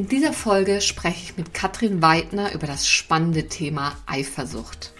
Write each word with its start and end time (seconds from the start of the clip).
In 0.00 0.08
dieser 0.08 0.32
Folge 0.32 0.80
spreche 0.80 1.22
ich 1.22 1.36
mit 1.36 1.52
Katrin 1.52 2.00
Weidner 2.00 2.54
über 2.54 2.66
das 2.66 2.88
spannende 2.88 3.48
Thema 3.48 3.98
Eifersucht. 4.06 4.94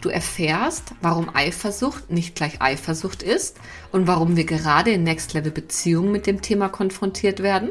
Du 0.00 0.08
erfährst, 0.08 0.92
warum 1.00 1.30
Eifersucht 1.32 2.10
nicht 2.10 2.34
gleich 2.34 2.60
Eifersucht 2.60 3.22
ist 3.22 3.58
und 3.92 4.08
warum 4.08 4.34
wir 4.34 4.42
gerade 4.42 4.90
in 4.90 5.04
Next 5.04 5.34
Level 5.34 5.52
Beziehungen 5.52 6.10
mit 6.10 6.26
dem 6.26 6.42
Thema 6.42 6.68
konfrontiert 6.68 7.44
werden, 7.44 7.70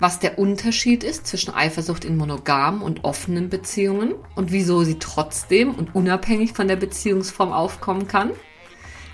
was 0.00 0.18
der 0.18 0.36
Unterschied 0.36 1.04
ist 1.04 1.28
zwischen 1.28 1.54
Eifersucht 1.54 2.04
in 2.04 2.16
monogamen 2.16 2.82
und 2.82 3.04
offenen 3.04 3.48
Beziehungen 3.48 4.16
und 4.34 4.50
wieso 4.50 4.82
sie 4.82 4.98
trotzdem 4.98 5.76
und 5.76 5.94
unabhängig 5.94 6.54
von 6.54 6.66
der 6.66 6.74
Beziehungsform 6.74 7.52
aufkommen 7.52 8.08
kann, 8.08 8.32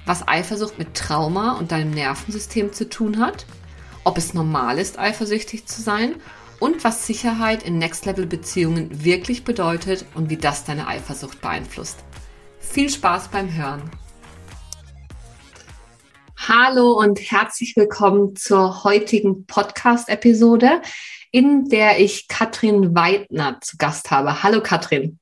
was 0.07 0.27
Eifersucht 0.27 0.79
mit 0.79 0.95
Trauma 0.95 1.59
und 1.59 1.73
deinem 1.73 1.91
Nervensystem 1.91 2.73
zu 2.73 2.89
tun 2.89 3.21
hat, 3.21 3.45
ob 4.05 4.17
es 4.17 4.33
normal 4.33 4.79
ist, 4.79 4.99
eifersüchtig 4.99 5.67
zu 5.67 5.83
sein 5.83 6.15
und 6.61 6.85
was 6.85 7.07
Sicherheit 7.07 7.63
in 7.63 7.79
Next-Level-Beziehungen 7.79 9.05
wirklich 9.05 9.45
bedeutet 9.45 10.05
und 10.15 10.31
wie 10.31 10.37
das 10.37 10.65
deine 10.65 10.87
Eifersucht 10.87 11.41
beeinflusst. 11.41 11.99
Viel 12.59 12.91
Spaß 12.91 13.29
beim 13.29 13.55
Hören! 13.55 13.91
Hallo 16.37 16.93
und 16.93 17.19
herzlich 17.19 17.77
willkommen 17.77 18.35
zur 18.35 18.83
heutigen 18.85 19.45
Podcast-Episode, 19.47 20.81
in 21.31 21.69
der 21.69 22.01
ich 22.01 22.27
Katrin 22.27 22.95
Weidner 22.95 23.59
zu 23.61 23.77
Gast 23.77 24.11
habe. 24.11 24.43
Hallo 24.43 24.63
Katrin. 24.63 25.19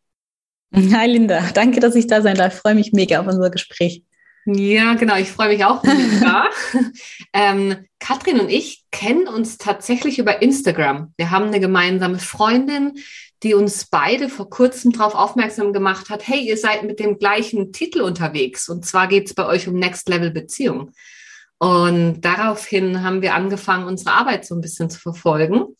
Hi 0.74 1.06
Linda, 1.06 1.40
danke, 1.52 1.80
dass 1.80 1.94
ich 1.94 2.06
da 2.06 2.22
sein 2.22 2.36
darf. 2.36 2.54
Ich 2.54 2.60
freue 2.60 2.74
mich 2.74 2.92
mega 2.92 3.20
auf 3.20 3.26
unser 3.26 3.50
Gespräch. 3.50 4.04
Ja, 4.46 4.94
genau. 4.94 5.16
Ich 5.16 5.32
freue 5.32 5.48
mich 5.48 5.64
auch. 5.64 5.82
ähm, 7.32 7.76
Katrin 7.98 8.38
und 8.38 8.48
ich 8.48 8.84
kennen 8.92 9.26
uns 9.26 9.58
tatsächlich 9.58 10.20
über 10.20 10.40
Instagram. 10.40 11.12
Wir 11.16 11.32
haben 11.32 11.46
eine 11.46 11.58
gemeinsame 11.58 12.20
Freundin, 12.20 12.92
die 13.42 13.54
uns 13.54 13.86
beide 13.86 14.28
vor 14.28 14.48
kurzem 14.48 14.92
darauf 14.92 15.16
aufmerksam 15.16 15.72
gemacht 15.72 16.10
hat, 16.10 16.26
hey, 16.28 16.40
ihr 16.40 16.56
seid 16.56 16.84
mit 16.84 17.00
dem 17.00 17.18
gleichen 17.18 17.72
Titel 17.72 18.02
unterwegs. 18.02 18.68
Und 18.68 18.86
zwar 18.86 19.08
geht 19.08 19.26
es 19.26 19.34
bei 19.34 19.46
euch 19.46 19.66
um 19.66 19.74
Next 19.74 20.08
Level 20.08 20.30
Beziehung. 20.30 20.92
Und 21.58 22.20
daraufhin 22.20 23.02
haben 23.02 23.22
wir 23.22 23.34
angefangen, 23.34 23.88
unsere 23.88 24.12
Arbeit 24.12 24.46
so 24.46 24.54
ein 24.54 24.60
bisschen 24.60 24.90
zu 24.90 25.00
verfolgen. 25.00 25.76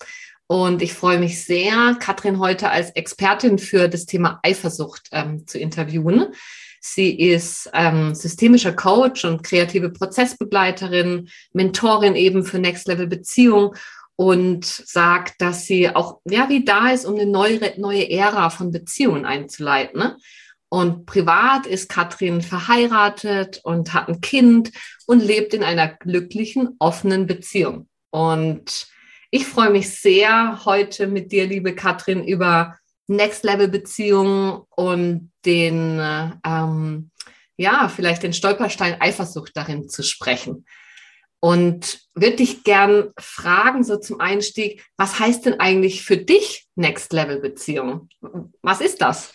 Und 0.49 0.83
ich 0.83 0.93
freue 0.93 1.19
mich 1.19 1.45
sehr, 1.45 1.97
Katrin 2.01 2.41
heute 2.41 2.71
als 2.71 2.91
Expertin 2.91 3.59
für 3.59 3.89
das 3.89 4.07
Thema 4.07 4.41
Eifersucht 4.43 5.09
ähm, 5.13 5.47
zu 5.47 5.59
interviewen. 5.59 6.33
Sie 6.81 7.19
ist 7.19 7.71
ähm, 7.75 8.15
systemischer 8.15 8.73
Coach 8.73 9.25
und 9.25 9.43
kreative 9.43 9.91
Prozessbegleiterin, 9.91 11.29
Mentorin 11.53 12.15
eben 12.15 12.45
für 12.45 12.59
Next 12.59 12.89
Level 12.89 13.07
Beziehung 13.07 13.75
und 14.17 14.65
sagt, 14.65 15.41
dass 15.41 15.67
sie 15.67 15.95
auch 15.95 16.21
ja 16.25 16.49
wie 16.49 16.65
da 16.65 16.91
ist, 16.91 17.05
um 17.05 17.15
eine 17.15 17.27
neue 17.27 17.61
neue 17.79 18.11
Ära 18.11 18.51
von 18.51 18.71
Beziehungen 18.71 19.27
einzuleiten. 19.27 20.01
Ne? 20.01 20.17
Und 20.69 21.07
privat 21.07 21.67
ist 21.67 21.89
Katrin 21.89 22.43
verheiratet 22.43 23.61
und 23.63 23.95
hat 23.95 24.09
ein 24.09 24.21
Kind 24.21 24.73
und 25.07 25.23
lebt 25.23 25.55
in 25.55 25.63
einer 25.63 25.89
glücklichen, 25.89 26.77
offenen 26.79 27.27
Beziehung. 27.27 27.89
Und 28.11 28.89
ich 29.31 29.47
freue 29.47 29.71
mich 29.71 29.91
sehr, 29.91 30.65
heute 30.65 31.07
mit 31.07 31.31
dir, 31.31 31.47
liebe 31.47 31.75
Katrin, 31.75 32.25
über 32.25 32.77
Next-Level-Beziehungen 33.09 34.63
und 34.71 35.33
den, 35.45 36.01
ähm, 36.45 37.11
ja, 37.57 37.89
vielleicht 37.89 38.23
den 38.23 38.33
Stolperstein 38.33 39.01
Eifersucht 39.01 39.57
darin 39.57 39.89
zu 39.89 40.03
sprechen. 40.03 40.67
Und 41.39 42.01
würde 42.15 42.37
dich 42.37 42.65
gern 42.65 43.13
fragen, 43.19 43.85
so 43.85 43.99
zum 43.99 44.21
Einstieg, 44.21 44.85
was 44.97 45.21
heißt 45.21 45.47
denn 45.47 45.61
eigentlich 45.61 46.03
für 46.03 46.17
dich 46.17 46.67
Next-Level-Beziehung? 46.75 48.09
Was 48.63 48.81
ist 48.81 49.01
das? 49.01 49.33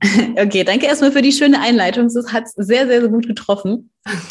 Okay, 0.36 0.64
danke 0.64 0.86
erstmal 0.86 1.12
für 1.12 1.22
die 1.22 1.32
schöne 1.32 1.60
Einleitung. 1.60 2.08
Das 2.12 2.32
hat 2.32 2.48
sehr, 2.56 2.86
sehr, 2.86 3.00
sehr 3.00 3.08
gut 3.08 3.26
getroffen. 3.26 3.90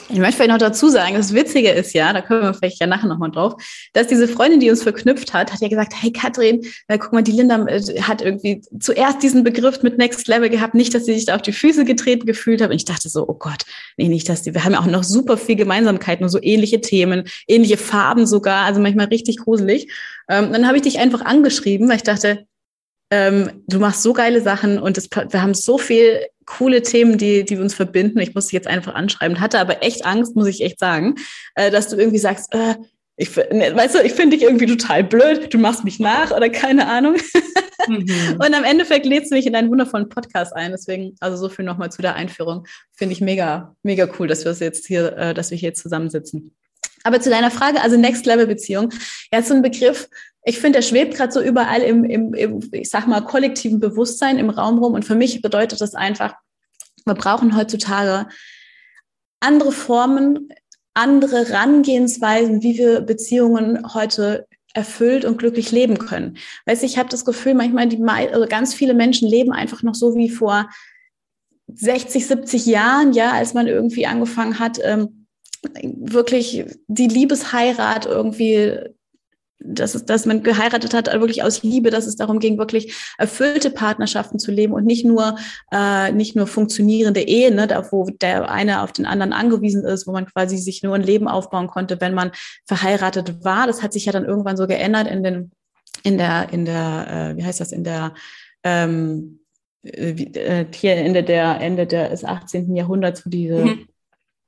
Ich 0.09 0.17
möchte 0.17 0.35
vielleicht 0.35 0.49
noch 0.51 0.57
dazu 0.57 0.89
sagen, 0.89 1.15
das 1.15 1.33
Witzige 1.33 1.69
ist 1.69 1.93
ja, 1.93 2.11
da 2.11 2.21
kommen 2.21 2.41
wir 2.41 2.53
vielleicht 2.53 2.81
ja 2.81 2.87
nachher 2.87 3.07
nochmal 3.07 3.31
drauf, 3.31 3.53
dass 3.93 4.07
diese 4.07 4.27
Freundin, 4.27 4.59
die 4.59 4.69
uns 4.69 4.83
verknüpft 4.83 5.33
hat, 5.33 5.53
hat 5.53 5.61
ja 5.61 5.69
gesagt, 5.69 5.93
hey 5.95 6.11
Katrin, 6.11 6.61
äh, 6.89 6.97
guck 6.97 7.13
mal, 7.13 7.21
die 7.21 7.31
Linda 7.31 7.65
äh, 7.67 8.01
hat 8.01 8.21
irgendwie 8.21 8.61
zuerst 8.81 9.23
diesen 9.23 9.45
Begriff 9.45 9.81
mit 9.81 9.97
Next 9.97 10.27
Level 10.27 10.49
gehabt, 10.49 10.73
nicht, 10.73 10.93
dass 10.93 11.05
sie 11.05 11.13
sich 11.13 11.25
da 11.25 11.35
auf 11.35 11.41
die 11.41 11.53
Füße 11.53 11.85
getreten 11.85 12.25
gefühlt 12.25 12.61
hat. 12.61 12.69
Und 12.69 12.75
ich 12.75 12.83
dachte 12.83 13.07
so, 13.07 13.25
oh 13.27 13.35
Gott, 13.35 13.63
nee, 13.95 14.09
nicht, 14.09 14.27
dass 14.27 14.41
die, 14.41 14.53
wir 14.53 14.65
haben 14.65 14.73
ja 14.73 14.81
auch 14.81 14.87
noch 14.87 15.05
super 15.05 15.37
viel 15.37 15.55
Gemeinsamkeiten 15.55 16.25
und 16.25 16.29
so 16.29 16.39
ähnliche 16.41 16.81
Themen, 16.81 17.23
ähnliche 17.47 17.77
Farben 17.77 18.27
sogar, 18.27 18.65
also 18.65 18.81
manchmal 18.81 19.05
richtig 19.07 19.37
gruselig. 19.37 19.89
Ähm, 20.27 20.51
dann 20.51 20.67
habe 20.67 20.77
ich 20.77 20.83
dich 20.83 20.99
einfach 20.99 21.21
angeschrieben, 21.21 21.87
weil 21.87 21.95
ich 21.95 22.03
dachte, 22.03 22.45
ähm, 23.11 23.63
du 23.67 23.79
machst 23.79 24.01
so 24.01 24.13
geile 24.13 24.41
Sachen 24.41 24.79
und 24.79 24.97
es, 24.97 25.09
wir 25.11 25.41
haben 25.41 25.53
so 25.53 25.77
viel 25.77 26.25
coole 26.45 26.81
Themen, 26.81 27.17
die, 27.17 27.43
die 27.43 27.57
uns 27.57 27.73
verbinden. 27.73 28.19
Ich 28.19 28.33
muss 28.33 28.45
dich 28.47 28.53
jetzt 28.53 28.67
einfach 28.67 28.95
anschreiben. 28.95 29.39
Hatte 29.39 29.59
aber 29.59 29.83
echt 29.83 30.05
Angst, 30.05 30.35
muss 30.35 30.47
ich 30.47 30.61
echt 30.61 30.79
sagen, 30.79 31.15
äh, 31.55 31.69
dass 31.69 31.89
du 31.89 31.97
irgendwie 31.97 32.19
sagst, 32.19 32.53
äh, 32.53 32.75
ich, 33.17 33.35
ne, 33.35 33.75
weißt 33.75 33.95
du, 33.95 33.99
ich 33.99 34.13
finde 34.13 34.37
dich 34.37 34.45
irgendwie 34.45 34.65
total 34.65 35.03
blöd, 35.03 35.53
du 35.53 35.57
machst 35.57 35.83
mich 35.83 35.99
nach 35.99 36.31
oder 36.31 36.49
keine 36.49 36.87
Ahnung. 36.87 37.17
Mhm. 37.87 38.37
Und 38.39 38.53
am 38.53 38.63
Endeffekt 38.63 39.05
lädst 39.05 39.31
du 39.31 39.35
mich 39.35 39.45
in 39.45 39.53
deinen 39.53 39.69
wundervollen 39.69 40.09
Podcast 40.09 40.55
ein. 40.55 40.71
Deswegen, 40.71 41.15
also 41.19 41.37
so 41.37 41.49
viel 41.49 41.65
nochmal 41.65 41.91
zu 41.91 42.01
der 42.01 42.15
Einführung. 42.15 42.65
Finde 42.93 43.13
ich 43.13 43.21
mega, 43.21 43.75
mega 43.83 44.07
cool, 44.17 44.27
dass 44.27 44.45
wir 44.45 44.53
jetzt 44.53 44.87
hier, 44.87 45.17
äh, 45.17 45.33
dass 45.33 45.51
wir 45.51 45.57
hier 45.57 45.73
zusammensitzen. 45.73 46.55
Aber 47.03 47.19
zu 47.19 47.29
deiner 47.29 47.51
Frage, 47.51 47.81
also 47.81 47.97
Next 47.97 48.25
Level 48.25 48.47
Beziehung, 48.47 48.89
ja, 49.33 49.41
so 49.41 49.53
ein 49.53 49.61
Begriff, 49.61 50.07
ich 50.43 50.59
finde, 50.59 50.79
der 50.79 50.83
schwebt 50.83 51.15
gerade 51.15 51.31
so 51.31 51.41
überall 51.41 51.81
im, 51.81 52.03
im, 52.03 52.33
im, 52.33 52.69
ich 52.71 52.89
sag 52.89 53.07
mal, 53.07 53.21
kollektiven 53.21 53.79
Bewusstsein 53.79 54.39
im 54.39 54.49
Raum 54.49 54.79
rum. 54.79 54.93
Und 54.93 55.05
für 55.05 55.15
mich 55.15 55.41
bedeutet 55.41 55.81
das 55.81 55.93
einfach, 55.93 56.33
wir 57.05 57.13
brauchen 57.13 57.55
heutzutage 57.55 58.27
andere 59.39 59.71
Formen, 59.71 60.49
andere 60.93 61.47
Herangehensweisen, 61.47 62.63
wie 62.63 62.77
wir 62.77 63.01
Beziehungen 63.01 63.93
heute 63.93 64.47
erfüllt 64.73 65.25
und 65.25 65.37
glücklich 65.37 65.71
leben 65.71 65.97
können. 65.97 66.37
Weißt 66.65 66.83
ich 66.83 66.97
habe 66.97 67.09
das 67.09 67.25
Gefühl, 67.25 67.53
manchmal 67.53 67.87
die 67.87 68.01
also 68.03 68.45
ganz 68.47 68.73
viele 68.73 68.93
Menschen 68.93 69.27
leben 69.27 69.51
einfach 69.51 69.83
noch 69.83 69.95
so 69.95 70.15
wie 70.15 70.29
vor 70.29 70.69
60, 71.73 72.25
70 72.27 72.65
Jahren, 72.65 73.13
ja, 73.13 73.31
als 73.31 73.53
man 73.53 73.67
irgendwie 73.67 74.05
angefangen 74.05 74.59
hat, 74.59 74.79
ähm, 74.83 75.27
wirklich 75.83 76.65
die 76.87 77.07
Liebesheirat 77.07 78.05
irgendwie 78.05 78.77
dass, 79.63 79.95
es, 79.95 80.05
dass 80.05 80.25
man 80.25 80.43
geheiratet 80.43 80.93
hat, 80.93 81.07
wirklich 81.07 81.43
aus 81.43 81.63
Liebe, 81.63 81.89
dass 81.89 82.07
es 82.07 82.15
darum 82.15 82.39
ging, 82.39 82.57
wirklich 82.57 82.95
erfüllte 83.17 83.71
Partnerschaften 83.71 84.39
zu 84.39 84.51
leben 84.51 84.73
und 84.73 84.85
nicht 84.85 85.05
nur, 85.05 85.35
äh, 85.71 86.11
nicht 86.11 86.35
nur 86.35 86.47
funktionierende 86.47 87.21
Ehen, 87.21 87.55
ne, 87.55 87.67
da, 87.67 87.91
wo 87.91 88.05
der 88.09 88.49
eine 88.49 88.81
auf 88.81 88.91
den 88.91 89.05
anderen 89.05 89.33
angewiesen 89.33 89.83
ist, 89.83 90.07
wo 90.07 90.11
man 90.11 90.25
quasi 90.25 90.57
sich 90.57 90.83
nur 90.83 90.95
ein 90.95 91.03
Leben 91.03 91.27
aufbauen 91.27 91.67
konnte, 91.67 92.01
wenn 92.01 92.13
man 92.13 92.31
verheiratet 92.65 93.43
war. 93.43 93.67
Das 93.67 93.83
hat 93.83 93.93
sich 93.93 94.05
ja 94.05 94.11
dann 94.11 94.25
irgendwann 94.25 94.57
so 94.57 94.67
geändert 94.67 95.07
in 95.07 95.23
den, 95.23 95.51
in 96.03 96.17
der, 96.17 96.51
in 96.51 96.65
der, 96.65 97.31
äh, 97.33 97.37
wie 97.37 97.45
heißt 97.45 97.59
das, 97.59 97.71
in 97.71 97.83
der, 97.83 98.13
ähm, 98.63 99.39
äh, 99.83 100.11
äh 100.11 100.65
hier 100.73 100.95
Ende 100.95 101.23
der, 101.23 101.59
Ende 101.61 101.85
des 101.87 102.23
18. 102.23 102.75
Jahrhunderts, 102.75 103.25
wo 103.25 103.29
diese, 103.29 103.63
mhm. 103.63 103.87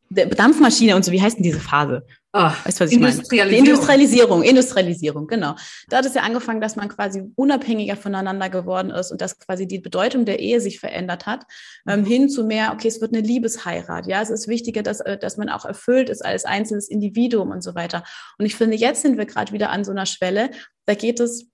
Dampfmaschine 0.10 0.96
und 0.96 1.04
so, 1.04 1.12
wie 1.12 1.22
heißt 1.22 1.38
denn 1.38 1.44
diese 1.44 1.60
Phase? 1.60 2.06
Oh, 2.36 2.50
weißt 2.64 2.80
was 2.80 2.90
ich 2.90 2.98
Industrialisierung. 2.98 3.38
Meine? 3.38 3.52
Die 3.52 3.58
Industrialisierung, 3.60 4.42
Industrialisierung, 4.42 5.28
genau. 5.28 5.56
Da 5.88 5.98
hat 5.98 6.06
es 6.06 6.16
ja 6.16 6.24
angefangen, 6.24 6.62
dass 6.62 6.76
man 6.76 6.90
quasi 6.90 7.32
unabhängiger 7.36 7.96
voneinander 7.96 8.50
geworden 8.50 8.90
ist 8.90 9.12
und 9.12 9.22
dass 9.22 9.38
quasi 9.38 9.68
die 9.68 9.78
Bedeutung 9.78 10.26
der 10.26 10.40
Ehe 10.40 10.60
sich 10.60 10.80
verändert 10.80 11.28
hat, 11.28 11.46
ähm, 11.88 12.02
mhm. 12.02 12.06
hin 12.06 12.30
zu 12.30 12.44
mehr, 12.44 12.72
okay, 12.74 12.88
es 12.88 13.02
wird 13.02 13.14
eine 13.14 13.22
Liebesheirat. 13.26 14.08
Ja, 14.08 14.20
es 14.20 14.32
ist 14.32 14.48
wichtiger, 14.48 14.82
dass, 14.82 15.00
äh, 15.02 15.20
dass 15.20 15.38
man 15.38 15.48
auch 15.48 15.64
erfüllt 15.64 16.10
ist 16.10 16.26
als 16.26 16.44
einzelnes 16.44 16.90
Individuum 16.90 17.52
und 17.52 17.62
so 17.62 17.76
weiter. 17.76 18.04
Und 18.40 18.48
ich 18.48 18.56
finde, 18.56 18.78
jetzt 18.78 19.04
sind 19.04 19.20
wir 19.20 19.28
gerade 19.28 19.54
wieder 19.54 19.70
an 19.70 19.84
so 19.84 19.92
einer 19.92 20.08
Schwelle, 20.08 20.50
da 20.88 20.96
geht 20.96 21.20
es 21.20 21.53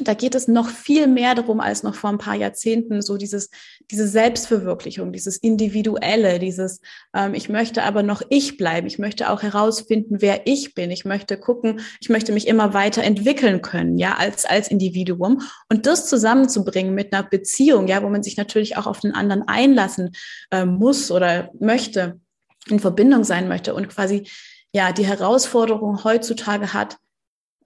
da 0.00 0.14
geht 0.14 0.34
es 0.34 0.48
noch 0.48 0.68
viel 0.68 1.06
mehr 1.06 1.34
darum 1.34 1.60
als 1.60 1.82
noch 1.82 1.94
vor 1.94 2.10
ein 2.10 2.18
paar 2.18 2.34
Jahrzehnten, 2.34 3.00
so 3.00 3.16
dieses, 3.16 3.50
diese 3.90 4.08
Selbstverwirklichung, 4.08 5.12
dieses 5.12 5.36
Individuelle, 5.36 6.38
dieses, 6.38 6.80
ähm, 7.14 7.34
ich 7.34 7.48
möchte 7.48 7.84
aber 7.84 8.02
noch 8.02 8.22
ich 8.28 8.56
bleiben, 8.56 8.86
ich 8.86 8.98
möchte 8.98 9.30
auch 9.30 9.42
herausfinden, 9.42 10.16
wer 10.20 10.46
ich 10.46 10.74
bin, 10.74 10.90
ich 10.90 11.04
möchte 11.04 11.38
gucken, 11.38 11.80
ich 12.00 12.08
möchte 12.08 12.32
mich 12.32 12.48
immer 12.48 12.74
weiter 12.74 13.02
entwickeln 13.04 13.62
können, 13.62 13.96
ja, 13.96 14.16
als, 14.16 14.44
als 14.44 14.68
Individuum. 14.68 15.42
Und 15.68 15.86
das 15.86 16.08
zusammenzubringen 16.08 16.94
mit 16.94 17.12
einer 17.12 17.22
Beziehung, 17.22 17.86
ja, 17.86 18.02
wo 18.02 18.08
man 18.08 18.22
sich 18.22 18.36
natürlich 18.36 18.76
auch 18.76 18.86
auf 18.86 19.00
den 19.00 19.14
anderen 19.14 19.46
einlassen 19.46 20.10
äh, 20.50 20.64
muss 20.64 21.10
oder 21.10 21.50
möchte, 21.60 22.20
in 22.68 22.80
Verbindung 22.80 23.24
sein 23.24 23.46
möchte 23.46 23.74
und 23.74 23.88
quasi, 23.88 24.26
ja, 24.72 24.90
die 24.90 25.06
Herausforderung 25.06 26.02
heutzutage 26.02 26.72
hat, 26.72 26.96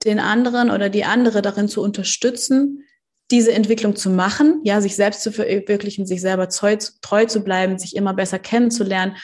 den 0.05 0.19
anderen 0.19 0.71
oder 0.71 0.89
die 0.89 1.03
andere 1.03 1.41
darin 1.41 1.67
zu 1.67 1.81
unterstützen, 1.81 2.83
diese 3.31 3.51
Entwicklung 3.51 3.95
zu 3.95 4.09
machen, 4.09 4.61
ja, 4.63 4.81
sich 4.81 4.95
selbst 4.95 5.21
zu 5.21 5.31
verwirklichen, 5.31 6.05
sich 6.05 6.21
selber 6.21 6.49
treu, 6.49 7.25
zu 7.25 7.43
bleiben, 7.43 7.77
sich 7.77 7.95
immer 7.95 8.13
besser 8.13 8.39
kennenzulernen, 8.39 9.17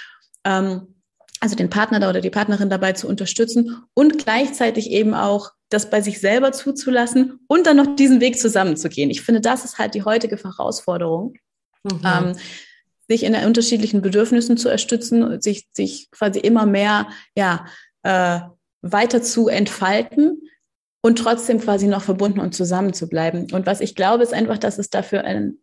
ähm, 0.44 0.96
also 1.40 1.56
den 1.56 1.70
Partner 1.70 2.08
oder 2.10 2.22
die 2.22 2.30
Partnerin 2.30 2.70
dabei 2.70 2.94
zu 2.94 3.08
unterstützen 3.08 3.84
und 3.94 4.18
gleichzeitig 4.24 4.90
eben 4.92 5.14
auch 5.14 5.52
das 5.70 5.90
bei 5.90 6.02
sich 6.02 6.20
selber 6.20 6.52
zuzulassen 6.52 7.40
und 7.48 7.66
dann 7.66 7.78
noch 7.78 7.96
diesen 7.96 8.22
Weg 8.22 8.40
zusammenzugehen. 8.40 9.10
Ich 9.10 9.22
finde, 9.22 9.42
das 9.42 9.66
ist 9.66 9.80
halt 9.80 9.96
die 9.96 10.04
heutige 10.04 10.38
Herausforderung, 10.38 11.34
mhm. 11.84 12.02
ähm, 12.06 12.36
sich 13.08 13.24
in 13.24 13.36
unterschiedlichen 13.36 14.02
Bedürfnissen 14.02 14.58
zu 14.58 14.68
unterstützen, 14.68 15.42
sich, 15.42 15.68
sich 15.74 16.10
quasi 16.12 16.40
immer 16.40 16.66
mehr, 16.66 17.08
ja, 17.36 17.66
äh, 18.04 18.40
weiter 18.82 19.22
zu 19.24 19.48
entfalten, 19.48 20.45
und 21.06 21.20
trotzdem 21.20 21.60
quasi 21.60 21.86
noch 21.86 22.02
verbunden 22.02 22.40
und 22.40 22.56
zusammen 22.56 22.92
zu 22.92 23.08
bleiben. 23.08 23.46
Und 23.52 23.68
was 23.68 23.80
ich 23.80 23.94
glaube, 23.94 24.24
ist 24.24 24.34
einfach, 24.34 24.58
dass 24.58 24.80
es 24.80 24.90
dafür 24.90 25.24
ein 25.24 25.60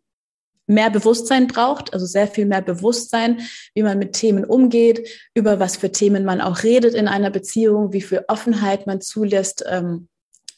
mehr 0.68 0.88
Bewusstsein 0.88 1.48
braucht, 1.48 1.92
also 1.92 2.06
sehr 2.06 2.28
viel 2.28 2.46
mehr 2.46 2.62
Bewusstsein, 2.62 3.40
wie 3.74 3.82
man 3.82 3.98
mit 3.98 4.12
Themen 4.12 4.44
umgeht, 4.44 5.08
über 5.34 5.58
was 5.58 5.76
für 5.76 5.90
Themen 5.90 6.24
man 6.24 6.40
auch 6.40 6.62
redet 6.62 6.94
in 6.94 7.08
einer 7.08 7.30
Beziehung, 7.30 7.92
wie 7.92 8.02
viel 8.02 8.24
Offenheit 8.28 8.86
man 8.86 9.00
zulässt, 9.00 9.64
ähm, 9.68 10.06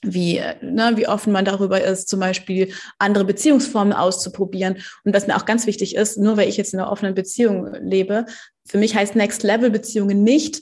wie, 0.03 0.43
ne, 0.61 0.93
wie 0.97 1.09
offen 1.09 1.33
man 1.33 1.47
darüber 1.47 1.83
ist, 1.83 2.11
zum 2.11 2.21
Beispiel 2.21 2.71
andere 2.99 3.25
Beziehungsformen 3.25 3.95
auszuprobieren. 3.95 4.83
Und 5.03 5.15
was 5.15 5.27
mir 5.27 5.37
auch 5.37 5.47
ganz 5.47 5.67
wichtig 5.67 5.97
ist, 5.97 6.19
nur 6.19 6.37
weil 6.37 6.51
ich 6.51 6.59
jetzt 6.59 6.75
in 6.75 6.81
einer 6.81 6.93
offenen 6.93 7.15
Beziehung 7.15 7.73
lebe, 7.81 8.27
für 8.69 8.77
mich 8.77 8.95
heißt 8.95 9.17
Next 9.17 9.45
Level 9.45 9.71
Beziehungen 9.71 10.23
nicht, 10.23 10.61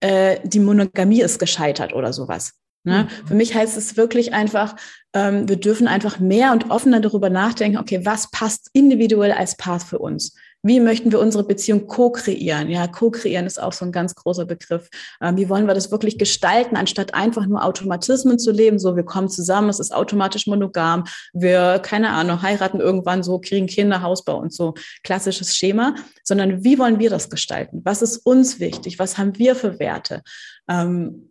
äh, 0.00 0.38
die 0.42 0.60
Monogamie 0.60 1.20
ist 1.20 1.38
gescheitert 1.38 1.92
oder 1.92 2.14
sowas. 2.14 2.54
Ne? 2.84 3.04
Mhm. 3.04 3.26
Für 3.26 3.34
mich 3.34 3.54
heißt 3.54 3.76
es 3.76 3.96
wirklich 3.96 4.32
einfach, 4.32 4.76
ähm, 5.14 5.48
wir 5.48 5.56
dürfen 5.56 5.88
einfach 5.88 6.18
mehr 6.18 6.52
und 6.52 6.70
offener 6.70 7.00
darüber 7.00 7.30
nachdenken, 7.30 7.78
okay, 7.78 8.04
was 8.04 8.30
passt 8.30 8.70
individuell 8.72 9.32
als 9.32 9.56
Part 9.56 9.82
für 9.82 9.98
uns? 9.98 10.34
Wie 10.62 10.80
möchten 10.80 11.12
wir 11.12 11.20
unsere 11.20 11.44
Beziehung 11.44 11.86
co-kreieren? 11.86 12.68
Ja, 12.68 12.88
co-kreieren 12.88 13.46
ist 13.46 13.62
auch 13.62 13.72
so 13.72 13.84
ein 13.84 13.92
ganz 13.92 14.16
großer 14.16 14.44
Begriff. 14.44 14.88
Ähm, 15.20 15.36
wie 15.36 15.48
wollen 15.48 15.66
wir 15.66 15.74
das 15.74 15.92
wirklich 15.92 16.18
gestalten, 16.18 16.76
anstatt 16.76 17.14
einfach 17.14 17.46
nur 17.46 17.64
Automatismen 17.64 18.40
zu 18.40 18.50
leben? 18.50 18.78
So, 18.80 18.96
wir 18.96 19.04
kommen 19.04 19.28
zusammen, 19.28 19.68
es 19.68 19.78
ist 19.78 19.94
automatisch 19.94 20.46
monogam, 20.48 21.04
wir, 21.32 21.78
keine 21.78 22.10
Ahnung, 22.10 22.42
heiraten 22.42 22.80
irgendwann 22.80 23.22
so, 23.22 23.38
kriegen 23.38 23.66
Kinder, 23.66 24.02
Hausbau 24.02 24.38
und 24.38 24.52
so, 24.52 24.74
klassisches 25.04 25.56
Schema, 25.56 25.94
sondern 26.24 26.64
wie 26.64 26.78
wollen 26.78 26.98
wir 26.98 27.10
das 27.10 27.30
gestalten? 27.30 27.80
Was 27.84 28.02
ist 28.02 28.18
uns 28.18 28.58
wichtig? 28.58 28.98
Was 28.98 29.16
haben 29.16 29.38
wir 29.38 29.54
für 29.54 29.78
Werte? 29.78 30.22
Ähm, 30.68 31.27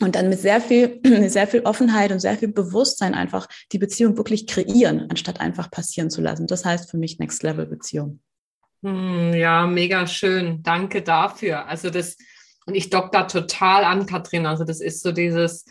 und 0.00 0.14
dann 0.16 0.28
mit 0.28 0.40
sehr 0.40 0.60
viel, 0.60 1.00
sehr 1.28 1.46
viel 1.46 1.60
Offenheit 1.60 2.10
und 2.10 2.20
sehr 2.20 2.36
viel 2.36 2.48
Bewusstsein 2.48 3.14
einfach 3.14 3.48
die 3.72 3.78
Beziehung 3.78 4.16
wirklich 4.16 4.46
kreieren, 4.46 5.06
anstatt 5.08 5.40
einfach 5.40 5.70
passieren 5.70 6.10
zu 6.10 6.20
lassen. 6.20 6.46
Das 6.46 6.64
heißt 6.64 6.90
für 6.90 6.96
mich 6.96 7.18
Next 7.18 7.42
Level 7.42 7.66
Beziehung. 7.66 8.20
Hm, 8.82 9.34
ja, 9.34 9.66
mega 9.66 10.06
schön. 10.06 10.62
Danke 10.62 11.02
dafür. 11.02 11.66
Also 11.66 11.90
das, 11.90 12.16
und 12.66 12.74
ich 12.74 12.90
dock 12.90 13.12
da 13.12 13.24
total 13.24 13.84
an, 13.84 14.06
Katrin. 14.06 14.46
Also 14.46 14.64
das 14.64 14.80
ist 14.80 15.02
so 15.02 15.12
dieses, 15.12 15.66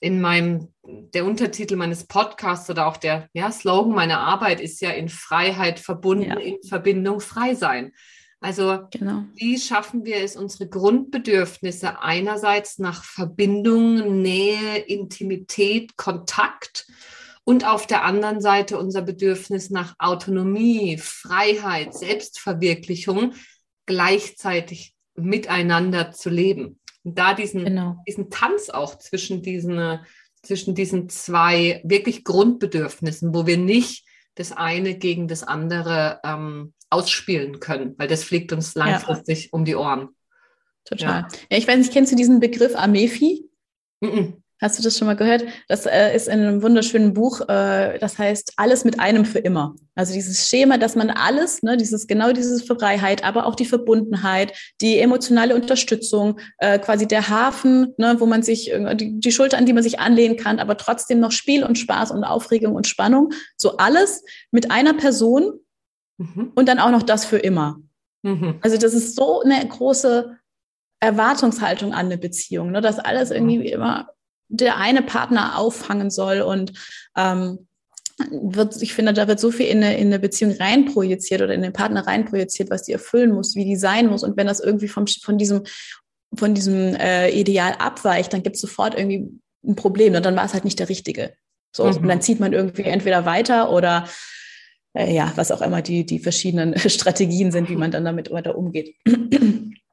in 0.00 0.20
meinem, 0.20 0.68
der 0.84 1.24
Untertitel 1.24 1.76
meines 1.76 2.06
Podcasts 2.06 2.68
oder 2.70 2.86
auch 2.86 2.96
der 2.96 3.28
ja, 3.32 3.50
Slogan 3.50 3.94
meiner 3.94 4.20
Arbeit 4.20 4.60
ist 4.60 4.80
ja 4.80 4.90
in 4.90 5.08
Freiheit 5.08 5.80
verbunden, 5.80 6.28
ja. 6.28 6.38
in 6.38 6.62
Verbindung 6.62 7.20
frei 7.20 7.54
sein. 7.54 7.92
Also 8.44 8.80
genau. 8.90 9.24
wie 9.36 9.58
schaffen 9.58 10.04
wir 10.04 10.18
es, 10.18 10.36
unsere 10.36 10.68
Grundbedürfnisse 10.68 12.02
einerseits 12.02 12.78
nach 12.78 13.02
Verbindung, 13.02 14.20
Nähe, 14.20 14.76
Intimität, 14.80 15.96
Kontakt 15.96 16.86
und 17.44 17.66
auf 17.66 17.86
der 17.86 18.04
anderen 18.04 18.42
Seite 18.42 18.76
unser 18.76 19.00
Bedürfnis 19.00 19.70
nach 19.70 19.94
Autonomie, 19.98 20.98
Freiheit, 20.98 21.94
Selbstverwirklichung 21.94 23.32
gleichzeitig 23.86 24.94
miteinander 25.16 26.12
zu 26.12 26.28
leben. 26.28 26.78
Und 27.02 27.18
da 27.18 27.32
diesen, 27.32 27.64
genau. 27.64 27.96
diesen 28.06 28.28
Tanz 28.28 28.68
auch 28.68 28.98
zwischen 28.98 29.40
diesen, 29.40 30.00
zwischen 30.42 30.74
diesen 30.74 31.08
zwei 31.08 31.80
wirklich 31.82 32.24
Grundbedürfnissen, 32.24 33.34
wo 33.34 33.46
wir 33.46 33.56
nicht 33.56 34.04
das 34.34 34.52
eine 34.52 34.98
gegen 34.98 35.28
das 35.28 35.44
andere 35.44 36.20
ähm, 36.24 36.74
ausspielen 36.94 37.60
können, 37.60 37.94
weil 37.98 38.08
das 38.08 38.24
fliegt 38.24 38.52
uns 38.52 38.74
langfristig 38.74 39.44
ja. 39.44 39.48
um 39.52 39.64
die 39.64 39.76
Ohren. 39.76 40.08
Total. 40.84 41.22
Ja. 41.22 41.28
ja. 41.50 41.58
ich 41.58 41.66
weiß 41.66 41.78
nicht, 41.78 41.92
kennst 41.92 42.12
du 42.12 42.16
diesen 42.16 42.40
Begriff 42.40 42.74
Amefi? 42.76 43.48
Mm 44.00 44.06
-mm. 44.06 44.32
Hast 44.64 44.78
du 44.78 44.82
das 44.82 44.96
schon 44.96 45.06
mal 45.06 45.16
gehört? 45.16 45.44
Das 45.68 45.84
äh, 45.84 46.14
ist 46.14 46.28
in 46.28 46.40
einem 46.40 46.62
wunderschönen 46.62 47.12
Buch, 47.12 47.40
äh, 47.48 47.98
das 47.98 48.18
heißt 48.18 48.54
Alles 48.56 48.84
mit 48.84 48.98
einem 48.98 49.24
für 49.24 49.40
immer. 49.40 49.74
Also 49.96 50.14
dieses 50.14 50.48
Schema, 50.48 50.78
dass 50.78 50.94
man 50.94 51.10
alles, 51.10 51.62
ne, 51.62 51.76
dieses 51.76 52.06
genau 52.06 52.32
dieses 52.32 52.62
Freiheit, 52.62 53.24
aber 53.24 53.46
auch 53.46 53.56
die 53.56 53.66
Verbundenheit, 53.66 54.54
die 54.80 55.00
emotionale 55.00 55.54
Unterstützung, 55.54 56.40
äh, 56.58 56.78
quasi 56.78 57.06
der 57.06 57.28
Hafen, 57.28 57.92
ne, 57.98 58.16
wo 58.20 58.26
man 58.26 58.42
sich 58.42 58.72
die, 58.94 59.20
die 59.20 59.32
Schulter, 59.32 59.58
an 59.58 59.66
die 59.66 59.72
man 59.72 59.82
sich 59.82 59.98
anlehnen 59.98 60.38
kann, 60.38 60.60
aber 60.60 60.76
trotzdem 60.76 61.20
noch 61.20 61.32
Spiel 61.32 61.64
und 61.64 61.76
Spaß 61.76 62.12
und 62.12 62.24
Aufregung 62.24 62.74
und 62.74 62.86
Spannung, 62.86 63.32
so 63.56 63.76
alles 63.76 64.24
mit 64.50 64.70
einer 64.70 64.94
Person 64.94 65.60
mhm. 66.18 66.52
und 66.54 66.68
dann 66.68 66.78
auch 66.78 66.90
noch 66.90 67.02
das 67.02 67.24
für 67.24 67.38
immer. 67.38 67.80
Mhm. 68.22 68.58
Also 68.60 68.76
das 68.76 68.94
ist 68.94 69.16
so 69.16 69.42
eine 69.42 69.66
große 69.66 70.36
Erwartungshaltung 71.00 71.92
an 71.92 72.06
eine 72.06 72.18
Beziehung, 72.18 72.70
ne, 72.70 72.80
dass 72.80 72.98
alles 72.98 73.30
irgendwie 73.30 73.70
immer 73.70 74.08
der 74.48 74.76
eine 74.76 75.02
Partner 75.02 75.58
auffangen 75.58 76.10
soll 76.10 76.40
und 76.40 76.72
ähm, 77.16 77.66
wird, 78.30 78.80
ich 78.80 78.94
finde, 78.94 79.12
da 79.12 79.26
wird 79.26 79.40
so 79.40 79.50
viel 79.50 79.66
in 79.66 79.82
eine, 79.82 79.96
in 79.98 80.06
eine 80.06 80.18
Beziehung 80.18 80.52
reinprojiziert 80.52 81.42
oder 81.42 81.52
in 81.52 81.62
den 81.62 81.72
Partner 81.72 82.06
reinprojiziert, 82.06 82.70
was 82.70 82.84
die 82.84 82.92
erfüllen 82.92 83.32
muss, 83.32 83.56
wie 83.56 83.64
die 83.64 83.76
sein 83.76 84.06
muss. 84.06 84.22
Und 84.22 84.36
wenn 84.36 84.46
das 84.46 84.60
irgendwie 84.60 84.88
vom, 84.88 85.06
von 85.06 85.36
diesem, 85.36 85.64
von 86.34 86.54
diesem 86.54 86.94
äh, 86.94 87.30
Ideal 87.30 87.74
abweicht, 87.78 88.32
dann 88.32 88.42
gibt 88.42 88.56
es 88.56 88.62
sofort 88.62 88.96
irgendwie 88.96 89.28
ein 89.66 89.74
Problem 89.74 90.14
und 90.14 90.24
dann 90.24 90.36
war 90.36 90.44
es 90.44 90.54
halt 90.54 90.64
nicht 90.64 90.78
der 90.78 90.88
Richtige. 90.88 91.34
So, 91.74 91.84
mhm. 91.84 91.96
und 91.96 92.08
dann 92.08 92.20
zieht 92.20 92.38
man 92.38 92.52
irgendwie 92.52 92.84
entweder 92.84 93.26
weiter 93.26 93.72
oder 93.72 94.06
äh, 94.94 95.12
ja, 95.12 95.32
was 95.36 95.50
auch 95.50 95.60
immer 95.60 95.82
die, 95.82 96.06
die 96.06 96.18
verschiedenen 96.18 96.78
Strategien 96.88 97.52
sind, 97.52 97.68
wie 97.68 97.76
man 97.76 97.90
dann 97.90 98.04
damit 98.04 98.30
weiter 98.30 98.56
umgeht. 98.56 98.96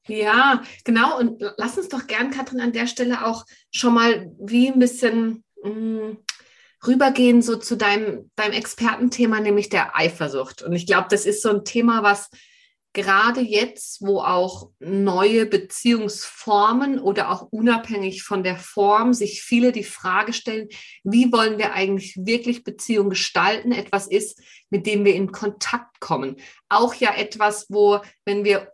Ja, 0.07 0.63
genau. 0.83 1.19
Und 1.19 1.43
lass 1.57 1.77
uns 1.77 1.89
doch 1.89 2.07
gern, 2.07 2.31
Katrin, 2.31 2.59
an 2.59 2.73
der 2.73 2.87
Stelle 2.87 3.25
auch 3.25 3.45
schon 3.71 3.93
mal 3.93 4.31
wie 4.39 4.67
ein 4.67 4.79
bisschen 4.79 5.43
mh, 5.63 5.69
mm, 5.69 6.17
rübergehen 6.87 7.41
so 7.41 7.55
zu 7.57 7.77
deinem, 7.77 8.31
deinem 8.35 8.53
Expertenthema, 8.53 9.39
nämlich 9.39 9.69
der 9.69 9.95
Eifersucht. 9.95 10.63
Und 10.63 10.73
ich 10.73 10.87
glaube, 10.87 11.07
das 11.09 11.25
ist 11.25 11.41
so 11.41 11.49
ein 11.49 11.63
Thema, 11.63 12.01
was 12.03 12.29
gerade 12.93 13.41
jetzt, 13.41 14.01
wo 14.01 14.19
auch 14.19 14.71
neue 14.79 15.45
Beziehungsformen 15.45 16.99
oder 16.99 17.31
auch 17.31 17.43
unabhängig 17.51 18.23
von 18.23 18.43
der 18.43 18.57
Form 18.57 19.13
sich 19.13 19.41
viele 19.41 19.71
die 19.71 19.83
Frage 19.83 20.33
stellen, 20.33 20.67
wie 21.03 21.31
wollen 21.31 21.57
wir 21.57 21.73
eigentlich 21.73 22.17
wirklich 22.17 22.63
Beziehung 22.63 23.09
gestalten? 23.09 23.71
Etwas 23.71 24.07
ist, 24.07 24.41
mit 24.69 24.85
dem 24.85 25.05
wir 25.05 25.15
in 25.15 25.31
Kontakt 25.31 25.99
kommen. 25.99 26.35
Auch 26.67 26.93
ja 26.93 27.13
etwas, 27.15 27.67
wo, 27.69 27.99
wenn 28.25 28.43
wir 28.43 28.71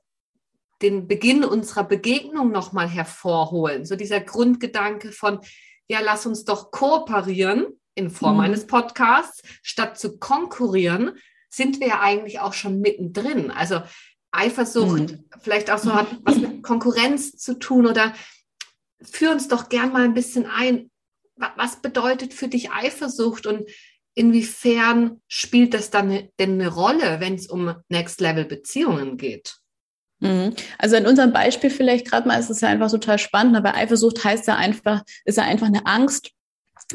den 0.81 1.07
Beginn 1.07 1.43
unserer 1.43 1.83
Begegnung 1.83 2.51
nochmal 2.51 2.87
hervorholen. 2.87 3.85
So 3.85 3.95
dieser 3.95 4.21
Grundgedanke 4.21 5.11
von, 5.11 5.39
ja, 5.87 5.99
lass 6.01 6.25
uns 6.25 6.43
doch 6.43 6.71
kooperieren 6.71 7.67
in 7.95 8.09
Form 8.09 8.35
mhm. 8.35 8.41
eines 8.41 8.67
Podcasts, 8.67 9.41
statt 9.63 9.97
zu 9.97 10.19
konkurrieren, 10.19 11.17
sind 11.49 11.79
wir 11.79 11.87
ja 11.87 12.01
eigentlich 12.01 12.39
auch 12.39 12.53
schon 12.53 12.79
mittendrin. 12.79 13.51
Also 13.51 13.81
Eifersucht, 14.31 15.11
mhm. 15.11 15.25
vielleicht 15.39 15.71
auch 15.71 15.77
so 15.77 15.93
hat 15.93 16.07
was 16.23 16.37
mit 16.37 16.63
Konkurrenz 16.63 17.37
zu 17.37 17.57
tun 17.57 17.85
oder 17.87 18.13
führ 19.01 19.31
uns 19.31 19.47
doch 19.47 19.69
gern 19.69 19.91
mal 19.91 20.03
ein 20.03 20.13
bisschen 20.13 20.45
ein. 20.45 20.91
Was 21.55 21.81
bedeutet 21.81 22.33
für 22.33 22.47
dich 22.47 22.71
Eifersucht 22.71 23.45
und 23.45 23.69
inwiefern 24.15 25.21
spielt 25.27 25.75
das 25.75 25.91
dann 25.91 26.29
denn 26.39 26.53
eine 26.53 26.69
Rolle, 26.69 27.19
wenn 27.19 27.35
es 27.35 27.47
um 27.47 27.75
Next 27.89 28.19
Level 28.21 28.45
Beziehungen 28.45 29.17
geht? 29.17 29.57
Mhm. 30.19 30.55
Also 30.79 30.95
in 30.95 31.05
unserem 31.05 31.31
Beispiel 31.31 31.69
vielleicht 31.69 32.09
gerade 32.09 32.27
mal 32.27 32.39
ist 32.39 32.49
es 32.49 32.61
ja 32.61 32.69
einfach 32.69 32.89
total 32.89 33.19
spannend, 33.19 33.55
aber 33.55 33.75
Eifersucht 33.75 34.23
heißt 34.23 34.47
ja 34.47 34.55
einfach, 34.55 35.03
ist 35.25 35.37
ja 35.37 35.43
einfach 35.43 35.67
eine 35.67 35.85
Angst 35.85 36.31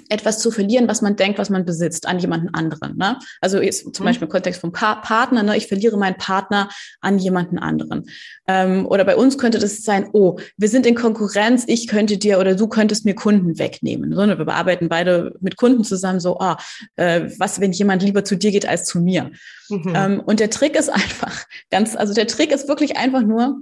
etwas 0.08 0.38
zu 0.38 0.50
verlieren, 0.50 0.88
was 0.88 1.02
man 1.02 1.16
denkt, 1.16 1.38
was 1.38 1.50
man 1.50 1.64
besitzt, 1.64 2.06
an 2.06 2.18
jemanden 2.18 2.48
anderen. 2.54 2.96
Ne? 2.96 3.18
Also 3.40 3.60
jetzt 3.60 3.94
zum 3.94 4.04
mhm. 4.04 4.08
Beispiel 4.08 4.26
im 4.26 4.32
Kontext 4.32 4.60
vom 4.60 4.72
pa 4.72 4.96
Partner, 4.96 5.42
ne? 5.42 5.56
ich 5.56 5.66
verliere 5.66 5.98
meinen 5.98 6.16
Partner 6.16 6.70
an 7.00 7.18
jemanden 7.18 7.58
anderen. 7.58 8.08
Ähm, 8.46 8.86
oder 8.86 9.04
bei 9.04 9.16
uns 9.16 9.36
könnte 9.36 9.58
das 9.58 9.82
sein, 9.82 10.08
oh, 10.12 10.38
wir 10.56 10.68
sind 10.68 10.86
in 10.86 10.94
Konkurrenz, 10.94 11.64
ich 11.66 11.88
könnte 11.88 12.16
dir 12.16 12.38
oder 12.38 12.54
du 12.54 12.68
könntest 12.68 13.04
mir 13.04 13.14
Kunden 13.14 13.58
wegnehmen. 13.58 14.14
So, 14.14 14.24
ne? 14.24 14.38
Wir 14.38 14.48
arbeiten 14.48 14.88
beide 14.88 15.34
mit 15.40 15.56
Kunden 15.56 15.84
zusammen, 15.84 16.20
so, 16.20 16.38
ah, 16.38 16.56
äh, 16.96 17.28
was, 17.38 17.60
wenn 17.60 17.72
jemand 17.72 18.02
lieber 18.02 18.24
zu 18.24 18.36
dir 18.36 18.50
geht 18.50 18.66
als 18.66 18.84
zu 18.84 19.00
mir? 19.00 19.30
Mhm. 19.68 19.92
Ähm, 19.94 20.20
und 20.20 20.40
der 20.40 20.50
Trick 20.50 20.74
ist 20.74 20.88
einfach 20.92 21.44
ganz, 21.70 21.96
also 21.96 22.14
der 22.14 22.26
Trick 22.26 22.50
ist 22.50 22.68
wirklich 22.68 22.96
einfach 22.96 23.22
nur, 23.22 23.60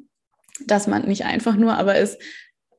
dass 0.67 0.87
man 0.87 1.07
nicht 1.07 1.25
einfach 1.25 1.57
nur, 1.57 1.75
aber 1.75 1.97
ist, 1.97 2.19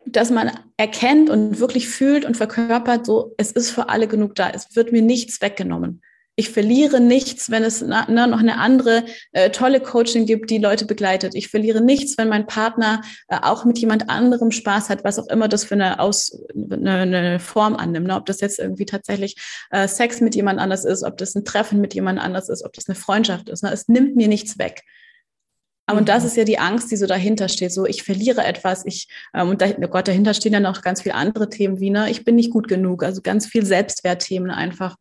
dass 0.06 0.30
man 0.30 0.52
erkennt 0.78 1.30
und 1.30 1.60
wirklich 1.60 1.88
fühlt 1.88 2.26
und 2.26 2.38
verkörpert, 2.38 3.06
so, 3.06 3.34
es 3.38 3.52
ist 3.52 3.72
für 3.72 3.90
alle 3.90 4.08
genug 4.08 4.36
da. 4.36 4.50
Es 4.50 4.76
wird 4.76 4.92
mir 4.92 5.02
nichts 5.02 5.42
weggenommen. 5.42 6.02
Ich 6.38 6.50
verliere 6.50 7.02
nichts, 7.02 7.52
wenn 7.52 7.64
es 7.64 7.82
na, 7.82 8.08
na, 8.10 8.26
noch 8.26 8.40
eine 8.40 8.58
andere 8.58 9.04
äh, 9.34 9.52
tolle 9.52 9.82
Coaching 9.82 10.26
gibt, 10.26 10.50
die 10.50 10.60
Leute 10.60 10.86
begleitet. 10.86 11.36
Ich 11.36 11.50
verliere 11.50 11.82
nichts, 11.82 12.18
wenn 12.18 12.30
mein 12.30 12.48
Partner 12.48 13.02
äh, 13.28 13.38
auch 13.42 13.66
mit 13.66 13.78
jemand 13.80 14.10
anderem 14.10 14.50
Spaß 14.50 14.90
hat, 14.90 15.04
was 15.04 15.20
auch 15.20 15.28
immer 15.28 15.50
das 15.50 15.66
für 15.66 15.76
eine, 15.76 16.00
Aus, 16.00 16.42
eine, 16.56 16.92
eine 16.92 17.40
Form 17.40 17.76
annimmt. 17.76 18.08
Ne? 18.08 18.16
Ob 18.16 18.26
das 18.26 18.40
jetzt 18.40 18.60
irgendwie 18.60 18.86
tatsächlich 18.86 19.36
äh, 19.72 19.88
Sex 19.88 20.22
mit 20.22 20.34
jemand 20.34 20.60
anders 20.60 20.86
ist, 20.86 21.04
ob 21.04 21.18
das 21.18 21.36
ein 21.36 21.44
Treffen 21.44 21.82
mit 21.82 21.94
jemand 21.94 22.18
anders 22.20 22.48
ist, 22.48 22.64
ob 22.64 22.74
das 22.74 22.88
eine 22.88 22.96
Freundschaft 22.96 23.50
ist. 23.50 23.62
Ne? 23.62 23.72
Es 23.72 23.90
nimmt 23.90 24.16
mir 24.16 24.30
nichts 24.30 24.58
weg. 24.58 24.84
Und 25.90 26.10
das 26.10 26.24
mhm. 26.24 26.28
ist 26.28 26.38
ja 26.38 26.44
die 26.44 26.60
Angst, 26.60 26.92
die 26.92 26.98
so 26.98 27.06
dahinter 27.06 27.50
steht. 27.50 27.72
So, 27.74 27.86
ich 27.86 28.04
verliere 28.04 28.44
etwas, 28.46 28.86
ich, 28.86 29.08
ähm, 29.34 29.50
und 29.50 29.62
da, 29.62 29.68
oh 29.70 29.88
Gott, 29.88 30.08
dahinter 30.08 30.34
stehen 30.34 30.54
dann 30.54 30.66
auch 30.66 30.82
ganz 30.82 31.02
viele 31.02 31.16
andere 31.16 31.50
Themen 31.50 31.80
wie, 31.80 31.90
ne, 31.90 32.10
ich 32.10 32.24
bin 32.24 32.36
nicht 32.36 32.52
gut 32.52 32.68
genug. 32.68 33.04
Also 33.04 33.22
ganz 33.22 33.46
viel 33.48 33.66
Selbstwertthemen 33.66 34.52
einfach. 34.52 34.96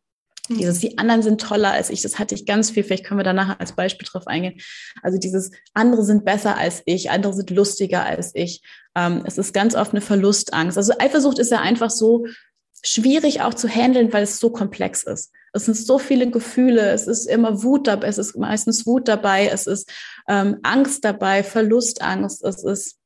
Mhm. 0.49 0.57
Dieses, 0.57 0.79
die 0.79 0.97
anderen 0.97 1.21
sind 1.21 1.39
toller 1.39 1.71
als 1.71 1.89
ich, 1.89 2.01
das 2.01 2.19
hatte 2.19 2.35
ich 2.35 2.45
ganz 2.45 2.71
viel, 2.71 2.83
vielleicht 2.83 3.05
können 3.05 3.19
wir 3.19 3.23
da 3.23 3.33
nachher 3.33 3.59
als 3.59 3.73
Beispiel 3.73 4.07
drauf 4.09 4.27
eingehen. 4.27 4.59
Also 5.01 5.17
dieses, 5.17 5.51
andere 5.73 6.03
sind 6.03 6.25
besser 6.25 6.57
als 6.57 6.81
ich, 6.85 7.11
andere 7.11 7.33
sind 7.33 7.49
lustiger 7.51 8.05
als 8.05 8.31
ich. 8.33 8.61
Ähm, 8.95 9.23
es 9.25 9.37
ist 9.37 9.53
ganz 9.53 9.75
oft 9.75 9.91
eine 9.91 10.01
Verlustangst. 10.01 10.77
Also 10.77 10.93
Eifersucht 10.99 11.39
ist 11.39 11.51
ja 11.51 11.61
einfach 11.61 11.89
so 11.89 12.25
schwierig 12.83 13.41
auch 13.41 13.53
zu 13.53 13.67
handeln, 13.67 14.11
weil 14.13 14.23
es 14.23 14.39
so 14.39 14.49
komplex 14.49 15.03
ist. 15.03 15.31
Es 15.53 15.65
sind 15.65 15.75
so 15.75 15.99
viele 15.99 16.29
Gefühle, 16.29 16.91
es 16.91 17.07
ist 17.07 17.27
immer 17.27 17.63
Wut 17.63 17.87
dabei, 17.87 18.07
es 18.07 18.17
ist 18.17 18.37
meistens 18.37 18.85
Wut 18.85 19.07
dabei, 19.07 19.47
es 19.47 19.67
ist 19.67 19.91
ähm, 20.27 20.57
Angst 20.63 21.03
dabei, 21.03 21.43
Verlustangst, 21.43 22.43
es 22.43 22.63
ist, 22.63 22.97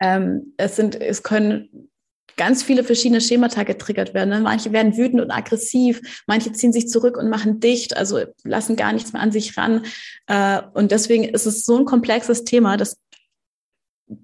ähm, 0.00 0.54
es 0.56 0.76
sind, 0.76 1.00
es 1.00 1.22
können 1.22 1.90
ganz 2.36 2.62
viele 2.62 2.84
verschiedene 2.84 3.20
Schemata 3.20 3.62
getriggert 3.64 4.14
werden. 4.14 4.28
Ne? 4.30 4.40
Manche 4.40 4.72
werden 4.72 4.96
wütend 4.96 5.22
und 5.22 5.30
aggressiv, 5.30 6.22
manche 6.26 6.52
ziehen 6.52 6.72
sich 6.72 6.88
zurück 6.88 7.16
und 7.16 7.30
machen 7.30 7.60
dicht, 7.60 7.96
also 7.96 8.20
lassen 8.44 8.76
gar 8.76 8.92
nichts 8.92 9.12
mehr 9.12 9.22
an 9.22 9.32
sich 9.32 9.56
ran. 9.56 9.84
Äh, 10.26 10.62
und 10.74 10.92
deswegen 10.92 11.24
ist 11.24 11.46
es 11.46 11.64
so 11.64 11.78
ein 11.78 11.84
komplexes 11.84 12.44
Thema, 12.44 12.76
dass 12.76 12.98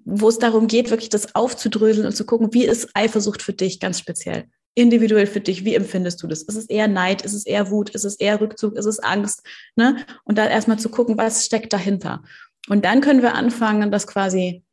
wo 0.05 0.29
es 0.29 0.39
darum 0.39 0.67
geht, 0.67 0.91
wirklich 0.91 1.09
das 1.09 1.35
aufzudröseln 1.35 2.05
und 2.05 2.15
zu 2.15 2.25
gucken, 2.25 2.53
wie 2.53 2.63
ist 2.63 2.89
Eifersucht 2.93 3.41
für 3.41 3.51
dich 3.51 3.81
ganz 3.81 3.99
speziell 3.99 4.45
individuell 4.75 5.27
für 5.27 5.39
dich, 5.39 5.65
wie 5.65 5.75
empfindest 5.75 6.21
du 6.23 6.27
das? 6.27 6.43
Ist 6.43 6.55
es 6.55 6.69
eher 6.69 6.87
Neid? 6.87 7.21
Ist 7.21 7.33
es 7.33 7.45
eher 7.45 7.69
Wut? 7.69 7.91
Ist 7.91 8.05
es 8.05 8.15
eher 8.15 8.41
Rückzug? 8.41 8.75
Ist 8.75 8.85
es 8.85 8.99
Angst? 8.99 9.43
Ne? 9.75 9.97
Und 10.23 10.37
dann 10.37 10.49
erstmal 10.49 10.79
zu 10.79 10.89
gucken, 10.89 11.17
was 11.17 11.45
steckt 11.45 11.73
dahinter. 11.73 12.23
Und 12.69 12.85
dann 12.85 13.01
können 13.01 13.21
wir 13.21 13.35
anfangen, 13.35 13.91
das 13.91 14.07
quasi 14.07 14.63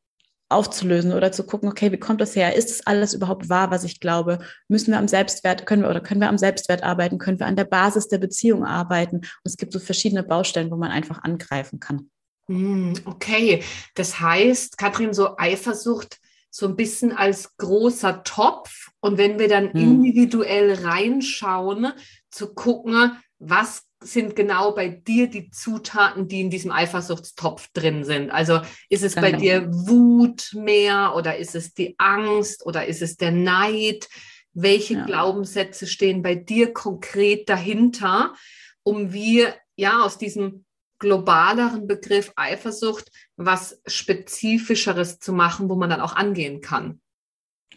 aufzulösen 0.49 1.12
oder 1.12 1.30
zu 1.30 1.45
gucken, 1.45 1.69
okay, 1.69 1.92
wie 1.92 1.99
kommt 1.99 2.21
das 2.21 2.35
her? 2.35 2.57
Ist 2.57 2.71
das 2.71 2.87
alles 2.87 3.14
überhaupt 3.14 3.49
wahr, 3.49 3.71
was 3.71 3.85
ich 3.85 4.00
glaube? 4.00 4.40
Müssen 4.69 4.90
wir 4.90 4.99
am 4.99 5.07
Selbstwert, 5.07 5.64
können 5.64 5.83
wir 5.83 5.90
oder 5.90 6.00
können 6.00 6.21
wir 6.21 6.28
am 6.28 6.38
Selbstwert 6.38 6.83
arbeiten? 6.83 7.19
Können 7.19 7.38
wir 7.38 7.47
an 7.47 7.57
der 7.57 7.64
Basis 7.64 8.09
der 8.09 8.19
Beziehung 8.19 8.64
arbeiten? 8.64 9.19
Und 9.19 9.40
es 9.45 9.57
gibt 9.57 9.73
so 9.73 9.78
verschiedene 9.78 10.25
Baustellen, 10.25 10.71
wo 10.71 10.76
man 10.76 10.90
einfach 10.90 11.23
angreifen 11.23 11.78
kann. 11.78 12.11
Hm, 12.49 12.95
okay, 13.04 13.62
das 13.95 14.19
heißt, 14.19 14.76
Katrin, 14.76 15.14
so 15.14 15.37
Eifersucht 15.38 16.19
so 16.50 16.66
ein 16.66 16.76
bisschen 16.76 17.12
als 17.12 17.57
großer 17.57 18.23
Topf 18.25 18.88
und 19.00 19.19
wenn 19.19 19.38
wir 19.38 19.49
dann 19.49 19.73
hm. 19.73 19.80
individuell 19.80 20.75
reinschauen, 20.85 21.92
zu 22.30 22.54
gucken, 22.54 23.16
was 23.38 23.85
sind 24.02 24.35
genau 24.35 24.73
bei 24.73 24.88
dir 24.88 25.28
die 25.28 25.50
Zutaten, 25.50 26.26
die 26.26 26.40
in 26.40 26.50
diesem 26.50 26.73
Eifersuchtstopf 26.73 27.69
drin 27.73 28.04
sind? 28.04 28.30
Also 28.30 28.61
ist 28.88 29.02
es 29.02 29.14
genau. 29.14 29.30
bei 29.30 29.37
dir 29.37 29.69
Wut 29.71 30.52
mehr 30.54 31.14
oder 31.16 31.37
ist 31.37 31.54
es 31.54 31.75
die 31.75 31.95
Angst 31.99 32.64
oder 32.64 32.87
ist 32.87 33.02
es 33.02 33.16
der 33.16 33.33
Neid? 33.33 34.09
Welche 34.52 34.95
ja. 34.95 35.04
Glaubenssätze 35.04 35.87
stehen 35.87 36.23
bei 36.23 36.35
dir 36.35 36.73
konkret 36.73 37.49
dahinter, 37.49 38.35
um 38.83 39.12
wir 39.12 39.54
ja 39.76 40.02
aus 40.02 40.19
diesem 40.19 40.64
globaleren 41.00 41.88
Begriff 41.88 42.33
Eifersucht 42.37 43.11
was 43.37 43.80
spezifischeres 43.87 45.19
zu 45.19 45.33
machen, 45.33 45.69
wo 45.69 45.75
man 45.75 45.90
dann 45.90 46.00
auch 46.00 46.14
angehen 46.14 46.61
kann? 46.61 47.00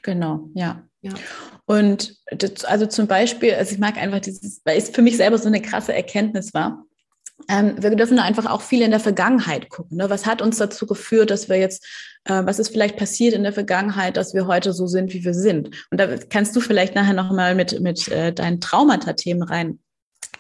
Genau, 0.04 0.50
ja. 0.54 0.84
Ja. 1.02 1.14
Und 1.66 2.16
das, 2.32 2.64
also 2.64 2.86
zum 2.86 3.08
Beispiel, 3.08 3.54
also 3.56 3.74
ich 3.74 3.80
mag 3.80 3.98
einfach 3.98 4.20
dieses, 4.20 4.62
weil 4.64 4.78
es 4.78 4.90
für 4.90 5.02
mich 5.02 5.18
selber 5.18 5.38
so 5.38 5.48
eine 5.48 5.62
krasse 5.62 5.94
Erkenntnis 5.94 6.54
war. 6.54 6.86
Ähm, 7.50 7.76
wir 7.82 7.94
dürfen 7.96 8.16
da 8.16 8.24
einfach 8.24 8.50
auch 8.50 8.62
viel 8.62 8.82
in 8.82 8.92
der 8.92 9.02
Vergangenheit 9.02 9.70
gucken. 9.70 9.98
Ne? 9.98 10.10
Was 10.10 10.26
hat 10.26 10.42
uns 10.42 10.58
dazu 10.58 10.86
geführt, 10.86 11.30
dass 11.30 11.50
wir 11.50 11.58
jetzt, 11.58 11.86
äh, 12.24 12.46
was 12.46 12.60
ist 12.60 12.70
vielleicht 12.70 12.96
passiert 12.96 13.34
in 13.34 13.44
der 13.44 13.52
Vergangenheit, 13.52 14.16
dass 14.16 14.34
wir 14.34 14.48
heute 14.48 14.72
so 14.72 14.88
sind, 14.88 15.14
wie 15.14 15.26
wir 15.26 15.34
sind? 15.34 15.72
Und 15.92 16.00
da 16.00 16.16
kannst 16.18 16.56
du 16.56 16.62
vielleicht 16.62 16.96
nachher 16.96 17.14
nochmal 17.14 17.54
mit, 17.54 17.82
mit 17.82 18.08
äh, 18.08 18.32
deinen 18.32 18.62
Traumata-Themen 18.62 19.44
rein 19.44 19.80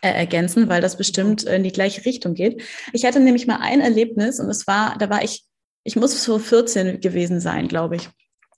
äh, 0.04 0.12
ergänzen, 0.12 0.68
weil 0.68 0.82
das 0.82 0.98
bestimmt 0.98 1.44
in 1.44 1.64
die 1.64 1.72
gleiche 1.72 2.06
Richtung 2.06 2.34
geht. 2.34 2.62
Ich 2.92 3.06
hatte 3.06 3.22
nämlich 3.22 3.48
mal 3.48 3.60
ein 3.62 3.80
Erlebnis 3.80 4.42
und 4.42 4.50
es 4.50 4.68
war, 4.68 4.98
da 5.00 5.10
war 5.10 5.24
ich, 5.24 5.46
ich 5.86 5.96
muss 5.96 6.22
so 6.22 6.40
14 6.40 7.00
gewesen 7.00 7.40
sein, 7.40 7.70
glaube 7.70 7.96
ich. 7.96 8.10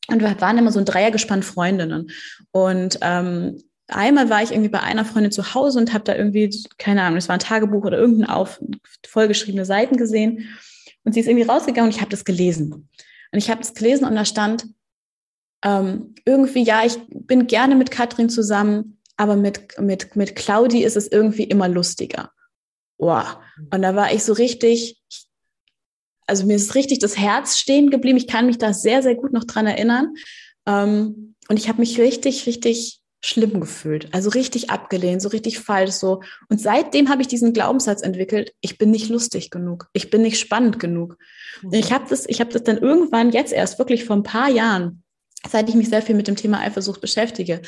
Und 0.08 0.22
wir 0.22 0.42
waren 0.42 0.58
immer 0.58 0.72
so 0.72 0.80
ein 0.80 0.86
Dreiergespann 0.86 1.44
Freundinnen. 1.44 2.10
Und 2.52 2.98
ähm, 3.02 3.62
einmal 3.88 4.32
war 4.32 4.42
ich 4.42 4.52
irgendwie 4.52 4.70
bei 4.70 4.82
einer 4.82 5.06
Freundin 5.06 5.32
zu 5.32 5.54
Hause 5.54 5.78
und 5.78 5.94
habe 5.94 6.04
da 6.04 6.16
irgendwie, 6.16 6.50
keine 6.80 7.04
Ahnung, 7.04 7.18
es 7.18 7.30
war 7.30 7.36
ein 7.36 7.40
Tagebuch 7.40 7.86
oder 7.86 8.00
irgendein 8.00 8.30
auf 8.32 8.60
vollgeschriebene 9.08 9.66
Seiten 9.66 9.98
gesehen. 9.98 10.50
Und 11.04 11.14
sie 11.14 11.20
ist 11.20 11.28
irgendwie 11.28 11.46
rausgegangen 11.46 11.90
und 11.90 11.96
ich 11.96 12.02
habe 12.02 12.10
das 12.10 12.26
gelesen. 12.26 12.72
Und 13.32 13.38
ich 13.38 13.52
habe 13.52 13.62
das 13.62 13.76
gelesen 13.76 14.06
und 14.06 14.16
da 14.16 14.26
stand 14.26 14.66
ähm, 15.64 16.16
irgendwie, 16.26 16.64
ja, 16.64 16.84
ich 16.84 16.98
bin 17.12 17.46
gerne 17.46 17.76
mit 17.76 17.92
Katrin 17.92 18.30
zusammen, 18.30 18.98
aber 19.18 19.36
mit, 19.36 19.80
mit, 19.80 20.16
mit 20.16 20.36
Claudi 20.36 20.84
ist 20.84 20.98
es 20.98 21.08
irgendwie 21.08 21.44
immer 21.44 21.68
lustiger. 21.68 22.32
Wow. 22.98 23.38
Und 23.72 23.82
da 23.82 23.96
war 23.96 24.14
ich 24.14 24.24
so 24.24 24.34
richtig, 24.34 25.02
ich 25.10 25.26
also 26.28 26.46
mir 26.46 26.56
ist 26.56 26.76
richtig 26.76 27.00
das 27.00 27.18
Herz 27.18 27.58
stehen 27.58 27.90
geblieben. 27.90 28.18
Ich 28.18 28.28
kann 28.28 28.48
mich 28.48 28.58
da 28.58 28.74
sehr, 28.74 29.04
sehr 29.04 29.16
gut 29.16 29.34
noch 29.34 29.44
dran 29.44 29.68
erinnern. 29.68 30.16
Ähm, 30.66 31.36
und 31.48 31.58
ich 31.58 31.70
habe 31.70 31.80
mich 31.80 32.00
richtig, 32.00 32.48
richtig 32.48 33.02
schlimm 33.24 33.60
gefühlt. 33.60 34.14
Also 34.14 34.30
richtig 34.30 34.70
abgelehnt, 34.70 35.22
so 35.22 35.30
richtig 35.30 35.60
falsch 35.60 35.92
so. 35.92 36.22
Und 36.50 36.60
seitdem 36.60 37.10
habe 37.10 37.22
ich 37.22 37.28
diesen 37.28 37.54
Glaubenssatz 37.54 38.02
entwickelt, 38.02 38.54
ich 38.62 38.78
bin 38.78 38.92
nicht 38.92 39.10
lustig 39.10 39.50
genug, 39.50 39.90
ich 39.94 40.10
bin 40.10 40.22
nicht 40.22 40.40
spannend 40.40 40.80
genug. 40.80 41.18
Mhm. 41.62 41.74
Ich 41.74 41.92
habe 41.92 42.06
das, 42.08 42.28
ich 42.28 42.40
habe 42.40 42.52
das 42.52 42.64
dann 42.64 42.78
irgendwann 42.78 43.32
jetzt 43.32 43.54
erst 43.54 43.80
wirklich 43.80 44.06
vor 44.06 44.16
ein 44.16 44.24
paar 44.24 44.50
Jahren, 44.50 45.04
seit 45.50 45.70
ich 45.70 45.76
mich 45.76 45.90
sehr 45.90 46.04
viel 46.04 46.16
mit 46.16 46.28
dem 46.28 46.36
Thema 46.36 46.60
Eifersucht 46.60 47.02
beschäftige, 47.02 47.62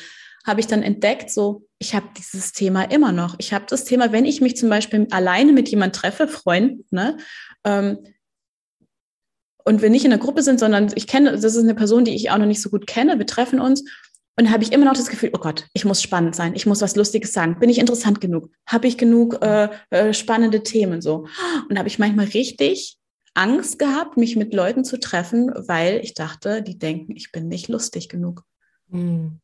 habe 0.47 0.61
ich 0.61 0.67
dann 0.67 0.81
entdeckt, 0.81 1.29
so, 1.29 1.67
ich 1.77 1.93
habe 1.93 2.07
dieses 2.17 2.53
Thema 2.53 2.83
immer 2.83 3.11
noch. 3.11 3.35
Ich 3.37 3.53
habe 3.53 3.65
das 3.67 3.83
Thema, 3.83 4.11
wenn 4.11 4.25
ich 4.25 4.41
mich 4.41 4.57
zum 4.57 4.69
Beispiel 4.69 5.05
alleine 5.11 5.51
mit 5.51 5.69
jemand 5.69 5.95
treffe, 5.95 6.27
Freund, 6.27 6.91
ne, 6.91 7.17
ähm, 7.63 7.99
und 9.65 9.81
wir 9.81 9.89
nicht 9.89 10.05
in 10.05 10.11
der 10.11 10.19
Gruppe 10.19 10.43
sind, 10.43 10.61
sondern 10.61 10.93
ich 10.95 11.07
kenne, 11.07 11.33
das 11.33 11.43
ist 11.43 11.57
eine 11.57 11.75
Person, 11.75 12.05
die 12.05 12.15
ich 12.15 12.31
auch 12.31 12.37
noch 12.37 12.45
nicht 12.45 12.61
so 12.61 12.69
gut 12.69 12.87
kenne, 12.87 13.19
wir 13.19 13.25
treffen 13.25 13.59
uns 13.59 13.83
und 14.39 14.49
habe 14.49 14.63
ich 14.63 14.71
immer 14.71 14.85
noch 14.85 14.93
das 14.93 15.09
Gefühl, 15.09 15.31
oh 15.33 15.39
Gott, 15.39 15.67
ich 15.73 15.83
muss 15.83 16.01
spannend 16.01 16.37
sein, 16.37 16.55
ich 16.55 16.65
muss 16.65 16.79
was 16.79 16.95
Lustiges 16.95 17.33
sagen, 17.33 17.59
bin 17.59 17.69
ich 17.69 17.79
interessant 17.79 18.21
genug, 18.21 18.49
habe 18.65 18.87
ich 18.87 18.97
genug 18.97 19.41
äh, 19.43 19.67
äh, 19.89 20.13
spannende 20.13 20.63
Themen 20.63 21.01
so. 21.01 21.27
Und 21.69 21.77
habe 21.77 21.89
ich 21.89 21.99
manchmal 21.99 22.27
richtig 22.27 22.97
Angst 23.33 23.77
gehabt, 23.77 24.15
mich 24.15 24.37
mit 24.37 24.53
Leuten 24.53 24.85
zu 24.85 24.99
treffen, 24.99 25.51
weil 25.67 25.99
ich 26.01 26.13
dachte, 26.13 26.61
die 26.61 26.77
denken, 26.77 27.15
ich 27.15 27.31
bin 27.33 27.49
nicht 27.49 27.67
lustig 27.67 28.07
genug. 28.07 28.43
Mhm. 28.87 29.41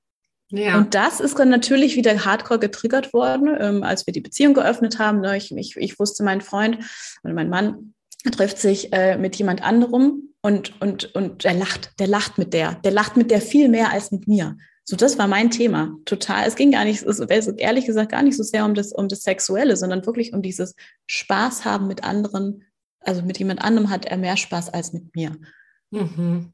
Ja. 0.56 0.78
Und 0.78 0.94
das 0.94 1.20
ist 1.20 1.40
dann 1.40 1.50
natürlich 1.50 1.96
wieder 1.96 2.26
hardcore 2.26 2.60
getriggert 2.60 3.12
worden, 3.12 3.58
ähm, 3.60 3.82
als 3.82 4.06
wir 4.06 4.14
die 4.14 4.22
Beziehung 4.22 4.54
geöffnet 4.54 5.00
haben. 5.00 5.20
Ne? 5.20 5.36
Ich, 5.36 5.52
ich, 5.52 5.76
ich 5.78 6.00
wusste, 6.00 6.24
mein 6.24 6.42
Freund 6.42 6.78
oder 7.24 7.34
mein 7.34 7.50
Mann 7.50 7.96
trifft 8.32 8.60
sich 8.60 8.94
äh, 8.94 9.18
mit 9.18 9.36
jemand 9.36 9.64
anderem 9.64 10.30
und, 10.44 10.80
und, 10.80 11.16
und 11.16 11.44
der 11.44 11.56
lacht, 11.56 12.00
der 12.00 12.06
lacht 12.06 12.38
mit 12.38 12.54
der, 12.54 12.76
der 12.76 12.92
lacht 12.92 13.18
mit 13.18 13.32
der 13.32 13.42
viel 13.42 13.68
mehr 13.68 13.92
als 13.92 14.12
mit 14.12 14.28
mir. 14.28 14.56
So, 14.84 14.96
das 14.96 15.18
war 15.18 15.28
mein 15.28 15.50
Thema. 15.50 15.98
Total. 16.06 16.48
Es 16.48 16.56
ging 16.56 16.72
gar 16.72 16.86
nicht, 16.86 17.02
es, 17.02 17.20
ehrlich 17.20 17.88
gesagt, 17.88 18.12
gar 18.12 18.22
nicht 18.22 18.38
so 18.38 18.44
sehr 18.44 18.64
um 18.64 18.76
das, 18.76 18.92
um 18.94 19.08
das 19.08 19.24
Sexuelle, 19.24 19.76
sondern 19.76 20.06
wirklich 20.06 20.34
um 20.34 20.44
dieses 20.44 20.76
Spaß 21.08 21.66
haben 21.66 21.88
mit 21.88 22.04
anderen. 22.04 22.64
Also 23.00 23.24
mit 23.24 23.40
jemand 23.40 23.64
anderem 23.64 23.90
hat 23.90 24.06
er 24.06 24.18
mehr 24.18 24.38
Spaß 24.38 24.70
als 24.70 24.94
mit 24.94 25.16
mir. 25.16 25.36
Mhm. 25.90 26.53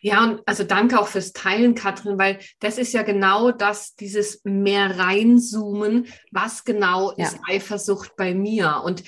Ja, 0.00 0.24
und 0.24 0.42
also 0.46 0.62
danke 0.62 1.00
auch 1.00 1.08
fürs 1.08 1.32
Teilen, 1.32 1.74
Katrin, 1.74 2.18
weil 2.18 2.38
das 2.60 2.78
ist 2.78 2.92
ja 2.92 3.02
genau 3.02 3.50
das, 3.50 3.96
dieses 3.96 4.42
mehr 4.44 4.98
reinzoomen, 4.98 6.06
was 6.30 6.64
genau 6.64 7.12
ja. 7.16 7.26
ist 7.26 7.38
Eifersucht 7.48 8.14
bei 8.16 8.34
mir. 8.34 8.82
Und 8.84 9.02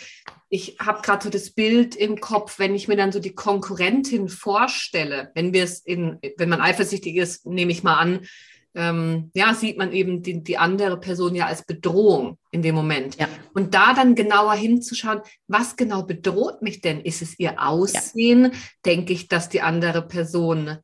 ich 0.48 0.78
habe 0.80 1.00
gerade 1.02 1.22
so 1.22 1.30
das 1.30 1.52
Bild 1.52 1.94
im 1.94 2.20
Kopf, 2.20 2.58
wenn 2.58 2.74
ich 2.74 2.88
mir 2.88 2.96
dann 2.96 3.12
so 3.12 3.20
die 3.20 3.34
Konkurrentin 3.34 4.28
vorstelle, 4.28 5.30
wenn 5.34 5.52
wir 5.52 5.62
es 5.62 5.78
in, 5.78 6.18
wenn 6.36 6.48
man 6.48 6.60
eifersüchtig 6.60 7.14
ist, 7.16 7.46
nehme 7.46 7.70
ich 7.70 7.84
mal 7.84 7.96
an, 7.96 8.26
ähm, 8.74 9.30
ja, 9.34 9.54
sieht 9.54 9.78
man 9.78 9.92
eben 9.92 10.22
die, 10.22 10.42
die 10.42 10.58
andere 10.58 10.98
Person 10.98 11.34
ja 11.34 11.46
als 11.46 11.64
Bedrohung 11.64 12.38
in 12.50 12.62
dem 12.62 12.74
Moment. 12.74 13.16
Ja. 13.16 13.28
Und 13.52 13.74
da 13.74 13.94
dann 13.94 14.14
genauer 14.14 14.54
hinzuschauen, 14.54 15.20
was 15.48 15.76
genau 15.76 16.02
bedroht 16.04 16.62
mich 16.62 16.80
denn? 16.80 17.00
Ist 17.00 17.22
es 17.22 17.38
ihr 17.38 17.60
Aussehen? 17.60 18.44
Ja. 18.44 18.50
Denke 18.86 19.12
ich, 19.12 19.28
dass 19.28 19.48
die 19.48 19.62
andere 19.62 20.02
Person 20.06 20.78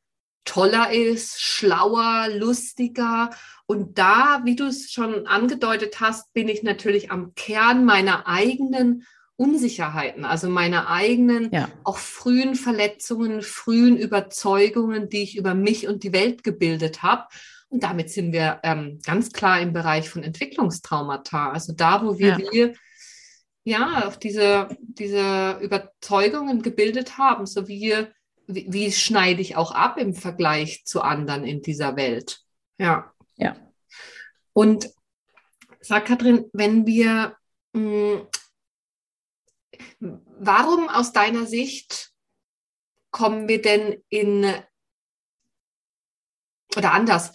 toller 0.45 0.93
ist, 0.93 1.40
schlauer, 1.40 2.28
lustiger? 2.33 3.31
Und 3.66 3.99
da, 3.99 4.40
wie 4.45 4.57
du 4.57 4.64
es 4.64 4.90
schon 4.90 5.26
angedeutet 5.26 6.00
hast, 6.00 6.33
bin 6.33 6.49
ich 6.49 6.62
natürlich 6.62 7.11
am 7.11 7.35
Kern 7.35 7.85
meiner 7.85 8.26
eigenen 8.26 9.05
Unsicherheiten, 9.37 10.25
also 10.25 10.49
meiner 10.49 10.88
eigenen, 10.88 11.50
ja. 11.52 11.69
auch 11.85 11.99
frühen 11.99 12.55
Verletzungen, 12.55 13.43
frühen 13.43 13.99
Überzeugungen, 13.99 15.11
die 15.11 15.23
ich 15.23 15.37
über 15.37 15.55
mich 15.55 15.88
und 15.88 16.05
die 16.05 16.12
Welt 16.12 16.43
gebildet 16.43 17.02
habe. 17.02 17.25
Und 17.68 17.82
damit 17.82 18.11
sind 18.11 18.32
wir 18.32 18.61
ähm, 18.62 19.00
ganz 19.04 19.32
klar 19.32 19.61
im 19.61 19.73
Bereich 19.73 20.08
von 20.08 20.23
Entwicklungstraumata. 20.23 21.50
Also 21.50 21.73
da, 21.73 22.04
wo 22.04 22.18
wir, 22.18 22.38
ja. 22.38 22.52
wir 22.52 22.75
ja 23.64 24.06
auf 24.06 24.18
diese, 24.18 24.68
diese 24.80 25.58
Überzeugungen 25.61 26.62
gebildet 26.62 27.18
haben, 27.18 27.46
so 27.46 27.66
wie, 27.66 28.06
wie, 28.46 28.66
wie 28.68 28.92
schneide 28.92 29.42
ich 29.42 29.56
auch 29.56 29.73
ab 29.73 29.99
im 29.99 30.14
Vergleich 30.14 30.85
zu 30.85 31.02
anderen 31.02 31.44
in 31.44 31.62
dieser 31.62 31.96
Welt. 31.96 32.40
Ja. 32.78 33.12
Ja. 33.37 33.56
Und 34.52 34.88
sag 35.80 36.06
Katrin, 36.06 36.46
wenn 36.52 36.87
wir, 36.87 37.37
mh, 37.73 38.26
hm, 39.99 40.20
warum 40.38 40.88
aus 40.88 41.12
deiner 41.12 41.46
Sicht 41.46 42.12
kommen 43.11 43.49
wir 43.49 43.61
denn 43.61 44.02
in 44.08 44.46
oder 46.76 46.92
anders. 46.92 47.33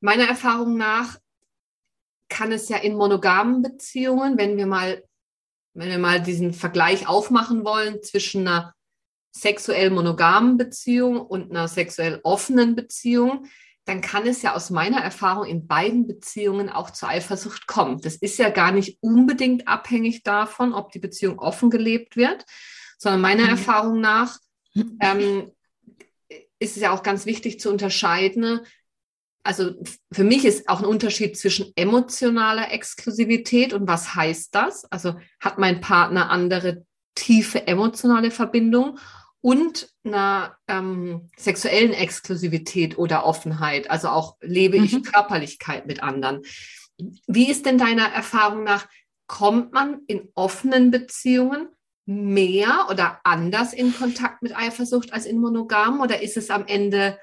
Meiner 0.00 0.26
Erfahrung 0.26 0.76
nach 0.76 1.18
kann 2.28 2.52
es 2.52 2.68
ja 2.68 2.78
in 2.78 2.96
monogamen 2.96 3.62
Beziehungen, 3.62 4.38
wenn 4.38 4.56
wir 4.56 4.66
mal, 4.66 5.04
wenn 5.74 5.90
wir 5.90 5.98
mal 5.98 6.22
diesen 6.22 6.52
Vergleich 6.54 7.08
aufmachen 7.08 7.64
wollen 7.64 8.02
zwischen 8.02 8.46
einer 8.46 8.74
sexuell 9.32 9.90
monogamen 9.90 10.56
Beziehung 10.56 11.20
und 11.20 11.50
einer 11.50 11.68
sexuell 11.68 12.20
offenen 12.22 12.74
Beziehung, 12.74 13.46
dann 13.84 14.00
kann 14.00 14.26
es 14.26 14.42
ja 14.42 14.54
aus 14.54 14.70
meiner 14.70 15.00
Erfahrung 15.00 15.46
in 15.46 15.66
beiden 15.66 16.06
Beziehungen 16.06 16.68
auch 16.68 16.90
zur 16.90 17.08
Eifersucht 17.08 17.66
kommen. 17.66 18.00
Das 18.00 18.16
ist 18.16 18.38
ja 18.38 18.50
gar 18.50 18.72
nicht 18.72 18.98
unbedingt 19.00 19.68
abhängig 19.68 20.22
davon, 20.22 20.72
ob 20.72 20.92
die 20.92 20.98
Beziehung 20.98 21.38
offen 21.38 21.70
gelebt 21.70 22.16
wird, 22.16 22.44
sondern 22.98 23.20
meiner 23.20 23.44
mhm. 23.44 23.50
Erfahrung 23.50 24.00
nach 24.00 24.38
ähm, 25.00 25.50
ist 26.58 26.76
es 26.76 26.82
ja 26.82 26.92
auch 26.92 27.02
ganz 27.02 27.26
wichtig 27.26 27.58
zu 27.58 27.70
unterscheiden, 27.70 28.60
also 29.42 29.72
für 30.12 30.24
mich 30.24 30.44
ist 30.44 30.68
auch 30.68 30.80
ein 30.80 30.86
Unterschied 30.86 31.36
zwischen 31.36 31.72
emotionaler 31.76 32.72
Exklusivität 32.72 33.72
und 33.72 33.88
was 33.88 34.14
heißt 34.14 34.54
das? 34.54 34.84
Also 34.92 35.14
hat 35.40 35.58
mein 35.58 35.80
Partner 35.80 36.30
andere 36.30 36.84
tiefe 37.14 37.66
emotionale 37.66 38.30
Verbindung 38.30 38.98
und 39.40 39.88
einer 40.04 40.56
ähm, 40.68 41.30
sexuellen 41.36 41.92
Exklusivität 41.92 42.98
oder 42.98 43.24
Offenheit. 43.24 43.90
Also 43.90 44.08
auch 44.08 44.36
lebe 44.40 44.78
mhm. 44.78 44.84
ich 44.84 45.02
Körperlichkeit 45.04 45.86
mit 45.86 46.02
anderen. 46.02 46.42
Wie 47.26 47.50
ist 47.50 47.64
denn 47.64 47.78
deiner 47.78 48.08
Erfahrung 48.08 48.64
nach, 48.64 48.86
kommt 49.26 49.72
man 49.72 50.00
in 50.06 50.28
offenen 50.34 50.90
Beziehungen 50.90 51.68
mehr 52.04 52.88
oder 52.90 53.20
anders 53.22 53.72
in 53.72 53.94
Kontakt 53.94 54.42
mit 54.42 54.56
Eifersucht 54.56 55.12
als 55.12 55.24
in 55.24 55.38
monogamen 55.38 56.00
oder 56.00 56.20
ist 56.20 56.36
es 56.36 56.50
am 56.50 56.66
Ende 56.66 57.16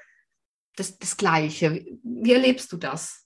das, 0.78 0.98
das 0.98 1.16
Gleiche. 1.16 1.84
Wie 2.02 2.32
erlebst 2.32 2.72
du 2.72 2.76
das? 2.76 3.24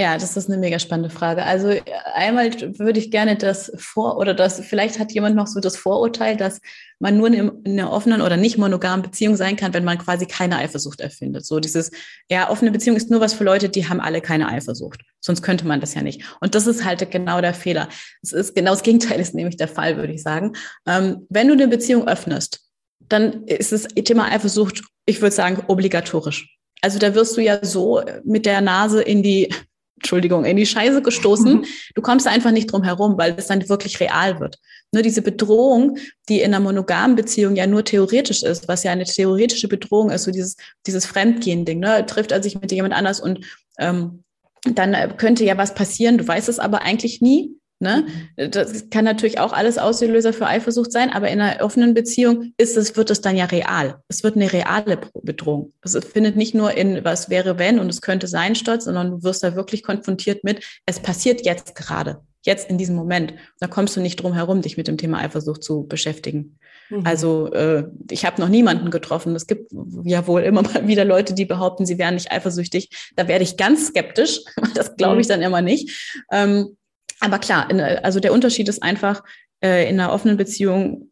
Ja, 0.00 0.16
das 0.16 0.34
ist 0.34 0.48
eine 0.48 0.56
mega 0.56 0.78
spannende 0.78 1.10
Frage. 1.10 1.42
Also 1.42 1.74
einmal 2.14 2.50
würde 2.78 2.98
ich 2.98 3.10
gerne 3.10 3.36
das 3.36 3.70
Vor- 3.76 4.16
oder 4.16 4.32
das, 4.32 4.60
vielleicht 4.60 4.98
hat 4.98 5.12
jemand 5.12 5.36
noch 5.36 5.46
so 5.46 5.60
das 5.60 5.76
Vorurteil, 5.76 6.38
dass 6.38 6.60
man 7.00 7.18
nur 7.18 7.26
in 7.26 7.66
einer 7.66 7.92
offenen 7.92 8.22
oder 8.22 8.38
nicht 8.38 8.56
monogamen 8.56 9.02
Beziehung 9.02 9.36
sein 9.36 9.56
kann, 9.56 9.74
wenn 9.74 9.84
man 9.84 9.98
quasi 9.98 10.24
keine 10.24 10.56
Eifersucht 10.56 11.02
erfindet. 11.02 11.44
So 11.44 11.60
dieses, 11.60 11.90
ja, 12.30 12.48
offene 12.48 12.70
Beziehung 12.70 12.96
ist 12.96 13.10
nur 13.10 13.20
was 13.20 13.34
für 13.34 13.44
Leute, 13.44 13.68
die 13.68 13.90
haben 13.90 14.00
alle 14.00 14.22
keine 14.22 14.48
Eifersucht. 14.48 15.02
Sonst 15.20 15.42
könnte 15.42 15.66
man 15.66 15.80
das 15.80 15.92
ja 15.92 16.00
nicht. 16.00 16.22
Und 16.40 16.54
das 16.54 16.66
ist 16.66 16.84
halt 16.84 17.10
genau 17.10 17.42
der 17.42 17.52
Fehler. 17.52 17.90
Es 18.22 18.32
ist 18.32 18.54
genau 18.54 18.70
das 18.70 18.82
Gegenteil 18.82 19.20
ist 19.20 19.34
nämlich 19.34 19.58
der 19.58 19.68
Fall, 19.68 19.98
würde 19.98 20.14
ich 20.14 20.22
sagen. 20.22 20.54
Ähm, 20.86 21.26
wenn 21.28 21.48
du 21.48 21.52
eine 21.52 21.68
Beziehung 21.68 22.08
öffnest, 22.08 22.60
dann 23.00 23.44
ist 23.44 23.72
das 23.72 23.82
Thema 23.88 24.30
Eifersucht, 24.32 24.82
ich 25.04 25.20
würde 25.20 25.34
sagen, 25.34 25.62
obligatorisch. 25.66 26.59
Also 26.80 26.98
da 26.98 27.14
wirst 27.14 27.36
du 27.36 27.40
ja 27.40 27.64
so 27.64 28.02
mit 28.24 28.46
der 28.46 28.60
Nase 28.60 29.02
in 29.02 29.22
die, 29.22 29.52
Entschuldigung, 29.96 30.44
in 30.44 30.56
die 30.56 30.66
Scheiße 30.66 31.02
gestoßen. 31.02 31.64
Du 31.94 32.02
kommst 32.02 32.26
einfach 32.26 32.52
nicht 32.52 32.72
drum 32.72 32.84
herum, 32.84 33.18
weil 33.18 33.34
es 33.36 33.48
dann 33.48 33.68
wirklich 33.68 34.00
real 34.00 34.40
wird. 34.40 34.58
Nur 34.92 35.02
diese 35.02 35.22
Bedrohung, 35.22 35.98
die 36.28 36.40
in 36.40 36.54
einer 36.54 36.60
monogamen 36.60 37.16
Beziehung 37.16 37.56
ja 37.56 37.66
nur 37.66 37.84
theoretisch 37.84 38.42
ist, 38.42 38.68
was 38.68 38.84
ja 38.84 38.92
eine 38.92 39.04
theoretische 39.04 39.68
Bedrohung 39.68 40.10
ist, 40.10 40.24
so 40.24 40.30
dieses, 40.30 40.56
dieses 40.86 41.04
Fremdgehen-Ding, 41.06 41.80
ne? 41.80 42.06
Trifft 42.06 42.32
er 42.32 42.42
sich 42.42 42.60
mit 42.60 42.72
jemand 42.72 42.94
anders 42.94 43.20
und 43.20 43.44
ähm, 43.78 44.24
dann 44.64 45.16
könnte 45.16 45.44
ja 45.44 45.56
was 45.56 45.74
passieren, 45.74 46.18
du 46.18 46.26
weißt 46.26 46.48
es 46.48 46.58
aber 46.58 46.82
eigentlich 46.82 47.20
nie. 47.20 47.56
Ne? 47.82 48.06
Das 48.36 48.90
kann 48.90 49.06
natürlich 49.06 49.40
auch 49.40 49.54
alles 49.54 49.78
Auslöser 49.78 50.34
für 50.34 50.46
Eifersucht 50.46 50.92
sein, 50.92 51.08
aber 51.10 51.30
in 51.30 51.40
einer 51.40 51.64
offenen 51.64 51.94
Beziehung 51.94 52.52
ist 52.58 52.76
es, 52.76 52.94
wird 52.94 53.08
es 53.08 53.22
dann 53.22 53.36
ja 53.36 53.46
real. 53.46 54.02
Es 54.06 54.22
wird 54.22 54.36
eine 54.36 54.52
reale 54.52 54.98
Bedrohung. 55.22 55.72
Es 55.80 55.96
findet 55.96 56.36
nicht 56.36 56.54
nur 56.54 56.76
in 56.76 57.02
was 57.04 57.30
wäre 57.30 57.58
wenn 57.58 57.78
und 57.78 57.88
es 57.88 58.02
könnte 58.02 58.26
sein 58.26 58.54
statt, 58.54 58.82
sondern 58.82 59.10
du 59.10 59.22
wirst 59.22 59.42
da 59.42 59.56
wirklich 59.56 59.82
konfrontiert 59.82 60.44
mit, 60.44 60.62
es 60.84 61.00
passiert 61.00 61.46
jetzt 61.46 61.74
gerade, 61.74 62.20
jetzt 62.42 62.68
in 62.68 62.76
diesem 62.76 62.96
Moment. 62.96 63.32
Da 63.60 63.66
kommst 63.66 63.96
du 63.96 64.02
nicht 64.02 64.22
drum 64.22 64.34
herum, 64.34 64.60
dich 64.60 64.76
mit 64.76 64.86
dem 64.86 64.98
Thema 64.98 65.20
Eifersucht 65.20 65.64
zu 65.64 65.86
beschäftigen. 65.86 66.58
Mhm. 66.90 67.06
Also 67.06 67.50
äh, 67.52 67.84
ich 68.10 68.26
habe 68.26 68.42
noch 68.42 68.50
niemanden 68.50 68.90
getroffen. 68.90 69.34
Es 69.34 69.46
gibt 69.46 69.72
ja 70.04 70.26
wohl 70.26 70.42
immer 70.42 70.60
mal 70.60 70.86
wieder 70.86 71.06
Leute, 71.06 71.32
die 71.32 71.46
behaupten, 71.46 71.86
sie 71.86 71.96
wären 71.96 72.14
nicht 72.14 72.30
eifersüchtig. 72.30 72.90
Da 73.16 73.26
werde 73.26 73.44
ich 73.44 73.56
ganz 73.56 73.86
skeptisch. 73.86 74.40
Das 74.74 74.96
glaube 74.96 75.20
ich 75.20 75.26
mhm. 75.26 75.30
dann 75.30 75.42
immer 75.42 75.62
nicht. 75.62 76.22
Ähm, 76.30 76.76
aber 77.20 77.38
klar, 77.38 77.68
also 78.02 78.20
der 78.20 78.32
Unterschied 78.32 78.68
ist 78.68 78.82
einfach, 78.82 79.22
äh, 79.62 79.88
in 79.88 80.00
einer 80.00 80.12
offenen 80.12 80.36
Beziehung 80.36 81.10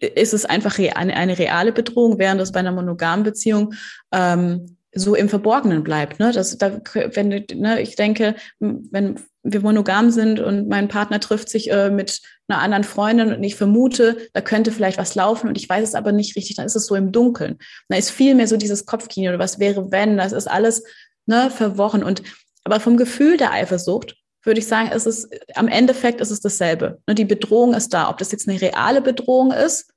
ist 0.00 0.34
es 0.34 0.44
einfach 0.44 0.78
re 0.78 0.96
eine, 0.96 1.14
eine, 1.16 1.38
reale 1.38 1.72
Bedrohung, 1.72 2.18
während 2.18 2.40
es 2.40 2.52
bei 2.52 2.60
einer 2.60 2.72
monogamen 2.72 3.24
Beziehung 3.24 3.74
ähm, 4.12 4.76
so 4.92 5.14
im 5.14 5.28
Verborgenen 5.28 5.84
bleibt. 5.84 6.18
Ne? 6.18 6.32
Das, 6.32 6.56
da, 6.58 6.80
wenn, 6.94 7.28
ne, 7.28 7.80
ich 7.80 7.94
denke, 7.94 8.34
wenn 8.58 9.20
wir 9.42 9.60
monogam 9.60 10.10
sind 10.10 10.40
und 10.40 10.68
mein 10.68 10.88
Partner 10.88 11.20
trifft 11.20 11.48
sich 11.48 11.70
äh, 11.70 11.90
mit 11.90 12.20
einer 12.48 12.60
anderen 12.60 12.84
Freundin 12.84 13.32
und 13.32 13.42
ich 13.42 13.54
vermute, 13.54 14.16
da 14.32 14.40
könnte 14.40 14.72
vielleicht 14.72 14.98
was 14.98 15.14
laufen 15.14 15.48
und 15.48 15.56
ich 15.56 15.68
weiß 15.68 15.86
es 15.86 15.94
aber 15.94 16.12
nicht 16.12 16.36
richtig, 16.36 16.56
dann 16.56 16.66
ist 16.66 16.76
es 16.76 16.86
so 16.86 16.94
im 16.94 17.12
Dunkeln. 17.12 17.58
Da 17.88 17.96
ist 17.96 18.10
viel 18.10 18.34
mehr 18.34 18.48
so 18.48 18.56
dieses 18.56 18.86
Kopfkino 18.86 19.30
oder 19.30 19.38
was 19.38 19.58
wäre, 19.58 19.90
wenn, 19.92 20.16
das 20.16 20.32
ist 20.32 20.48
alles 20.48 20.82
ne, 21.26 21.50
verworren. 21.50 22.02
Und 22.02 22.22
aber 22.64 22.80
vom 22.80 22.96
Gefühl 22.96 23.36
der 23.36 23.52
Eifersucht 23.52 24.16
würde 24.48 24.58
ich 24.58 24.66
sagen, 24.66 24.90
ist 24.90 25.06
es, 25.06 25.28
am 25.54 25.68
Endeffekt 25.68 26.20
ist 26.20 26.32
es 26.32 26.40
dasselbe. 26.40 27.00
Die 27.08 27.24
Bedrohung 27.24 27.74
ist 27.74 27.94
da. 27.94 28.10
Ob 28.10 28.18
das 28.18 28.32
jetzt 28.32 28.48
eine 28.48 28.60
reale 28.60 29.00
Bedrohung 29.00 29.52
ist 29.52 29.92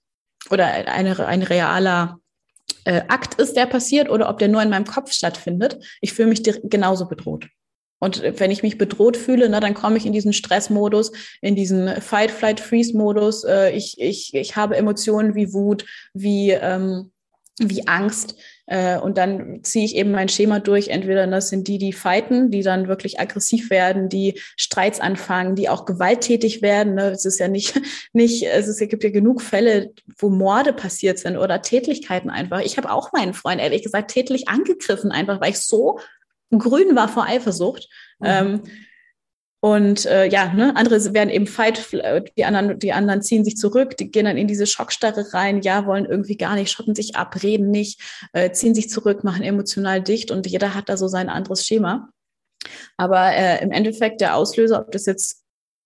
oder 0.51 0.67
eine, 0.67 1.25
ein 1.25 1.41
realer 1.41 2.19
äh, 2.85 3.01
Akt 3.07 3.41
ist, 3.41 3.55
der 3.55 3.65
passiert, 3.65 4.09
oder 4.09 4.29
ob 4.29 4.37
der 4.37 4.47
nur 4.47 4.61
in 4.61 4.69
meinem 4.69 4.85
Kopf 4.85 5.11
stattfindet, 5.11 5.83
ich 6.01 6.13
fühle 6.13 6.29
mich 6.29 6.43
genauso 6.43 7.07
bedroht. 7.07 7.47
Und 7.99 8.23
wenn 8.39 8.49
ich 8.49 8.63
mich 8.63 8.77
bedroht 8.77 9.15
fühle, 9.15 9.47
ne, 9.47 9.59
dann 9.59 9.75
komme 9.75 9.97
ich 9.97 10.05
in 10.05 10.13
diesen 10.13 10.33
Stressmodus, 10.33 11.11
in 11.41 11.55
diesen 11.55 12.01
Fight, 12.01 12.31
Flight, 12.31 12.59
Freeze-Modus. 12.59 13.43
Äh, 13.43 13.71
ich, 13.71 13.99
ich, 13.99 14.33
ich 14.33 14.55
habe 14.55 14.75
Emotionen 14.75 15.35
wie 15.35 15.53
Wut, 15.53 15.85
wie, 16.13 16.51
ähm, 16.51 17.11
wie 17.59 17.87
Angst. 17.87 18.35
Äh, 18.71 18.99
und 18.99 19.17
dann 19.17 19.65
ziehe 19.65 19.83
ich 19.83 19.97
eben 19.97 20.11
mein 20.11 20.29
Schema 20.29 20.59
durch. 20.59 20.87
Entweder 20.87 21.27
das 21.27 21.49
sind 21.49 21.67
die, 21.67 21.77
die 21.77 21.91
fighten, 21.91 22.51
die 22.51 22.63
dann 22.63 22.87
wirklich 22.87 23.19
aggressiv 23.19 23.69
werden, 23.69 24.07
die 24.07 24.39
Streits 24.55 25.01
anfangen, 25.01 25.55
die 25.55 25.67
auch 25.67 25.83
gewalttätig 25.83 26.61
werden. 26.61 26.93
Ne? 26.93 27.09
Es 27.09 27.25
ist 27.25 27.37
ja 27.37 27.49
nicht, 27.49 27.81
nicht, 28.13 28.43
es, 28.43 28.69
ist, 28.69 28.81
es 28.81 28.87
gibt 28.87 29.03
ja 29.03 29.09
genug 29.09 29.41
Fälle, 29.41 29.91
wo 30.17 30.29
Morde 30.29 30.71
passiert 30.71 31.19
sind 31.19 31.35
oder 31.35 31.61
Tätlichkeiten 31.61 32.29
einfach. 32.29 32.61
Ich 32.61 32.77
habe 32.77 32.89
auch 32.89 33.11
meinen 33.11 33.33
Freund 33.33 33.59
ehrlich 33.59 33.83
gesagt 33.83 34.11
tätlich 34.11 34.47
angegriffen, 34.47 35.11
einfach 35.11 35.41
weil 35.41 35.51
ich 35.51 35.59
so 35.59 35.99
grün 36.57 36.95
war 36.95 37.09
vor 37.09 37.25
Eifersucht. 37.25 37.89
Mhm. 38.19 38.27
Ähm, 38.27 38.61
Und 39.63 40.07
äh, 40.07 40.25
ja, 40.25 40.51
ne, 40.53 40.75
andere 40.75 41.13
werden 41.13 41.29
eben 41.29 41.45
fight, 41.45 41.93
äh, 41.93 42.23
die 42.35 42.45
anderen, 42.45 42.79
die 42.79 42.93
anderen 42.93 43.21
ziehen 43.21 43.45
sich 43.45 43.57
zurück, 43.57 43.95
die 43.95 44.09
gehen 44.09 44.25
dann 44.25 44.35
in 44.35 44.47
diese 44.47 44.65
Schockstarre 44.65 45.33
rein, 45.33 45.61
ja, 45.61 45.85
wollen 45.85 46.05
irgendwie 46.05 46.35
gar 46.35 46.55
nicht, 46.55 46.71
schotten 46.71 46.95
sich 46.95 47.15
ab, 47.15 47.43
reden 47.43 47.69
nicht, 47.69 48.01
äh, 48.33 48.51
ziehen 48.51 48.73
sich 48.73 48.89
zurück, 48.89 49.23
machen 49.23 49.43
emotional 49.43 50.01
dicht 50.01 50.31
und 50.31 50.47
jeder 50.47 50.73
hat 50.73 50.89
da 50.89 50.97
so 50.97 51.07
sein 51.07 51.29
anderes 51.29 51.67
Schema. 51.67 52.09
Aber 52.97 53.33
äh, 53.33 53.63
im 53.63 53.71
Endeffekt 53.71 54.19
der 54.19 54.35
Auslöser, 54.35 54.79
ob 54.79 54.91
das 54.91 55.05
jetzt, 55.05 55.43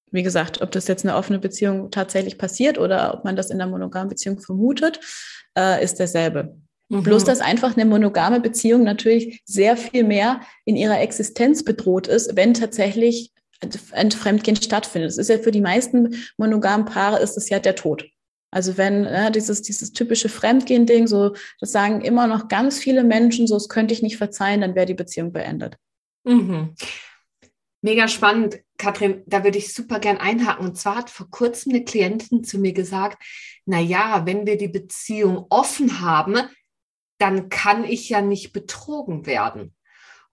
wie 0.09 0.23
gesagt, 0.23 0.61
ob 0.61 0.71
das 0.71 0.88
jetzt 0.88 1.05
eine 1.05 1.17
offene 1.17 1.39
Beziehung 1.39 1.91
tatsächlich 1.91 2.38
passiert 2.38 2.77
oder 2.77 3.13
ob 3.13 3.25
man 3.25 3.35
das 3.35 3.49
in 3.49 3.59
einer 3.59 3.69
monogamen 3.69 4.07
Beziehung 4.07 4.39
vermutet, 4.39 5.01
äh, 5.57 5.83
ist 5.83 5.99
derselbe. 5.99 6.55
Mhm. 6.88 7.03
Bloß, 7.03 7.25
dass 7.25 7.41
einfach 7.41 7.75
eine 7.75 7.85
monogame 7.85 8.39
Beziehung 8.39 8.83
natürlich 8.83 9.41
sehr 9.43 9.75
viel 9.75 10.05
mehr 10.05 10.39
in 10.63 10.77
ihrer 10.77 11.01
Existenz 11.01 11.65
bedroht 11.65 12.07
ist, 12.07 12.38
wenn 12.38 12.53
tatsächlich 12.53 13.33
ein 13.91 14.11
Fremdgehen 14.11 14.55
stattfindet. 14.55 15.11
Es 15.11 15.17
ist 15.17 15.29
ja 15.29 15.37
für 15.37 15.51
die 15.51 15.61
meisten 15.61 16.15
monogamen 16.37 16.85
Paare 16.85 17.21
ist 17.21 17.37
es 17.37 17.49
ja 17.49 17.59
der 17.59 17.75
Tod. 17.75 18.05
Also 18.51 18.77
wenn 18.77 19.03
ja, 19.03 19.29
dieses, 19.29 19.61
dieses 19.61 19.91
typische 19.91 20.29
Fremdgehen-Ding, 20.29 21.07
so, 21.07 21.35
das 21.59 21.73
sagen 21.73 22.01
immer 22.01 22.25
noch 22.25 22.47
ganz 22.47 22.79
viele 22.79 23.03
Menschen, 23.03 23.47
so, 23.47 23.55
das 23.55 23.67
könnte 23.67 23.93
ich 23.93 24.01
nicht 24.01 24.17
verzeihen, 24.17 24.61
dann 24.61 24.75
wäre 24.75 24.85
die 24.85 24.93
Beziehung 24.93 25.33
beendet. 25.33 25.75
Mhm. 26.23 26.73
Mega 27.81 28.07
spannend, 28.07 28.61
Katrin, 28.77 29.23
da 29.27 29.43
würde 29.43 29.57
ich 29.57 29.73
super 29.73 29.99
gern 29.99 30.17
einhaken. 30.17 30.65
Und 30.65 30.77
zwar 30.77 30.95
hat 30.95 31.09
vor 31.09 31.29
kurzem 31.29 31.73
eine 31.73 31.83
Klientin 31.83 32.43
zu 32.43 32.57
mir 32.57 32.73
gesagt, 32.73 33.21
na 33.65 33.79
ja, 33.79 34.25
wenn 34.25 34.47
wir 34.47 34.57
die 34.57 34.69
Beziehung 34.69 35.45
offen 35.49 35.99
haben, 35.99 36.37
dann 37.19 37.49
kann 37.49 37.83
ich 37.83 38.09
ja 38.09 38.21
nicht 38.21 38.53
betrogen 38.53 39.25
werden. 39.25 39.74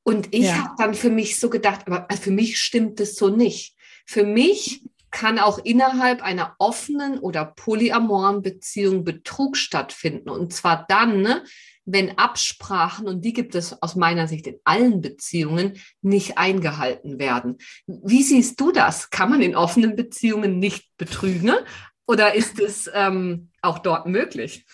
Und 0.04 0.34
ich 0.34 0.46
ja. 0.46 0.64
habe 0.64 0.74
dann 0.78 0.94
für 0.94 1.10
mich 1.10 1.38
so 1.38 1.48
gedacht, 1.48 1.86
aber 1.86 2.06
für 2.16 2.30
mich 2.30 2.58
stimmt 2.58 3.00
es 3.00 3.14
so 3.16 3.28
nicht. 3.28 3.76
Für 4.04 4.24
mich 4.24 4.82
kann 5.12 5.38
auch 5.38 5.58
innerhalb 5.58 6.22
einer 6.22 6.56
offenen 6.58 7.18
oder 7.18 7.44
polyamoren 7.44 8.42
Beziehung 8.42 9.04
Betrug 9.04 9.56
stattfinden. 9.56 10.28
Und 10.30 10.52
zwar 10.52 10.86
dann, 10.88 11.20
ne, 11.20 11.44
wenn 11.84 12.18
Absprachen, 12.18 13.06
und 13.06 13.24
die 13.24 13.32
gibt 13.32 13.54
es 13.54 13.80
aus 13.82 13.94
meiner 13.94 14.26
Sicht 14.26 14.46
in 14.46 14.58
allen 14.64 15.00
Beziehungen, 15.00 15.78
nicht 16.00 16.38
eingehalten 16.38 17.18
werden. 17.18 17.58
Wie 17.86 18.22
siehst 18.22 18.60
du 18.60 18.72
das? 18.72 19.10
Kann 19.10 19.30
man 19.30 19.42
in 19.42 19.54
offenen 19.54 19.96
Beziehungen 19.96 20.58
nicht 20.58 20.88
betrügen? 20.96 21.52
Oder 22.06 22.34
ist 22.34 22.58
es 22.58 22.90
ähm, 22.92 23.50
auch 23.60 23.78
dort 23.78 24.06
möglich? 24.06 24.64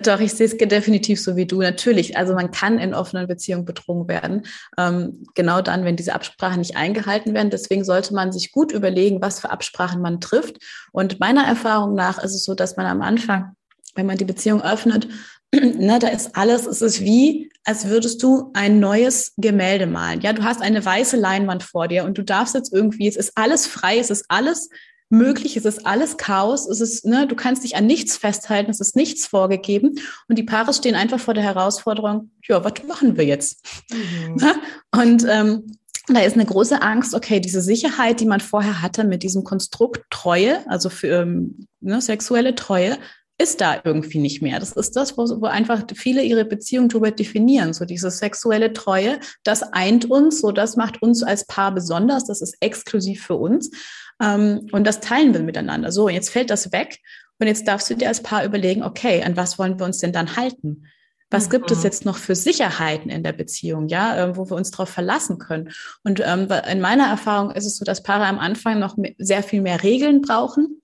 Doch, 0.00 0.20
ich 0.20 0.32
sehe 0.32 0.46
es 0.46 0.56
definitiv 0.56 1.20
so 1.20 1.34
wie 1.34 1.46
du. 1.46 1.60
Natürlich, 1.60 2.16
also 2.16 2.34
man 2.34 2.52
kann 2.52 2.78
in 2.78 2.94
offenen 2.94 3.26
Beziehungen 3.26 3.64
betrogen 3.64 4.06
werden. 4.06 4.46
Ähm, 4.78 5.24
genau 5.34 5.60
dann, 5.60 5.84
wenn 5.84 5.96
diese 5.96 6.14
Absprachen 6.14 6.60
nicht 6.60 6.76
eingehalten 6.76 7.34
werden. 7.34 7.50
Deswegen 7.50 7.84
sollte 7.84 8.14
man 8.14 8.30
sich 8.30 8.52
gut 8.52 8.70
überlegen, 8.70 9.20
was 9.20 9.40
für 9.40 9.50
Absprachen 9.50 10.00
man 10.00 10.20
trifft. 10.20 10.58
Und 10.92 11.18
meiner 11.18 11.44
Erfahrung 11.44 11.94
nach 11.94 12.22
ist 12.22 12.34
es 12.34 12.44
so, 12.44 12.54
dass 12.54 12.76
man 12.76 12.86
am 12.86 13.02
Anfang, 13.02 13.56
wenn 13.96 14.06
man 14.06 14.16
die 14.16 14.24
Beziehung 14.24 14.62
öffnet, 14.62 15.08
ne, 15.52 15.98
da 15.98 16.08
ist 16.08 16.36
alles, 16.36 16.66
es 16.66 16.80
ist 16.80 17.00
wie, 17.00 17.50
als 17.64 17.88
würdest 17.88 18.22
du 18.22 18.50
ein 18.54 18.78
neues 18.78 19.32
Gemälde 19.36 19.86
malen. 19.86 20.20
Ja, 20.20 20.32
du 20.32 20.44
hast 20.44 20.62
eine 20.62 20.84
weiße 20.84 21.16
Leinwand 21.16 21.64
vor 21.64 21.88
dir 21.88 22.04
und 22.04 22.16
du 22.16 22.22
darfst 22.22 22.54
jetzt 22.54 22.72
irgendwie, 22.72 23.08
es 23.08 23.16
ist 23.16 23.32
alles 23.34 23.66
frei, 23.66 23.98
es 23.98 24.10
ist 24.10 24.26
alles 24.28 24.68
möglich, 25.10 25.56
es 25.56 25.64
ist 25.64 25.86
alles 25.86 26.16
Chaos, 26.16 26.68
es 26.68 26.80
ist, 26.80 27.06
ne, 27.06 27.26
du 27.26 27.34
kannst 27.34 27.64
dich 27.64 27.76
an 27.76 27.86
nichts 27.86 28.16
festhalten, 28.16 28.70
es 28.70 28.80
ist 28.80 28.96
nichts 28.96 29.26
vorgegeben 29.26 29.98
und 30.28 30.38
die 30.38 30.42
Paare 30.42 30.74
stehen 30.74 30.94
einfach 30.94 31.18
vor 31.18 31.34
der 31.34 31.42
Herausforderung, 31.42 32.30
ja, 32.46 32.62
was 32.62 32.74
machen 32.86 33.16
wir 33.16 33.24
jetzt? 33.24 33.64
Mhm. 33.90 34.34
Ne? 34.34 34.54
Und 34.92 35.26
ähm, 35.28 35.78
da 36.08 36.20
ist 36.20 36.34
eine 36.34 36.46
große 36.46 36.80
Angst, 36.82 37.14
okay, 37.14 37.40
diese 37.40 37.60
Sicherheit, 37.60 38.20
die 38.20 38.26
man 38.26 38.40
vorher 38.40 38.82
hatte 38.82 39.04
mit 39.04 39.22
diesem 39.22 39.44
Konstrukt 39.44 40.04
Treue, 40.10 40.68
also 40.68 40.88
für 40.90 41.22
ähm, 41.22 41.66
ne, 41.80 42.00
sexuelle 42.00 42.54
Treue, 42.54 42.98
ist 43.40 43.60
da 43.60 43.80
irgendwie 43.84 44.18
nicht 44.18 44.42
mehr. 44.42 44.58
Das 44.58 44.72
ist 44.72 44.96
das, 44.96 45.16
wo, 45.16 45.22
wo 45.40 45.46
einfach 45.46 45.84
viele 45.94 46.22
ihre 46.22 46.44
Beziehung 46.44 46.88
darüber 46.88 47.12
definieren. 47.12 47.72
So 47.72 47.84
diese 47.84 48.10
sexuelle 48.10 48.72
Treue, 48.72 49.20
das 49.44 49.62
eint 49.62 50.10
uns, 50.10 50.40
so 50.40 50.50
das 50.50 50.76
macht 50.76 51.00
uns 51.02 51.22
als 51.22 51.46
Paar 51.46 51.72
besonders, 51.72 52.24
das 52.24 52.42
ist 52.42 52.56
exklusiv 52.60 53.22
für 53.22 53.36
uns. 53.36 53.70
Ähm, 54.20 54.68
und 54.72 54.86
das 54.86 55.00
teilen 55.00 55.32
wir 55.32 55.40
miteinander. 55.40 55.92
So, 55.92 56.08
jetzt 56.08 56.30
fällt 56.30 56.50
das 56.50 56.72
weg. 56.72 56.98
Und 57.38 57.46
jetzt 57.46 57.68
darfst 57.68 57.88
du 57.88 57.94
dir 57.94 58.08
als 58.08 58.22
Paar 58.22 58.44
überlegen, 58.44 58.82
okay, 58.82 59.22
an 59.22 59.36
was 59.36 59.58
wollen 59.58 59.78
wir 59.78 59.86
uns 59.86 59.98
denn 59.98 60.12
dann 60.12 60.36
halten? 60.36 60.86
Was 61.30 61.46
mhm. 61.46 61.50
gibt 61.50 61.70
es 61.70 61.82
jetzt 61.82 62.04
noch 62.04 62.16
für 62.16 62.34
Sicherheiten 62.34 63.10
in 63.10 63.22
der 63.22 63.32
Beziehung, 63.32 63.88
ja, 63.88 64.16
äh, 64.16 64.36
wo 64.36 64.48
wir 64.50 64.56
uns 64.56 64.70
darauf 64.70 64.88
verlassen 64.88 65.38
können? 65.38 65.70
Und 66.02 66.20
ähm, 66.24 66.48
in 66.70 66.80
meiner 66.80 67.06
Erfahrung 67.06 67.50
ist 67.52 67.66
es 67.66 67.76
so, 67.76 67.84
dass 67.84 68.02
Paare 68.02 68.26
am 68.26 68.38
Anfang 68.38 68.78
noch 68.78 68.96
sehr 69.18 69.42
viel 69.42 69.60
mehr 69.60 69.82
Regeln 69.82 70.22
brauchen 70.22 70.80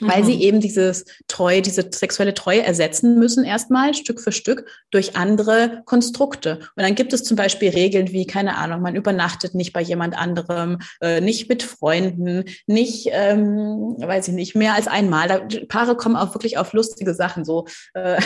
weil 0.00 0.22
mhm. 0.22 0.26
sie 0.26 0.42
eben 0.42 0.60
dieses 0.60 1.04
Treue, 1.28 1.62
diese 1.62 1.88
sexuelle 1.92 2.34
Treue 2.34 2.62
ersetzen 2.62 3.18
müssen, 3.18 3.44
erstmal 3.44 3.94
Stück 3.94 4.20
für 4.20 4.32
Stück 4.32 4.66
durch 4.90 5.16
andere 5.16 5.82
Konstrukte. 5.84 6.60
Und 6.76 6.82
dann 6.82 6.94
gibt 6.94 7.12
es 7.12 7.24
zum 7.24 7.36
Beispiel 7.36 7.70
Regeln 7.70 8.12
wie, 8.12 8.26
keine 8.26 8.56
Ahnung, 8.56 8.82
man 8.82 8.96
übernachtet 8.96 9.54
nicht 9.54 9.72
bei 9.72 9.80
jemand 9.80 10.16
anderem, 10.16 10.78
äh, 11.00 11.20
nicht 11.20 11.48
mit 11.48 11.62
Freunden, 11.62 12.44
nicht, 12.66 13.08
ähm, 13.12 13.96
weiß 13.98 14.28
ich 14.28 14.34
nicht, 14.34 14.54
mehr 14.54 14.74
als 14.74 14.88
einmal. 14.88 15.28
Da, 15.28 15.40
Paare 15.68 15.96
kommen 15.96 16.16
auch 16.16 16.34
wirklich 16.34 16.58
auf 16.58 16.72
lustige 16.72 17.14
Sachen, 17.14 17.44
so 17.44 17.66
äh, 17.94 18.20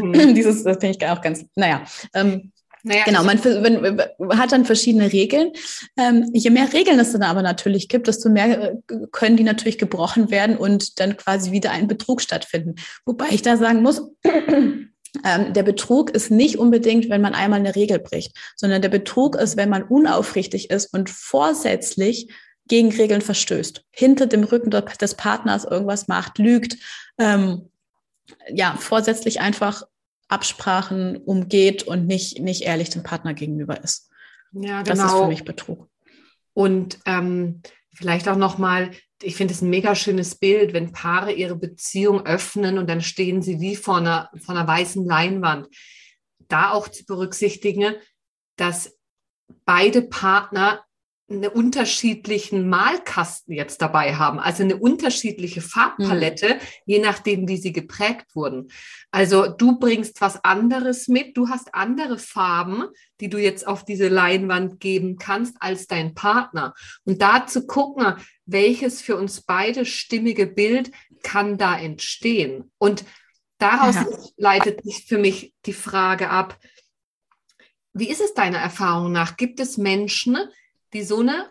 mhm. 0.00 0.12
dieses, 0.34 0.64
das 0.64 0.78
finde 0.78 0.96
ich 0.98 1.06
auch 1.06 1.20
ganz, 1.20 1.44
naja. 1.54 1.82
Ähm, 2.14 2.52
naja, 2.82 3.04
genau, 3.04 3.24
man 3.24 3.42
wenn, 3.42 4.00
hat 4.38 4.52
dann 4.52 4.64
verschiedene 4.64 5.12
Regeln. 5.12 5.52
Ähm, 5.96 6.30
je 6.32 6.50
mehr 6.50 6.72
Regeln 6.72 6.98
es 6.98 7.12
dann 7.12 7.22
aber 7.22 7.42
natürlich 7.42 7.88
gibt, 7.88 8.06
desto 8.06 8.28
mehr 8.28 8.72
äh, 8.72 8.76
können 9.12 9.36
die 9.36 9.44
natürlich 9.44 9.78
gebrochen 9.78 10.30
werden 10.30 10.56
und 10.56 11.00
dann 11.00 11.16
quasi 11.16 11.50
wieder 11.50 11.70
ein 11.72 11.88
Betrug 11.88 12.20
stattfinden. 12.20 12.76
Wobei 13.04 13.26
ich 13.30 13.42
da 13.42 13.56
sagen 13.56 13.82
muss, 13.82 14.02
ähm, 14.24 15.52
der 15.52 15.62
Betrug 15.62 16.10
ist 16.10 16.30
nicht 16.30 16.58
unbedingt, 16.58 17.10
wenn 17.10 17.20
man 17.20 17.34
einmal 17.34 17.60
eine 17.60 17.74
Regel 17.74 17.98
bricht, 17.98 18.36
sondern 18.56 18.82
der 18.82 18.88
Betrug 18.88 19.36
ist, 19.36 19.56
wenn 19.56 19.68
man 19.68 19.82
unaufrichtig 19.82 20.70
ist 20.70 20.92
und 20.92 21.10
vorsätzlich 21.10 22.32
gegen 22.68 22.92
Regeln 22.92 23.22
verstößt, 23.22 23.84
hinter 23.90 24.26
dem 24.26 24.44
Rücken 24.44 24.70
des 24.70 25.14
Partners 25.14 25.64
irgendwas 25.64 26.06
macht, 26.06 26.38
lügt, 26.38 26.76
ähm, 27.18 27.70
ja, 28.50 28.76
vorsätzlich 28.78 29.40
einfach 29.40 29.84
Absprachen 30.28 31.16
umgeht 31.16 31.82
und 31.82 32.06
nicht, 32.06 32.40
nicht 32.40 32.62
ehrlich 32.62 32.90
dem 32.90 33.02
Partner 33.02 33.34
gegenüber 33.34 33.82
ist. 33.82 34.10
Ja, 34.52 34.82
genau. 34.82 34.84
Das 34.84 35.12
ist 35.12 35.18
für 35.18 35.28
mich 35.28 35.44
Betrug. 35.44 35.88
Und 36.52 36.98
ähm, 37.06 37.62
vielleicht 37.94 38.28
auch 38.28 38.36
nochmal, 38.36 38.90
ich 39.22 39.36
finde 39.36 39.54
es 39.54 39.62
ein 39.62 39.70
mega 39.70 39.94
schönes 39.94 40.36
Bild, 40.36 40.72
wenn 40.72 40.92
Paare 40.92 41.32
ihre 41.32 41.56
Beziehung 41.56 42.26
öffnen 42.26 42.78
und 42.78 42.88
dann 42.88 43.00
stehen 43.00 43.42
sie 43.42 43.60
wie 43.60 43.76
vor 43.76 43.98
einer, 43.98 44.30
vor 44.40 44.54
einer 44.54 44.66
weißen 44.66 45.04
Leinwand. 45.04 45.68
Da 46.48 46.70
auch 46.72 46.88
zu 46.88 47.04
berücksichtigen, 47.04 47.94
dass 48.56 48.96
beide 49.64 50.02
Partner 50.02 50.82
eine 51.30 51.50
unterschiedlichen 51.50 52.68
Malkasten 52.70 53.52
jetzt 53.52 53.82
dabei 53.82 54.14
haben, 54.14 54.38
also 54.38 54.62
eine 54.62 54.76
unterschiedliche 54.76 55.60
Farbpalette, 55.60 56.54
mhm. 56.54 56.60
je 56.86 56.98
nachdem, 57.00 57.46
wie 57.48 57.58
sie 57.58 57.72
geprägt 57.72 58.34
wurden. 58.34 58.70
Also 59.10 59.46
du 59.46 59.78
bringst 59.78 60.22
was 60.22 60.42
anderes 60.42 61.06
mit, 61.06 61.36
du 61.36 61.48
hast 61.50 61.74
andere 61.74 62.18
Farben, 62.18 62.84
die 63.20 63.28
du 63.28 63.38
jetzt 63.38 63.66
auf 63.66 63.84
diese 63.84 64.08
Leinwand 64.08 64.80
geben 64.80 65.18
kannst 65.18 65.56
als 65.60 65.86
dein 65.86 66.14
Partner. 66.14 66.72
Und 67.04 67.20
da 67.20 67.46
zu 67.46 67.66
gucken, 67.66 68.14
welches 68.46 69.02
für 69.02 69.16
uns 69.16 69.42
beide 69.42 69.84
stimmige 69.84 70.46
Bild 70.46 70.92
kann 71.22 71.58
da 71.58 71.78
entstehen. 71.78 72.70
Und 72.78 73.04
daraus 73.58 73.96
ja. 73.96 74.06
leitet 74.38 74.82
sich 74.82 75.04
für 75.06 75.18
mich 75.18 75.52
die 75.66 75.74
Frage 75.74 76.30
ab, 76.30 76.58
wie 77.92 78.08
ist 78.08 78.20
es 78.20 78.32
deiner 78.32 78.58
Erfahrung 78.58 79.12
nach? 79.12 79.36
Gibt 79.36 79.60
es 79.60 79.76
Menschen, 79.76 80.38
die 80.92 81.02
so 81.02 81.20
eine 81.20 81.50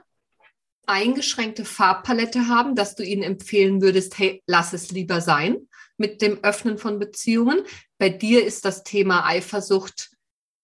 eingeschränkte 0.88 1.66
Farbpalette 1.66 2.48
haben, 2.48 2.76
dass 2.76 2.96
du 2.96 3.04
ihnen 3.04 3.24
empfehlen 3.24 3.82
würdest, 3.82 4.18
hey, 4.18 4.42
lass 4.48 4.74
es 4.74 4.92
lieber 4.92 5.22
sein 5.22 5.68
mit 5.98 6.22
dem 6.22 6.44
Öffnen 6.44 6.78
von 6.78 7.00
Beziehungen. 7.00 7.64
Bei 7.98 8.10
dir 8.10 8.46
ist 8.46 8.66
das 8.66 8.84
Thema 8.84 9.26
Eifersucht 9.26 10.12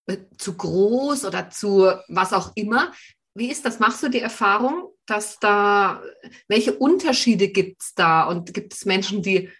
äh, 0.06 0.18
zu 0.38 0.56
groß 0.56 1.24
oder 1.24 1.50
zu 1.50 1.90
was 2.08 2.32
auch 2.32 2.52
immer. 2.54 2.92
Wie 3.34 3.50
ist 3.50 3.64
das? 3.64 3.80
Machst 3.80 4.02
du 4.02 4.08
die 4.08 4.20
Erfahrung, 4.20 4.90
dass 5.06 5.38
da, 5.40 6.02
welche 6.48 6.74
Unterschiede 6.74 7.48
gibt 7.48 7.82
es 7.82 7.94
da? 7.94 8.24
Und 8.24 8.54
gibt 8.54 8.72
es 8.72 8.84
Menschen, 8.84 9.22
die, 9.22 9.50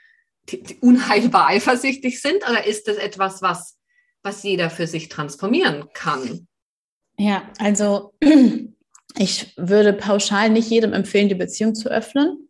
die, 0.49 0.63
die, 0.63 0.77
unheilbar 0.77 1.49
eifersüchtig 1.49 2.23
sind? 2.23 2.49
Oder 2.49 2.67
ist 2.67 2.87
das 2.87 2.97
etwas, 2.97 3.43
was, 3.43 3.77
was 4.23 4.43
jeder 4.45 4.71
für 4.71 4.87
sich 4.87 5.09
transformieren 5.09 5.89
kann? 5.93 6.47
Ja, 7.19 7.51
also 7.59 8.15
ich 9.17 9.53
würde 9.57 9.93
pauschal 9.93 10.51
nicht 10.51 10.71
jedem 10.71 10.93
empfehlen, 10.93 11.29
die 11.29 11.35
Beziehung 11.35 11.75
zu 11.75 11.89
öffnen. 11.89 12.49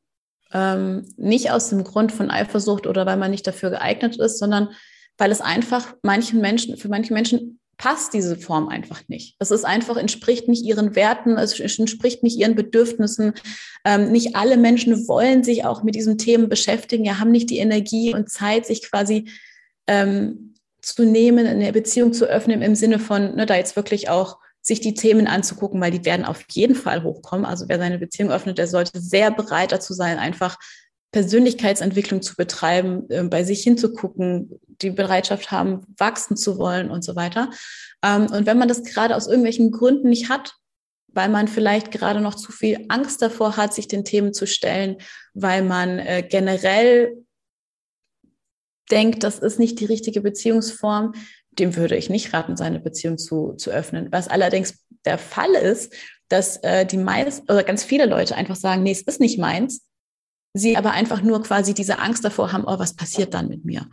Ähm, 0.52 1.06
nicht 1.16 1.50
aus 1.50 1.70
dem 1.70 1.84
Grund 1.84 2.12
von 2.12 2.30
Eifersucht 2.30 2.86
oder 2.86 3.06
weil 3.06 3.16
man 3.16 3.30
nicht 3.30 3.46
dafür 3.46 3.70
geeignet 3.70 4.16
ist, 4.16 4.38
sondern 4.38 4.70
weil 5.18 5.30
es 5.30 5.40
einfach 5.40 5.94
manchen 6.02 6.40
Menschen, 6.40 6.76
für 6.76 6.88
manche 6.88 7.12
Menschen 7.12 7.60
passt 7.76 8.14
diese 8.14 8.36
Form 8.36 8.68
einfach 8.68 9.02
nicht. 9.08 9.36
Es 9.40 9.50
ist 9.50 9.64
einfach, 9.64 9.96
entspricht 9.96 10.48
nicht 10.48 10.64
ihren 10.64 10.94
Werten, 10.94 11.36
es 11.36 11.58
entspricht 11.58 12.22
nicht 12.22 12.38
ihren 12.38 12.54
Bedürfnissen. 12.54 13.34
Ähm, 13.84 14.12
nicht 14.12 14.36
alle 14.36 14.56
Menschen 14.56 15.08
wollen 15.08 15.42
sich 15.42 15.64
auch 15.64 15.82
mit 15.82 15.94
diesen 15.94 16.16
Themen 16.16 16.48
beschäftigen, 16.48 17.04
ja, 17.04 17.18
haben 17.18 17.32
nicht 17.32 17.50
die 17.50 17.58
Energie 17.58 18.14
und 18.14 18.30
Zeit, 18.30 18.64
sich 18.64 18.88
quasi 18.88 19.28
ähm, 19.86 20.54
zu 20.80 21.04
nehmen, 21.04 21.46
eine 21.46 21.72
Beziehung 21.72 22.12
zu 22.12 22.26
öffnen 22.26 22.62
im 22.62 22.74
Sinne 22.74 22.98
von, 22.98 23.34
ne, 23.34 23.46
da 23.46 23.56
jetzt 23.56 23.76
wirklich 23.76 24.08
auch 24.08 24.38
sich 24.64 24.80
die 24.80 24.94
Themen 24.94 25.26
anzugucken, 25.26 25.80
weil 25.80 25.90
die 25.90 26.04
werden 26.04 26.24
auf 26.24 26.44
jeden 26.50 26.74
Fall 26.74 27.02
hochkommen. 27.02 27.44
Also 27.44 27.68
wer 27.68 27.78
seine 27.78 27.98
Beziehung 27.98 28.32
öffnet, 28.32 28.58
der 28.58 28.66
sollte 28.66 28.98
sehr 28.98 29.30
bereit 29.30 29.72
dazu 29.72 29.92
sein, 29.92 30.18
einfach 30.18 30.58
Persönlichkeitsentwicklung 31.12 32.22
zu 32.22 32.34
betreiben, 32.34 33.08
äh, 33.10 33.22
bei 33.22 33.44
sich 33.44 33.62
hinzugucken, 33.62 34.58
die 34.66 34.90
Bereitschaft 34.90 35.50
haben, 35.50 35.82
wachsen 35.98 36.36
zu 36.36 36.58
wollen 36.58 36.90
und 36.90 37.04
so 37.04 37.14
weiter. 37.14 37.50
Ähm, 38.02 38.26
und 38.32 38.46
wenn 38.46 38.58
man 38.58 38.66
das 38.68 38.82
gerade 38.82 39.14
aus 39.14 39.26
irgendwelchen 39.26 39.70
Gründen 39.70 40.08
nicht 40.08 40.28
hat, 40.30 40.54
weil 41.08 41.28
man 41.28 41.46
vielleicht 41.46 41.92
gerade 41.92 42.20
noch 42.20 42.34
zu 42.34 42.50
viel 42.50 42.86
Angst 42.88 43.22
davor 43.22 43.56
hat, 43.56 43.72
sich 43.72 43.86
den 43.86 44.04
Themen 44.04 44.32
zu 44.32 44.46
stellen, 44.46 44.96
weil 45.34 45.62
man 45.62 45.98
äh, 45.98 46.26
generell 46.28 47.24
denkt, 48.90 49.22
das 49.22 49.38
ist 49.38 49.58
nicht 49.58 49.78
die 49.80 49.86
richtige 49.86 50.20
Beziehungsform, 50.20 51.12
dem 51.58 51.76
würde 51.76 51.96
ich 51.96 52.10
nicht 52.10 52.32
raten, 52.32 52.56
seine 52.56 52.80
Beziehung 52.80 53.18
zu, 53.18 53.54
zu 53.54 53.70
öffnen. 53.70 54.08
Was 54.10 54.28
allerdings 54.28 54.84
der 55.04 55.18
Fall 55.18 55.52
ist, 55.54 55.92
dass 56.28 56.56
äh, 56.58 56.86
die 56.86 56.96
meisten 56.96 57.50
oder 57.50 57.62
ganz 57.62 57.84
viele 57.84 58.06
Leute 58.06 58.36
einfach 58.36 58.56
sagen, 58.56 58.82
nee, 58.82 58.92
es 58.92 59.02
ist 59.02 59.20
nicht 59.20 59.38
meins, 59.38 59.86
sie 60.54 60.76
aber 60.76 60.92
einfach 60.92 61.22
nur 61.22 61.42
quasi 61.42 61.74
diese 61.74 61.98
Angst 61.98 62.24
davor 62.24 62.52
haben, 62.52 62.64
oh, 62.64 62.78
was 62.78 62.94
passiert 62.94 63.34
dann 63.34 63.48
mit 63.48 63.64
mir? 63.64 63.86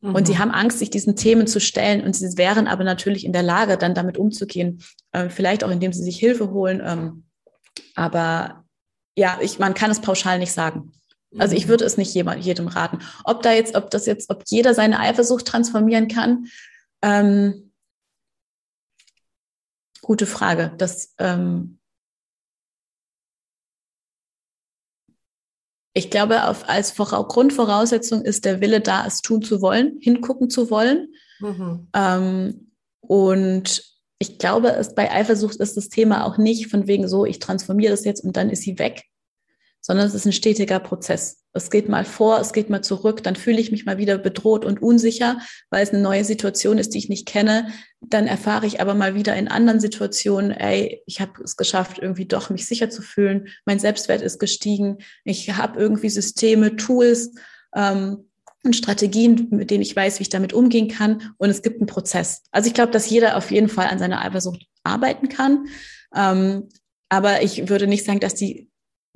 Mhm. 0.00 0.14
Und 0.14 0.26
sie 0.26 0.38
haben 0.38 0.50
Angst, 0.50 0.78
sich 0.78 0.90
diesen 0.90 1.16
Themen 1.16 1.46
zu 1.46 1.60
stellen 1.60 2.02
und 2.02 2.14
sie 2.14 2.36
wären 2.36 2.66
aber 2.66 2.84
natürlich 2.84 3.24
in 3.24 3.32
der 3.32 3.42
Lage, 3.42 3.76
dann 3.76 3.94
damit 3.94 4.18
umzugehen, 4.18 4.82
äh, 5.12 5.28
vielleicht 5.28 5.64
auch 5.64 5.70
indem 5.70 5.92
sie 5.92 6.02
sich 6.02 6.18
Hilfe 6.18 6.50
holen. 6.50 6.82
Ähm, 6.84 7.24
aber 7.94 8.64
ja, 9.16 9.38
ich, 9.40 9.58
man 9.58 9.74
kann 9.74 9.90
es 9.90 10.00
pauschal 10.00 10.38
nicht 10.38 10.52
sagen. 10.52 10.92
Also 11.38 11.54
ich 11.54 11.68
würde 11.68 11.84
es 11.84 11.96
nicht 11.96 12.14
jemand, 12.14 12.44
jedem 12.44 12.68
raten. 12.68 12.98
Ob 13.24 13.42
da 13.42 13.52
jetzt, 13.52 13.74
ob 13.74 13.90
das 13.90 14.06
jetzt, 14.06 14.30
ob 14.30 14.42
jeder 14.46 14.74
seine 14.74 15.00
Eifersucht 15.00 15.46
transformieren 15.46 16.08
kann, 16.08 16.46
ähm, 17.02 17.72
gute 20.02 20.26
Frage. 20.26 20.72
Das 20.78 21.14
ähm, 21.18 21.78
Ich 25.96 26.10
glaube, 26.10 26.44
auf, 26.44 26.68
als 26.68 26.90
Vora 26.90 27.22
Grundvoraussetzung 27.22 28.20
ist 28.20 28.44
der 28.44 28.60
Wille 28.60 28.82
da, 28.82 29.06
es 29.06 29.22
tun 29.22 29.40
zu 29.40 29.62
wollen, 29.62 29.96
hingucken 30.02 30.50
zu 30.50 30.68
wollen. 30.68 31.08
Mhm. 31.40 31.88
Ähm, 31.94 32.70
und 33.00 33.82
ich 34.18 34.38
glaube, 34.38 34.72
es, 34.72 34.94
bei 34.94 35.10
Eifersucht 35.10 35.56
ist 35.56 35.78
das 35.78 35.88
Thema 35.88 36.26
auch 36.26 36.36
nicht 36.36 36.68
von 36.68 36.86
wegen 36.86 37.08
so, 37.08 37.24
ich 37.24 37.38
transformiere 37.38 37.92
das 37.92 38.04
jetzt 38.04 38.22
und 38.22 38.36
dann 38.36 38.50
ist 38.50 38.60
sie 38.60 38.78
weg, 38.78 39.04
sondern 39.86 40.08
es 40.08 40.14
ist 40.14 40.26
ein 40.26 40.32
stetiger 40.32 40.80
Prozess. 40.80 41.44
Es 41.52 41.70
geht 41.70 41.88
mal 41.88 42.04
vor, 42.04 42.40
es 42.40 42.52
geht 42.52 42.70
mal 42.70 42.82
zurück, 42.82 43.22
dann 43.22 43.36
fühle 43.36 43.60
ich 43.60 43.70
mich 43.70 43.86
mal 43.86 43.98
wieder 43.98 44.18
bedroht 44.18 44.64
und 44.64 44.82
unsicher, 44.82 45.38
weil 45.70 45.84
es 45.84 45.90
eine 45.90 46.02
neue 46.02 46.24
Situation 46.24 46.78
ist, 46.78 46.92
die 46.92 46.98
ich 46.98 47.08
nicht 47.08 47.24
kenne. 47.24 47.68
Dann 48.00 48.26
erfahre 48.26 48.66
ich 48.66 48.80
aber 48.80 48.94
mal 48.94 49.14
wieder 49.14 49.36
in 49.36 49.46
anderen 49.46 49.78
Situationen, 49.78 50.50
ey, 50.50 51.04
ich 51.06 51.20
habe 51.20 51.40
es 51.44 51.56
geschafft, 51.56 52.00
irgendwie 52.02 52.26
doch 52.26 52.50
mich 52.50 52.66
sicher 52.66 52.90
zu 52.90 53.00
fühlen. 53.00 53.46
Mein 53.64 53.78
Selbstwert 53.78 54.22
ist 54.22 54.40
gestiegen. 54.40 54.98
Ich 55.22 55.52
habe 55.56 55.78
irgendwie 55.78 56.08
Systeme, 56.08 56.74
Tools 56.74 57.36
ähm, 57.76 58.28
und 58.64 58.74
Strategien, 58.74 59.46
mit 59.52 59.70
denen 59.70 59.82
ich 59.82 59.94
weiß, 59.94 60.18
wie 60.18 60.22
ich 60.22 60.30
damit 60.30 60.52
umgehen 60.52 60.88
kann. 60.88 61.32
Und 61.38 61.50
es 61.50 61.62
gibt 61.62 61.76
einen 61.76 61.86
Prozess. 61.86 62.42
Also 62.50 62.66
ich 62.66 62.74
glaube, 62.74 62.90
dass 62.90 63.08
jeder 63.08 63.36
auf 63.36 63.52
jeden 63.52 63.68
Fall 63.68 63.86
an 63.86 64.00
seiner 64.00 64.20
Eifersucht 64.24 64.66
arbeiten 64.82 65.28
kann. 65.28 65.68
Ähm, 66.12 66.70
aber 67.08 67.42
ich 67.42 67.68
würde 67.68 67.86
nicht 67.86 68.04
sagen, 68.04 68.18
dass 68.18 68.34
die 68.34 68.68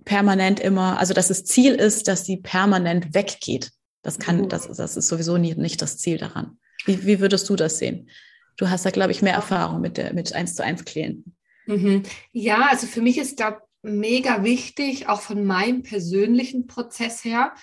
permanent 0.04 0.60
immer, 0.60 0.98
also 0.98 1.14
dass 1.14 1.28
das 1.28 1.44
Ziel 1.44 1.74
ist, 1.74 2.08
dass 2.08 2.24
sie 2.24 2.38
permanent 2.38 3.14
weggeht. 3.14 3.70
Das 4.02 4.18
kann, 4.18 4.42
mhm. 4.42 4.48
das, 4.48 4.68
das 4.68 4.96
ist 4.96 5.08
sowieso 5.08 5.36
nie, 5.36 5.54
nicht 5.54 5.82
das 5.82 5.98
Ziel 5.98 6.18
daran. 6.18 6.58
Wie, 6.86 7.04
wie 7.06 7.20
würdest 7.20 7.48
du 7.48 7.56
das 7.56 7.78
sehen? 7.78 8.10
Du 8.56 8.70
hast 8.70 8.84
da, 8.84 8.90
glaube 8.90 9.12
ich, 9.12 9.22
mehr 9.22 9.34
Erfahrung 9.34 9.80
mit 9.80 9.96
der, 9.96 10.12
mit 10.14 10.32
eins 10.34 10.54
zu 10.54 10.64
eins 10.64 10.84
Klienten. 10.84 11.36
Mhm. 11.66 12.02
Ja, 12.32 12.68
also 12.70 12.86
für 12.86 13.02
mich 13.02 13.18
ist 13.18 13.40
da 13.40 13.60
mega 13.82 14.44
wichtig, 14.44 15.08
auch 15.08 15.20
von 15.20 15.44
meinem 15.44 15.82
persönlichen 15.82 16.66
Prozess 16.66 17.24
her, 17.24 17.54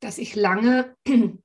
dass 0.00 0.18
ich 0.18 0.34
lange 0.34 0.94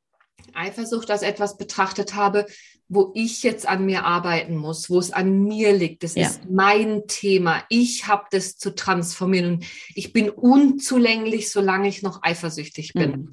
Eifersucht 0.53 1.11
als 1.11 1.21
etwas 1.21 1.57
betrachtet 1.57 2.15
habe, 2.15 2.45
wo 2.87 3.11
ich 3.15 3.43
jetzt 3.43 3.67
an 3.67 3.85
mir 3.85 4.03
arbeiten 4.03 4.55
muss, 4.55 4.89
wo 4.89 4.99
es 4.99 5.11
an 5.11 5.43
mir 5.43 5.73
liegt. 5.73 6.03
Das 6.03 6.15
ja. 6.15 6.27
ist 6.27 6.49
mein 6.49 7.07
Thema. 7.07 7.63
Ich 7.69 8.07
habe 8.07 8.25
das 8.31 8.57
zu 8.57 8.75
transformieren 8.75 9.55
und 9.55 9.65
ich 9.95 10.13
bin 10.13 10.29
unzulänglich, 10.29 11.49
solange 11.49 11.87
ich 11.87 12.03
noch 12.03 12.21
eifersüchtig 12.21 12.93
bin. 12.93 13.11
Mhm. 13.11 13.31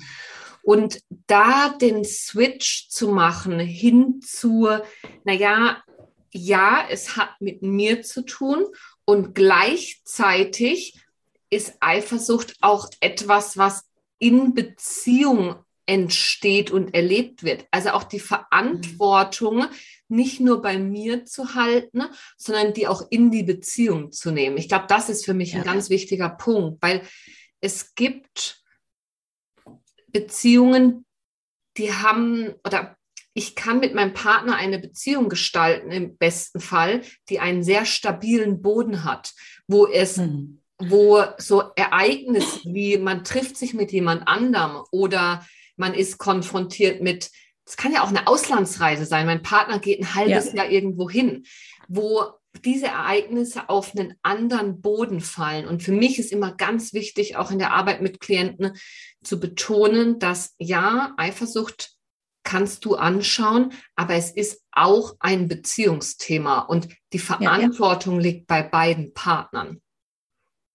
Und 0.63 1.01
da 1.27 1.71
den 1.71 2.05
Switch 2.05 2.89
zu 2.89 3.09
machen 3.09 3.59
hin 3.59 4.21
zu, 4.23 4.69
naja, 5.25 5.83
ja, 6.31 6.87
es 6.89 7.17
hat 7.17 7.31
mit 7.41 7.63
mir 7.63 8.03
zu 8.03 8.25
tun 8.25 8.65
und 9.05 9.35
gleichzeitig 9.35 10.99
ist 11.51 11.75
Eifersucht 11.81 12.57
auch 12.63 12.89
etwas, 13.01 13.59
was 13.59 13.85
in 14.19 14.55
Beziehung 14.55 15.57
entsteht 15.93 16.71
und 16.71 16.95
erlebt 16.95 17.43
wird. 17.43 17.67
Also 17.71 17.91
auch 17.91 18.05
die 18.05 18.19
Verantwortung 18.19 19.67
nicht 20.09 20.41
nur 20.41 20.63
bei 20.63 20.79
mir 20.79 21.27
zu 21.27 21.55
halten, 21.55 22.05
sondern 22.39 22.73
die 22.73 22.87
auch 22.87 23.07
in 23.11 23.31
die 23.31 23.43
Beziehung 23.43 24.11
zu 24.11 24.31
nehmen. 24.31 24.57
Ich 24.57 24.71
glaube, 24.71 24.87
das 24.89 25.11
ist 25.11 25.27
für 25.27 25.35
mich 25.35 25.53
ja. 25.53 25.59
ein 25.59 25.65
ganz 25.65 25.91
wichtiger 25.91 26.31
Punkt, 26.31 26.83
weil 26.83 27.03
es 27.61 27.95
gibt 27.95 28.63
Beziehungen, 30.07 31.05
die 31.77 31.93
haben 31.93 32.55
oder 32.65 32.97
ich 33.35 33.55
kann 33.55 33.79
mit 33.81 33.95
meinem 33.95 34.15
Partner 34.15 34.57
eine 34.57 34.79
Beziehung 34.79 35.29
gestalten, 35.29 35.91
im 35.91 36.17
besten 36.17 36.61
Fall, 36.61 37.03
die 37.29 37.39
einen 37.39 37.63
sehr 37.63 37.85
stabilen 37.85 38.63
Boden 38.63 39.05
hat, 39.05 39.35
wo 39.67 39.87
es 39.87 40.17
mhm 40.17 40.63
wo 40.89 41.23
so 41.39 41.71
Ereignisse 41.77 42.61
wie 42.65 42.99
man 42.99 43.23
trifft 43.23 43.57
sich 43.57 43.73
mit 43.73 43.93
jemand 43.93 44.27
anderem 44.27 44.83
oder 44.91 45.47
man 45.77 45.95
ist 45.95 46.19
konfrontiert 46.19 47.03
mit, 47.03 47.31
es 47.65 47.77
kann 47.77 47.93
ja 47.93 48.03
auch 48.03 48.09
eine 48.09 48.27
Auslandsreise 48.27 49.07
sein, 49.07 49.27
mein 49.27 49.43
Partner 49.43 49.79
geht 49.79 50.01
ein 50.01 50.15
halbes 50.15 50.53
ja. 50.53 50.57
Jahr 50.63 50.71
irgendwo 50.71 51.09
hin, 51.09 51.45
wo 51.89 52.25
diese 52.65 52.87
Ereignisse 52.87 53.69
auf 53.69 53.97
einen 53.97 54.15
anderen 54.23 54.83
Boden 54.83 55.21
fallen. 55.21 55.67
Und 55.67 55.83
für 55.83 55.93
mich 55.93 56.19
ist 56.19 56.33
immer 56.33 56.55
ganz 56.55 56.93
wichtig, 56.93 57.37
auch 57.37 57.51
in 57.51 57.59
der 57.59 57.73
Arbeit 57.73 58.03
mit 58.03 58.21
Klienten 58.21 58.73
zu 59.23 59.41
betonen, 59.41 60.19
dass 60.19 60.55
ja, 60.59 61.15
Eifersucht 61.17 61.95
kannst 62.45 62.85
du 62.85 62.97
anschauen, 62.97 63.73
aber 63.95 64.15
es 64.15 64.31
ist 64.31 64.63
auch 64.73 65.15
ein 65.21 65.49
Beziehungsthema 65.49 66.61
und 66.61 66.89
die 67.13 67.19
Verantwortung 67.19 68.17
ja, 68.17 68.21
ja. 68.21 68.33
liegt 68.33 68.47
bei 68.47 68.63
beiden 68.63 69.15
Partnern. 69.15 69.81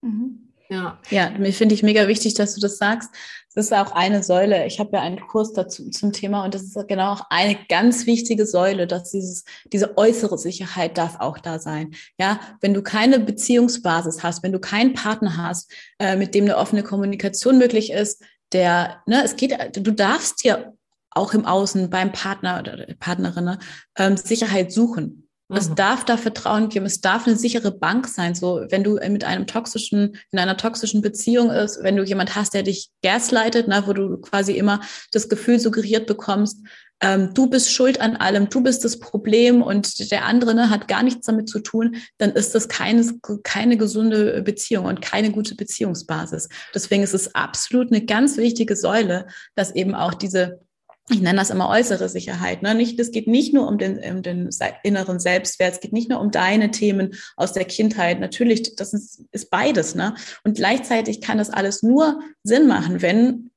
Mhm. 0.02 0.47
Ja, 0.70 0.98
ja, 1.08 1.30
mir 1.30 1.52
finde 1.52 1.74
ich 1.74 1.82
mega 1.82 2.08
wichtig, 2.08 2.34
dass 2.34 2.54
du 2.54 2.60
das 2.60 2.76
sagst. 2.76 3.10
Das 3.54 3.66
ist 3.66 3.72
auch 3.72 3.92
eine 3.92 4.22
Säule. 4.22 4.66
Ich 4.66 4.78
habe 4.78 4.96
ja 4.96 5.02
einen 5.02 5.18
Kurs 5.18 5.52
dazu 5.52 5.88
zum 5.90 6.12
Thema 6.12 6.44
und 6.44 6.54
das 6.54 6.62
ist 6.62 6.88
genau 6.88 7.14
auch 7.14 7.22
eine 7.30 7.58
ganz 7.68 8.06
wichtige 8.06 8.46
Säule, 8.46 8.86
dass 8.86 9.10
dieses, 9.10 9.44
diese 9.72 9.96
äußere 9.96 10.36
Sicherheit 10.36 10.98
darf 10.98 11.18
auch 11.20 11.38
da 11.38 11.58
sein. 11.58 11.94
Ja, 12.20 12.38
wenn 12.60 12.74
du 12.74 12.82
keine 12.82 13.18
Beziehungsbasis 13.18 14.22
hast, 14.22 14.42
wenn 14.42 14.52
du 14.52 14.60
keinen 14.60 14.92
Partner 14.92 15.38
hast, 15.38 15.72
äh, 15.98 16.16
mit 16.16 16.34
dem 16.34 16.44
eine 16.44 16.58
offene 16.58 16.82
Kommunikation 16.82 17.58
möglich 17.58 17.90
ist, 17.90 18.22
der, 18.52 19.02
ne, 19.06 19.24
es 19.24 19.36
geht, 19.36 19.76
du 19.76 19.92
darfst 19.92 20.44
dir 20.44 20.74
auch 21.10 21.32
im 21.34 21.46
Außen 21.46 21.90
beim 21.90 22.12
Partner 22.12 22.60
oder 22.60 22.86
Partnerin 23.00 23.44
ne, 23.44 23.58
ähm, 23.96 24.16
Sicherheit 24.16 24.70
suchen. 24.70 25.27
Es 25.50 25.70
mhm. 25.70 25.76
darf 25.76 26.04
da 26.04 26.16
Vertrauen 26.16 26.68
geben, 26.68 26.84
es 26.84 27.00
darf 27.00 27.26
eine 27.26 27.36
sichere 27.36 27.72
Bank 27.72 28.06
sein. 28.06 28.34
So, 28.34 28.66
wenn 28.68 28.84
du 28.84 28.94
mit 29.08 29.24
einem 29.24 29.46
toxischen, 29.46 30.16
in 30.30 30.38
einer 30.38 30.56
toxischen 30.56 31.00
Beziehung 31.00 31.50
ist, 31.50 31.82
wenn 31.82 31.96
du 31.96 32.04
jemand 32.04 32.34
hast, 32.34 32.52
der 32.52 32.62
dich 32.62 32.90
gaslightet, 33.02 33.66
ne, 33.66 33.82
wo 33.86 33.94
du 33.94 34.18
quasi 34.18 34.52
immer 34.52 34.80
das 35.12 35.28
Gefühl 35.28 35.58
suggeriert 35.58 36.06
bekommst, 36.06 36.58
ähm, 37.00 37.32
du 37.32 37.48
bist 37.48 37.72
schuld 37.72 38.00
an 38.00 38.16
allem, 38.16 38.48
du 38.50 38.60
bist 38.60 38.84
das 38.84 38.98
Problem 38.98 39.62
und 39.62 40.10
der 40.10 40.24
andere 40.24 40.54
ne, 40.54 40.68
hat 40.68 40.88
gar 40.88 41.02
nichts 41.02 41.26
damit 41.26 41.48
zu 41.48 41.60
tun, 41.60 41.96
dann 42.18 42.32
ist 42.32 42.54
das 42.54 42.68
keine, 42.68 43.08
keine 43.42 43.76
gesunde 43.76 44.42
Beziehung 44.42 44.84
und 44.84 45.00
keine 45.00 45.30
gute 45.30 45.54
Beziehungsbasis. 45.54 46.48
Deswegen 46.74 47.02
ist 47.02 47.14
es 47.14 47.34
absolut 47.34 47.92
eine 47.92 48.04
ganz 48.04 48.36
wichtige 48.36 48.76
Säule, 48.76 49.26
dass 49.54 49.74
eben 49.74 49.94
auch 49.94 50.14
diese 50.14 50.60
ich 51.10 51.20
nenne 51.20 51.38
das 51.38 51.50
immer 51.50 51.68
äußere 51.68 52.08
Sicherheit. 52.08 52.62
Ne? 52.62 52.74
Nicht, 52.74 52.98
es 53.00 53.10
geht 53.10 53.26
nicht 53.26 53.54
nur 53.54 53.66
um 53.66 53.78
den, 53.78 53.98
um 53.98 54.22
den 54.22 54.50
inneren 54.82 55.20
Selbstwert, 55.20 55.74
es 55.74 55.80
geht 55.80 55.92
nicht 55.92 56.10
nur 56.10 56.20
um 56.20 56.30
deine 56.30 56.70
Themen 56.70 57.14
aus 57.36 57.52
der 57.52 57.64
Kindheit. 57.64 58.20
Natürlich, 58.20 58.76
das 58.76 58.92
ist, 58.92 59.24
ist 59.32 59.50
beides. 59.50 59.94
Ne? 59.94 60.14
Und 60.44 60.56
gleichzeitig 60.56 61.20
kann 61.20 61.38
das 61.38 61.50
alles 61.50 61.82
nur 61.82 62.20
Sinn 62.42 62.66
machen, 62.66 63.02
wenn 63.02 63.50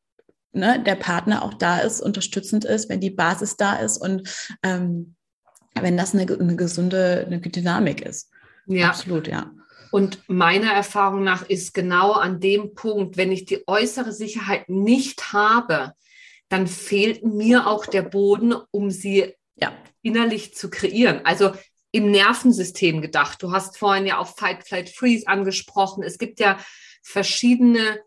ne, 0.53 0.81
der 0.85 0.95
Partner 0.95 1.43
auch 1.43 1.53
da 1.53 1.79
ist, 1.79 2.01
unterstützend 2.01 2.65
ist, 2.65 2.89
wenn 2.89 3.01
die 3.01 3.09
Basis 3.09 3.57
da 3.57 3.75
ist 3.75 3.97
und 3.97 4.29
ähm, 4.63 5.15
wenn 5.79 5.97
das 5.97 6.13
eine, 6.13 6.23
eine 6.31 6.55
gesunde 6.55 7.25
eine 7.25 7.39
Dynamik 7.39 8.01
ist. 8.01 8.29
Ja. 8.67 8.89
Absolut, 8.89 9.27
ja. 9.27 9.51
Und 9.91 10.21
meiner 10.27 10.71
Erfahrung 10.71 11.23
nach 11.23 11.47
ist 11.49 11.73
genau 11.73 12.13
an 12.13 12.39
dem 12.39 12.75
Punkt, 12.75 13.17
wenn 13.17 13.31
ich 13.31 13.45
die 13.45 13.67
äußere 13.67 14.13
Sicherheit 14.13 14.69
nicht 14.69 15.33
habe, 15.33 15.93
dann 16.51 16.67
fehlt 16.67 17.23
mir 17.23 17.65
auch 17.65 17.85
der 17.85 18.01
Boden, 18.01 18.53
um 18.71 18.91
sie 18.91 19.33
ja. 19.55 19.73
innerlich 20.01 20.53
zu 20.53 20.69
kreieren. 20.69 21.21
Also 21.23 21.53
im 21.91 22.11
Nervensystem 22.11 23.01
gedacht. 23.01 23.41
Du 23.41 23.53
hast 23.53 23.77
vorhin 23.77 24.05
ja 24.05 24.17
auch 24.17 24.35
Fight, 24.35 24.67
Flight, 24.67 24.89
Freeze 24.89 25.27
angesprochen. 25.27 26.03
Es 26.03 26.17
gibt 26.17 26.41
ja 26.41 26.59
verschiedene, 27.03 28.01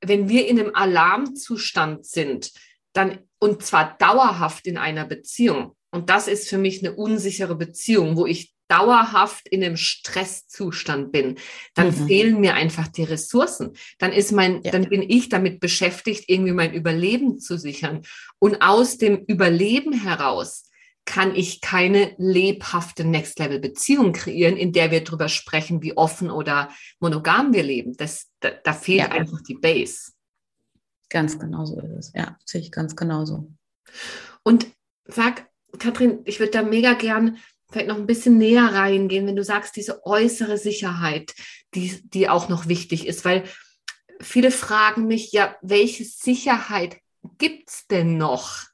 wenn 0.00 0.28
wir 0.28 0.48
in 0.48 0.58
einem 0.58 0.74
Alarmzustand 0.74 2.04
sind, 2.04 2.52
dann 2.92 3.20
und 3.38 3.62
zwar 3.62 3.96
dauerhaft 3.98 4.66
in 4.66 4.76
einer 4.76 5.04
Beziehung. 5.04 5.76
Und 5.92 6.10
das 6.10 6.26
ist 6.26 6.48
für 6.48 6.58
mich 6.58 6.84
eine 6.84 6.96
unsichere 6.96 7.54
Beziehung, 7.54 8.16
wo 8.16 8.26
ich 8.26 8.54
dauerhaft 8.68 9.48
in 9.48 9.64
einem 9.64 9.76
Stresszustand 9.76 11.10
bin, 11.10 11.38
dann 11.74 11.88
mhm. 11.88 12.06
fehlen 12.06 12.40
mir 12.40 12.54
einfach 12.54 12.88
die 12.88 13.04
Ressourcen. 13.04 13.72
Dann 13.98 14.12
ist 14.12 14.32
mein, 14.32 14.62
ja. 14.62 14.70
dann 14.70 14.88
bin 14.88 15.02
ich 15.02 15.28
damit 15.28 15.60
beschäftigt, 15.60 16.24
irgendwie 16.28 16.52
mein 16.52 16.74
Überleben 16.74 17.40
zu 17.40 17.58
sichern. 17.58 18.02
Und 18.38 18.62
aus 18.62 18.98
dem 18.98 19.24
Überleben 19.26 19.92
heraus 19.92 20.64
kann 21.08 21.34
ich 21.34 21.62
keine 21.62 22.14
lebhafte 22.18 23.02
Next-Level-Beziehung 23.02 24.12
kreieren, 24.12 24.58
in 24.58 24.72
der 24.72 24.90
wir 24.90 25.02
darüber 25.02 25.30
sprechen, 25.30 25.82
wie 25.82 25.96
offen 25.96 26.30
oder 26.30 26.70
monogam 27.00 27.54
wir 27.54 27.62
leben. 27.62 27.96
Das, 27.96 28.26
da, 28.40 28.50
da 28.50 28.74
fehlt 28.74 28.98
ja. 28.98 29.08
einfach 29.12 29.40
die 29.40 29.54
Base. 29.54 30.12
Ganz 31.08 31.38
genau 31.38 31.64
so 31.64 31.80
ist 31.80 31.90
es. 31.90 32.12
Ja, 32.14 32.36
sehe 32.44 32.60
ich 32.60 32.70
ganz 32.70 32.94
genauso. 32.94 33.50
Und 34.42 34.66
sag, 35.06 35.48
Katrin, 35.78 36.20
ich 36.26 36.40
würde 36.40 36.52
da 36.52 36.62
mega 36.62 36.92
gern 36.92 37.38
vielleicht 37.70 37.88
noch 37.88 37.96
ein 37.96 38.06
bisschen 38.06 38.38
näher 38.38 38.72
reingehen, 38.72 39.26
wenn 39.26 39.36
du 39.36 39.44
sagst, 39.44 39.76
diese 39.76 40.04
äußere 40.06 40.58
Sicherheit, 40.58 41.34
die, 41.74 42.00
die 42.02 42.28
auch 42.28 42.48
noch 42.48 42.66
wichtig 42.68 43.06
ist, 43.06 43.24
weil 43.24 43.44
viele 44.20 44.50
fragen 44.50 45.06
mich 45.06 45.32
ja, 45.32 45.56
welche 45.62 46.04
Sicherheit 46.04 46.98
gibt 47.38 47.68
es 47.70 47.86
denn 47.86 48.16
noch, 48.16 48.64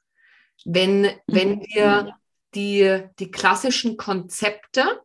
wenn, 0.63 1.11
wenn 1.27 1.55
mhm. 1.55 1.65
wir 1.73 2.15
die, 2.55 3.03
die 3.19 3.31
klassischen 3.31 3.97
Konzepte 3.97 5.01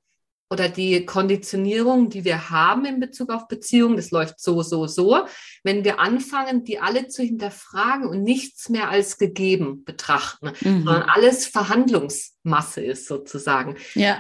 oder 0.51 0.69
die 0.69 1.07
Konditionierung, 1.07 2.11
die 2.11 2.25
wir 2.25 2.51
haben 2.51 2.85
in 2.85 2.99
Bezug 2.99 3.31
auf 3.31 3.47
Beziehungen, 3.47 3.97
das 3.97 4.11
läuft 4.11 4.41
so, 4.41 4.63
so, 4.63 4.89
so, 4.89 5.25
wenn 5.63 5.85
wir 5.85 6.01
anfangen, 6.01 6.65
die 6.65 6.81
alle 6.81 7.07
zu 7.07 7.23
hinterfragen 7.23 8.09
und 8.09 8.25
nichts 8.25 8.69
mehr 8.69 8.91
als 8.91 9.17
gegeben 9.17 9.85
betrachten, 9.85 10.53
mhm. 10.61 10.85
sondern 10.85 11.03
alles 11.03 11.47
Verhandlungsmasse 11.47 12.83
ist 12.83 13.07
sozusagen. 13.07 13.77
Ja. 13.95 14.19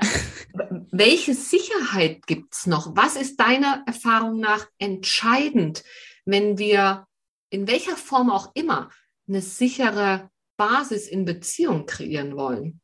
Welche 0.93 1.35
Sicherheit 1.35 2.27
gibt 2.29 2.55
es 2.55 2.67
noch? 2.67 2.95
Was 2.95 3.17
ist 3.17 3.41
deiner 3.41 3.83
Erfahrung 3.87 4.39
nach 4.39 4.67
entscheidend, 4.79 5.83
wenn 6.25 6.59
wir 6.59 7.07
in 7.51 7.67
welcher 7.67 7.97
Form 7.97 8.31
auch 8.31 8.53
immer 8.55 8.91
eine 9.27 9.43
sichere 9.43 10.31
Basis 10.57 11.09
in 11.09 11.25
Beziehung 11.25 11.87
kreieren 11.87 12.37
wollen? 12.37 12.81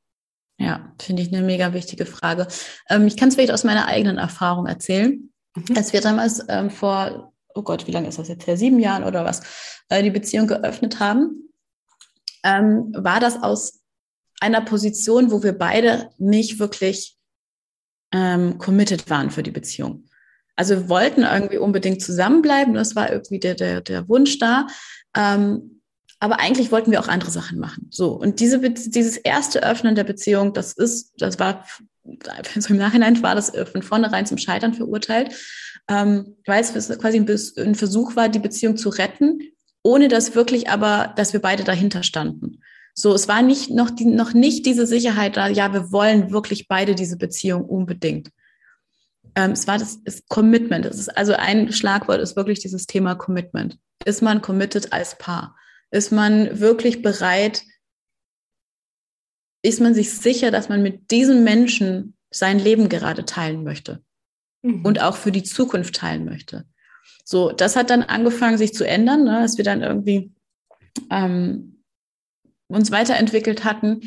Ja, 0.58 0.92
finde 1.00 1.22
ich 1.22 1.32
eine 1.32 1.42
mega 1.42 1.74
wichtige 1.74 2.06
Frage. 2.06 2.48
Ähm, 2.88 3.06
ich 3.06 3.16
kann 3.16 3.28
es 3.28 3.34
vielleicht 3.34 3.52
aus 3.52 3.64
meiner 3.64 3.86
eigenen 3.86 4.18
Erfahrung 4.18 4.66
erzählen. 4.66 5.30
Mhm. 5.54 5.76
Als 5.76 5.92
wir 5.92 6.00
damals 6.00 6.42
ähm, 6.48 6.70
vor, 6.70 7.32
oh 7.54 7.62
Gott, 7.62 7.86
wie 7.86 7.92
lange 7.92 8.08
ist 8.08 8.18
das 8.18 8.28
jetzt 8.28 8.46
her? 8.46 8.56
Sieben 8.56 8.78
Jahren 8.78 9.04
oder 9.04 9.24
was, 9.24 9.42
äh, 9.88 10.02
die 10.02 10.10
Beziehung 10.10 10.46
geöffnet 10.46 10.98
haben, 10.98 11.50
ähm, 12.42 12.92
war 12.96 13.20
das 13.20 13.42
aus 13.42 13.80
einer 14.40 14.60
Position, 14.60 15.30
wo 15.30 15.42
wir 15.42 15.52
beide 15.52 16.10
nicht 16.18 16.58
wirklich 16.58 17.16
ähm, 18.12 18.58
committed 18.58 19.10
waren 19.10 19.30
für 19.30 19.42
die 19.42 19.50
Beziehung. 19.50 20.06
Also 20.54 20.74
wir 20.74 20.88
wollten 20.88 21.22
irgendwie 21.22 21.58
unbedingt 21.58 22.00
zusammenbleiben, 22.02 22.74
das 22.74 22.96
war 22.96 23.12
irgendwie 23.12 23.40
der, 23.40 23.54
der, 23.54 23.82
der 23.82 24.08
Wunsch 24.08 24.38
da. 24.38 24.66
Ähm, 25.14 25.75
aber 26.18 26.40
eigentlich 26.40 26.72
wollten 26.72 26.90
wir 26.90 27.00
auch 27.00 27.08
andere 27.08 27.30
Sachen 27.30 27.58
machen. 27.58 27.88
So. 27.90 28.12
Und 28.12 28.40
diese, 28.40 28.58
dieses 28.70 29.16
erste 29.16 29.62
Öffnen 29.62 29.94
der 29.94 30.04
Beziehung, 30.04 30.54
das 30.54 30.72
ist, 30.72 31.12
das 31.18 31.38
war, 31.38 31.66
so 32.58 32.70
im 32.70 32.78
Nachhinein 32.78 33.22
war 33.22 33.34
das 33.34 33.52
von 33.70 33.82
vornherein 33.82 34.26
zum 34.26 34.38
Scheitern 34.38 34.74
verurteilt, 34.74 35.34
ähm, 35.88 36.36
weil 36.46 36.62
es 36.62 36.72
quasi 36.98 37.18
ein, 37.18 37.74
Versuch 37.74 38.16
war, 38.16 38.28
die 38.28 38.38
Beziehung 38.38 38.76
zu 38.76 38.88
retten, 38.88 39.40
ohne 39.82 40.08
dass 40.08 40.34
wirklich 40.34 40.68
aber, 40.70 41.12
dass 41.16 41.32
wir 41.32 41.40
beide 41.40 41.64
dahinter 41.64 42.02
standen. 42.02 42.60
So, 42.94 43.12
es 43.12 43.28
war 43.28 43.42
nicht 43.42 43.70
noch, 43.70 43.90
die, 43.90 44.06
noch 44.06 44.32
nicht 44.32 44.64
diese 44.64 44.86
Sicherheit 44.86 45.36
da, 45.36 45.48
ja, 45.48 45.72
wir 45.74 45.92
wollen 45.92 46.32
wirklich 46.32 46.66
beide 46.66 46.94
diese 46.94 47.18
Beziehung 47.18 47.66
unbedingt. 47.66 48.30
Ähm, 49.34 49.50
es 49.50 49.66
war 49.66 49.76
das 49.76 49.96
ist 50.04 50.26
Commitment. 50.28 50.86
Das 50.86 50.98
ist 50.98 51.14
also 51.14 51.34
ein 51.34 51.72
Schlagwort 51.72 52.20
ist 52.20 52.36
wirklich 52.36 52.58
dieses 52.60 52.86
Thema 52.86 53.14
Commitment. 53.14 53.78
Ist 54.06 54.22
man 54.22 54.40
committed 54.40 54.94
als 54.94 55.18
Paar? 55.18 55.54
Ist 55.90 56.12
man 56.12 56.60
wirklich 56.60 57.02
bereit, 57.02 57.62
ist 59.62 59.80
man 59.80 59.94
sich 59.94 60.12
sicher, 60.12 60.50
dass 60.50 60.68
man 60.68 60.82
mit 60.82 61.10
diesem 61.10 61.44
Menschen 61.44 62.16
sein 62.30 62.58
Leben 62.58 62.88
gerade 62.88 63.24
teilen 63.24 63.64
möchte 63.64 64.02
mhm. 64.62 64.84
und 64.84 65.00
auch 65.00 65.16
für 65.16 65.32
die 65.32 65.42
Zukunft 65.42 65.96
teilen 65.96 66.24
möchte. 66.24 66.66
So, 67.24 67.50
das 67.50 67.76
hat 67.76 67.90
dann 67.90 68.02
angefangen, 68.02 68.58
sich 68.58 68.74
zu 68.74 68.86
ändern, 68.86 69.24
ne, 69.24 69.40
dass 69.42 69.56
wir 69.56 69.64
dann 69.64 69.82
irgendwie 69.82 70.32
ähm, 71.10 71.82
uns 72.68 72.90
weiterentwickelt 72.90 73.64
hatten, 73.64 74.00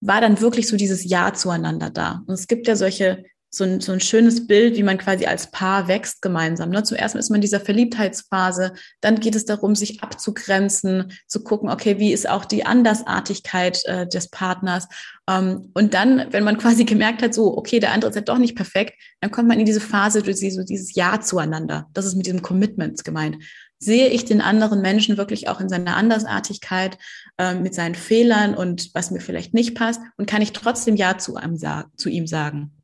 war 0.00 0.20
dann 0.20 0.40
wirklich 0.40 0.68
so 0.68 0.76
dieses 0.76 1.04
Ja 1.04 1.34
zueinander 1.34 1.90
da. 1.90 2.22
Und 2.26 2.34
es 2.34 2.46
gibt 2.46 2.66
ja 2.66 2.76
solche 2.76 3.24
so 3.56 3.64
ein, 3.64 3.80
so 3.80 3.92
ein 3.92 4.00
schönes 4.00 4.46
Bild, 4.46 4.76
wie 4.76 4.82
man 4.82 4.98
quasi 4.98 5.24
als 5.24 5.50
Paar 5.50 5.88
wächst 5.88 6.20
gemeinsam. 6.20 6.68
Ne? 6.68 6.82
Zuerst 6.82 7.14
ist 7.14 7.30
man 7.30 7.36
in 7.36 7.40
dieser 7.40 7.60
Verliebtheitsphase, 7.60 8.74
dann 9.00 9.18
geht 9.18 9.34
es 9.34 9.46
darum, 9.46 9.74
sich 9.74 10.02
abzugrenzen, 10.02 11.12
zu 11.26 11.42
gucken, 11.42 11.70
okay, 11.70 11.98
wie 11.98 12.12
ist 12.12 12.28
auch 12.28 12.44
die 12.44 12.66
Andersartigkeit 12.66 13.82
äh, 13.86 14.06
des 14.06 14.28
Partners. 14.28 14.88
Ähm, 15.26 15.70
und 15.72 15.94
dann, 15.94 16.26
wenn 16.32 16.44
man 16.44 16.58
quasi 16.58 16.84
gemerkt 16.84 17.22
hat, 17.22 17.32
so, 17.32 17.56
okay, 17.56 17.80
der 17.80 17.92
andere 17.92 18.10
ist 18.10 18.16
ja 18.16 18.20
doch 18.20 18.36
nicht 18.36 18.56
perfekt, 18.56 18.92
dann 19.20 19.30
kommt 19.30 19.48
man 19.48 19.58
in 19.58 19.64
diese 19.64 19.80
Phase, 19.80 20.22
durch 20.22 20.38
so 20.38 20.62
dieses 20.62 20.94
Ja 20.94 21.20
zueinander. 21.22 21.88
Das 21.94 22.04
ist 22.04 22.14
mit 22.14 22.26
diesem 22.26 22.42
Commitment 22.42 23.04
gemeint. 23.04 23.38
Sehe 23.78 24.08
ich 24.08 24.26
den 24.26 24.42
anderen 24.42 24.82
Menschen 24.82 25.16
wirklich 25.16 25.48
auch 25.48 25.60
in 25.60 25.70
seiner 25.70 25.96
Andersartigkeit, 25.96 26.98
äh, 27.38 27.54
mit 27.54 27.74
seinen 27.74 27.94
Fehlern 27.94 28.54
und 28.54 28.90
was 28.92 29.10
mir 29.10 29.20
vielleicht 29.20 29.54
nicht 29.54 29.74
passt 29.74 30.02
und 30.18 30.26
kann 30.26 30.42
ich 30.42 30.52
trotzdem 30.52 30.96
Ja 30.96 31.16
zu, 31.16 31.36
einem, 31.36 31.58
zu 31.96 32.10
ihm 32.10 32.26
sagen? 32.26 32.75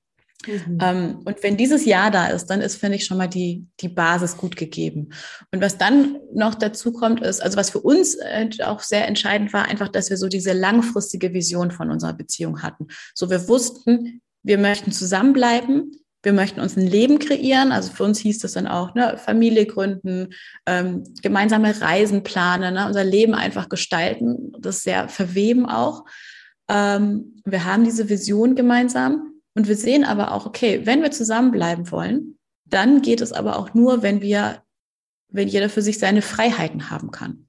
Mhm. 0.46 0.78
Ähm, 0.81 1.18
und 1.24 1.42
wenn 1.42 1.57
dieses 1.57 1.85
Jahr 1.85 2.11
da 2.11 2.28
ist, 2.28 2.46
dann 2.46 2.61
ist, 2.61 2.76
finde 2.76 2.96
ich, 2.96 3.05
schon 3.05 3.18
mal 3.18 3.28
die, 3.28 3.66
die 3.81 3.88
Basis 3.88 4.37
gut 4.37 4.57
gegeben. 4.57 5.11
Und 5.52 5.61
was 5.61 5.78
dann 5.78 6.18
noch 6.35 6.55
dazu 6.55 6.92
kommt, 6.92 7.20
ist, 7.22 7.42
also 7.42 7.57
was 7.57 7.70
für 7.70 7.81
uns 7.81 8.16
äh, 8.16 8.48
auch 8.64 8.81
sehr 8.81 9.07
entscheidend 9.07 9.52
war, 9.52 9.66
einfach, 9.66 9.88
dass 9.88 10.11
wir 10.11 10.16
so 10.16 10.28
diese 10.28 10.52
langfristige 10.52 11.33
Vision 11.33 11.70
von 11.70 11.90
unserer 11.90 12.14
Beziehung 12.14 12.62
hatten. 12.62 12.88
So, 13.14 13.31
wir 13.31 13.48
wussten, 13.48 14.20
wir 14.42 14.59
möchten 14.59 14.92
zusammenbleiben, 14.92 15.92
wir 16.22 16.33
möchten 16.33 16.61
uns 16.61 16.76
ein 16.76 16.87
Leben 16.87 17.18
kreieren. 17.18 17.72
Also 17.72 17.92
für 17.92 18.05
uns 18.05 18.18
hieß 18.20 18.38
das 18.40 18.52
dann 18.52 18.66
auch, 18.66 18.94
ne, 18.94 19.18
Familie 19.18 19.66
gründen, 19.66 20.35
ähm, 20.66 21.05
gemeinsame 21.20 21.81
Reisen 21.81 22.22
planen, 22.22 22.74
ne, 22.74 22.87
unser 22.87 23.05
Leben 23.05 23.35
einfach 23.35 23.68
gestalten, 23.68 24.52
das 24.59 24.83
sehr 24.83 25.09
verweben 25.09 25.66
auch. 25.66 26.05
Ähm, 26.68 27.42
wir 27.44 27.64
haben 27.64 27.85
diese 27.85 28.09
Vision 28.09 28.55
gemeinsam 28.55 29.32
und 29.55 29.69
wir 29.69 29.77
sehen 29.77 30.05
aber 30.05 30.33
auch, 30.33 30.47
okay, 30.47 30.87
wenn 30.87 31.03
wir 31.03 31.11
zusammenbleiben 31.11 31.91
wollen, 31.91 32.38
dann 32.65 33.03
geht 33.03 33.21
es 33.21 33.33
aber 33.33 33.59
auch 33.59 33.75
nur, 33.75 34.03
wenn 34.03 34.23
wir, 34.23 34.62
wenn 35.29 35.49
jeder 35.49 35.69
für 35.69 35.83
sich 35.83 35.99
seine 35.99 36.23
Freiheiten 36.23 36.91
haben 36.91 37.11
kann. 37.11 37.49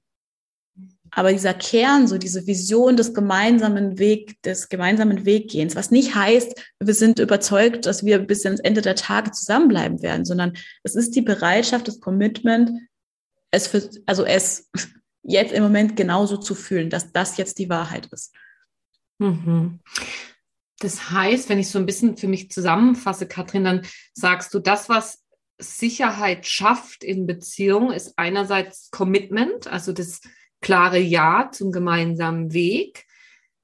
Aber 1.16 1.32
dieser 1.32 1.54
Kern, 1.54 2.08
so 2.08 2.18
diese 2.18 2.46
Vision 2.46 2.96
des 2.96 3.14
gemeinsamen 3.14 3.98
Weg, 3.98 4.42
des 4.42 4.68
gemeinsamen 4.68 5.24
Weggehens, 5.24 5.76
was 5.76 5.92
nicht 5.92 6.14
heißt, 6.14 6.60
wir 6.80 6.94
sind 6.94 7.20
überzeugt, 7.20 7.86
dass 7.86 8.04
wir 8.04 8.18
bis 8.18 8.44
ins 8.44 8.60
Ende 8.60 8.82
der 8.82 8.96
Tage 8.96 9.30
zusammenbleiben 9.30 10.02
werden, 10.02 10.24
sondern 10.24 10.54
es 10.82 10.96
ist 10.96 11.14
die 11.14 11.22
Bereitschaft, 11.22 11.86
das 11.86 12.00
Commitment, 12.00 12.72
es 13.52 13.68
für, 13.68 13.88
also 14.06 14.24
es 14.24 14.68
jetzt 15.22 15.52
im 15.52 15.62
Moment 15.62 15.96
genauso 15.96 16.36
zu 16.36 16.54
fühlen, 16.54 16.90
dass 16.90 17.12
das 17.12 17.36
jetzt 17.36 17.58
die 17.58 17.70
Wahrheit 17.70 18.06
ist. 18.06 18.34
Mhm. 19.18 19.78
Das 20.84 21.10
heißt, 21.10 21.48
wenn 21.48 21.58
ich 21.58 21.70
so 21.70 21.78
ein 21.78 21.86
bisschen 21.86 22.18
für 22.18 22.28
mich 22.28 22.50
zusammenfasse, 22.50 23.26
Katrin, 23.26 23.64
dann 23.64 23.86
sagst 24.12 24.52
du, 24.52 24.58
das, 24.58 24.90
was 24.90 25.24
Sicherheit 25.56 26.46
schafft 26.46 27.02
in 27.02 27.26
Beziehung, 27.26 27.90
ist 27.90 28.12
einerseits 28.18 28.90
Commitment, 28.90 29.66
also 29.66 29.92
das 29.92 30.20
klare 30.60 30.98
Ja 30.98 31.48
zum 31.50 31.72
gemeinsamen 31.72 32.52
Weg, 32.52 33.06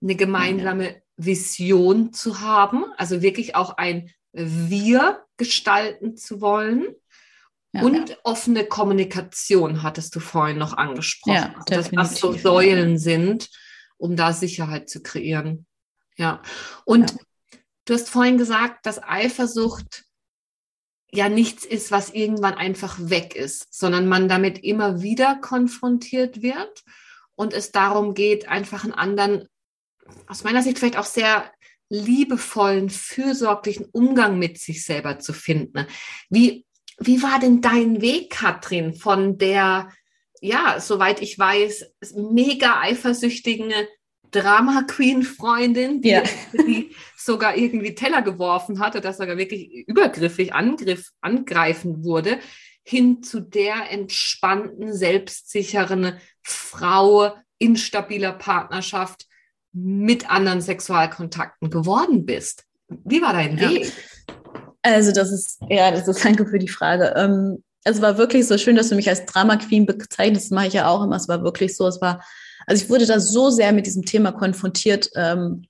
eine 0.02 0.16
gemeinsame 0.16 1.02
Vision 1.18 2.14
zu 2.14 2.40
haben, 2.40 2.87
also 2.96 3.21
wirklich 3.21 3.54
auch 3.54 3.77
ein 3.77 4.10
Wir 4.33 5.23
gestalten 5.37 6.16
zu 6.16 6.40
wollen. 6.40 6.87
Ja, 7.73 7.83
und 7.83 8.08
ja. 8.08 8.16
offene 8.25 8.64
Kommunikation 8.64 9.83
hattest 9.83 10.16
du 10.16 10.21
vorhin 10.21 10.56
noch 10.56 10.73
angesprochen. 10.73 11.37
Ja, 11.37 11.54
also, 11.68 11.90
dass 11.90 11.90
das 11.90 12.18
so 12.18 12.33
Säulen 12.33 12.96
sind, 12.96 13.50
um 13.98 14.16
da 14.16 14.33
Sicherheit 14.33 14.88
zu 14.88 15.02
kreieren. 15.02 15.66
Ja. 16.21 16.42
Und 16.85 17.12
ja. 17.12 17.16
du 17.87 17.94
hast 17.94 18.10
vorhin 18.10 18.37
gesagt, 18.37 18.85
dass 18.85 19.02
Eifersucht 19.02 20.04
ja 21.10 21.31
nichts 21.31 21.64
ist, 21.64 21.90
was 21.90 22.10
irgendwann 22.10 22.54
einfach 22.54 22.98
weg 23.00 23.35
ist, 23.35 23.73
sondern 23.73 24.06
man 24.06 24.29
damit 24.29 24.62
immer 24.62 25.00
wieder 25.00 25.37
konfrontiert 25.37 26.42
wird 26.42 26.85
und 27.35 27.54
es 27.54 27.73
darum 27.73 28.12
geht, 28.12 28.48
einfach 28.48 28.85
einen 28.85 28.92
anderen, 28.92 29.48
aus 30.27 30.44
meiner 30.44 30.62
Sicht 30.62 30.79
vielleicht 30.79 30.98
auch 30.98 31.06
sehr 31.06 31.50
liebevollen, 31.88 32.90
fürsorglichen 32.90 33.87
Umgang 33.87 34.38
mit 34.38 34.58
sich 34.58 34.85
selber 34.85 35.21
zu 35.21 35.33
finden. 35.33 35.87
Wie, 36.29 36.66
wie 36.98 37.23
war 37.23 37.40
denn 37.40 37.62
dein 37.62 38.02
Weg, 38.02 38.31
Katrin, 38.31 38.92
von 38.92 39.38
der, 39.38 39.90
ja, 40.42 40.79
soweit 40.81 41.23
ich 41.23 41.38
weiß, 41.38 41.94
mega 42.14 42.79
eifersüchtigen 42.79 43.73
Drama 44.31 44.83
Queen 44.83 45.22
Freundin, 45.22 46.00
die, 46.02 46.10
ja. 46.10 46.22
die, 46.52 46.94
sogar 47.16 47.56
irgendwie 47.56 47.94
Teller 47.94 48.22
geworfen 48.22 48.81
hatte, 48.81 49.00
dass 49.00 49.18
sogar 49.18 49.37
wirklich 49.37 49.87
übergriffig 49.87 50.54
Angriff, 50.54 51.10
angreifen 51.20 52.04
wurde, 52.04 52.38
hin 52.83 53.22
zu 53.22 53.40
der 53.40 53.90
entspannten, 53.90 54.92
selbstsicheren 54.92 56.14
Frau 56.42 57.35
in 57.58 57.76
stabiler 57.76 58.33
Partnerschaft 58.33 59.26
mit 59.72 60.31
anderen 60.31 60.60
Sexualkontakten 60.60 61.70
geworden 61.70 62.26
bist. 62.26 62.64
Wie 62.88 63.22
war 63.22 63.33
dein 63.33 63.60
Weg? 63.60 63.92
Also 64.83 65.12
das 65.12 65.31
ist, 65.31 65.60
ja, 65.68 65.90
das 65.90 66.08
ist 66.08 66.24
danke 66.24 66.46
für 66.46 66.58
die 66.58 66.68
Frage. 66.68 67.14
Ähm, 67.16 67.62
es 67.85 68.02
war 68.02 68.18
wirklich 68.18 68.46
so 68.46 68.58
schön, 68.58 68.76
dass 68.76 68.88
du 68.88 68.94
mich 68.94 69.08
als 69.08 69.24
Drama 69.26 69.56
Queen 69.56 69.87
bezeichnest. 69.87 70.46
Das 70.46 70.50
mache 70.50 70.66
ich 70.68 70.74
ja 70.74 70.88
auch 70.88 71.04
immer. 71.04 71.16
Es 71.16 71.28
war 71.28 71.42
wirklich 71.42 71.76
so. 71.76 71.87
Es 71.87 72.00
war, 72.00 72.22
also 72.71 72.85
ich 72.85 72.90
wurde 72.90 73.04
da 73.04 73.18
so 73.18 73.50
sehr 73.50 73.73
mit 73.73 73.85
diesem 73.87 74.04
Thema 74.04 74.31
konfrontiert, 74.31 75.10
ähm, 75.16 75.64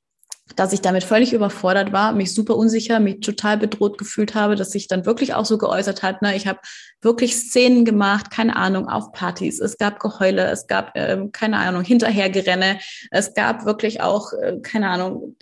dass 0.55 0.75
ich 0.75 0.83
damit 0.83 1.03
völlig 1.03 1.33
überfordert 1.33 1.93
war, 1.93 2.13
mich 2.13 2.35
super 2.35 2.57
unsicher, 2.57 3.01
mich 3.01 3.21
total 3.21 3.57
bedroht 3.57 3.97
gefühlt 3.97 4.35
habe, 4.35 4.55
dass 4.55 4.73
sich 4.73 4.87
dann 4.87 5.07
wirklich 5.07 5.33
auch 5.33 5.47
so 5.47 5.57
geäußert 5.57 6.03
hat. 6.03 6.21
Ne? 6.21 6.37
Ich 6.37 6.47
habe 6.47 6.59
wirklich 7.01 7.37
Szenen 7.37 7.87
gemacht, 7.87 8.31
keine 8.31 8.55
Ahnung, 8.55 8.87
auf 8.87 9.13
Partys. 9.13 9.61
Es 9.61 9.79
gab 9.79 9.99
Geheule, 9.99 10.51
es 10.51 10.67
gab, 10.67 10.95
äh, 10.95 11.17
keine 11.33 11.57
Ahnung, 11.57 11.85
Hinterhergerenne. 11.85 12.81
Es 13.11 13.33
gab 13.33 13.65
wirklich 13.65 14.03
auch, 14.03 14.35
äh, 14.35 14.59
keine 14.61 14.91
Ahnung, 14.91 15.37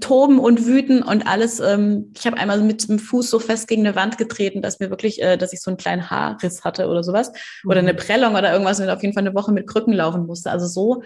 Toben 0.00 0.38
und 0.38 0.66
Wüten 0.66 1.02
und 1.02 1.26
alles. 1.26 1.60
Ähm, 1.60 2.12
ich 2.16 2.26
habe 2.26 2.36
einmal 2.36 2.60
mit 2.60 2.88
dem 2.88 2.98
Fuß 2.98 3.30
so 3.30 3.38
fest 3.38 3.68
gegen 3.68 3.86
eine 3.86 3.96
Wand 3.96 4.18
getreten, 4.18 4.60
dass 4.60 4.80
mir 4.80 4.90
wirklich, 4.90 5.22
äh, 5.22 5.36
dass 5.36 5.52
ich 5.52 5.60
so 5.60 5.70
einen 5.70 5.78
kleinen 5.78 6.10
Haarriss 6.10 6.64
hatte 6.64 6.88
oder 6.88 7.02
sowas. 7.02 7.32
Mhm. 7.62 7.70
Oder 7.70 7.80
eine 7.80 7.94
Prellung 7.94 8.34
oder 8.34 8.52
irgendwas 8.52 8.80
und 8.80 8.90
auf 8.90 9.02
jeden 9.02 9.14
Fall 9.14 9.26
eine 9.26 9.34
Woche 9.34 9.52
mit 9.52 9.66
Krücken 9.66 9.94
laufen 9.94 10.26
musste. 10.26 10.50
Also 10.50 10.66
so 10.66 11.02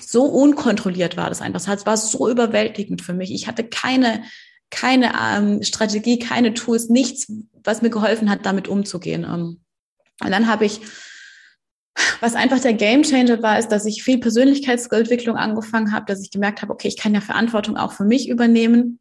so 0.00 0.24
unkontrolliert 0.24 1.16
war 1.16 1.28
das 1.28 1.40
einfach. 1.40 1.60
Es 1.60 1.86
war 1.86 1.96
so 1.96 2.28
überwältigend 2.28 3.02
für 3.02 3.14
mich. 3.14 3.32
Ich 3.32 3.46
hatte 3.46 3.64
keine, 3.64 4.22
keine 4.70 5.12
ähm, 5.20 5.62
Strategie, 5.62 6.18
keine 6.18 6.54
Tools, 6.54 6.88
nichts, 6.88 7.32
was 7.62 7.82
mir 7.82 7.90
geholfen 7.90 8.30
hat, 8.30 8.46
damit 8.46 8.68
umzugehen. 8.68 9.24
Ähm, 9.24 9.60
und 10.22 10.30
dann 10.30 10.48
habe 10.48 10.64
ich, 10.64 10.80
was 12.20 12.34
einfach 12.34 12.60
der 12.60 12.74
Gamechanger 12.74 13.42
war, 13.42 13.58
ist, 13.58 13.68
dass 13.68 13.86
ich 13.86 14.02
viel 14.02 14.18
Persönlichkeitsentwicklung 14.18 15.36
angefangen 15.36 15.92
habe, 15.92 16.06
dass 16.06 16.22
ich 16.22 16.30
gemerkt 16.30 16.62
habe, 16.62 16.72
okay, 16.72 16.88
ich 16.88 16.96
kann 16.96 17.14
ja 17.14 17.20
Verantwortung 17.20 17.76
auch 17.76 17.92
für 17.92 18.04
mich 18.04 18.28
übernehmen. 18.28 18.98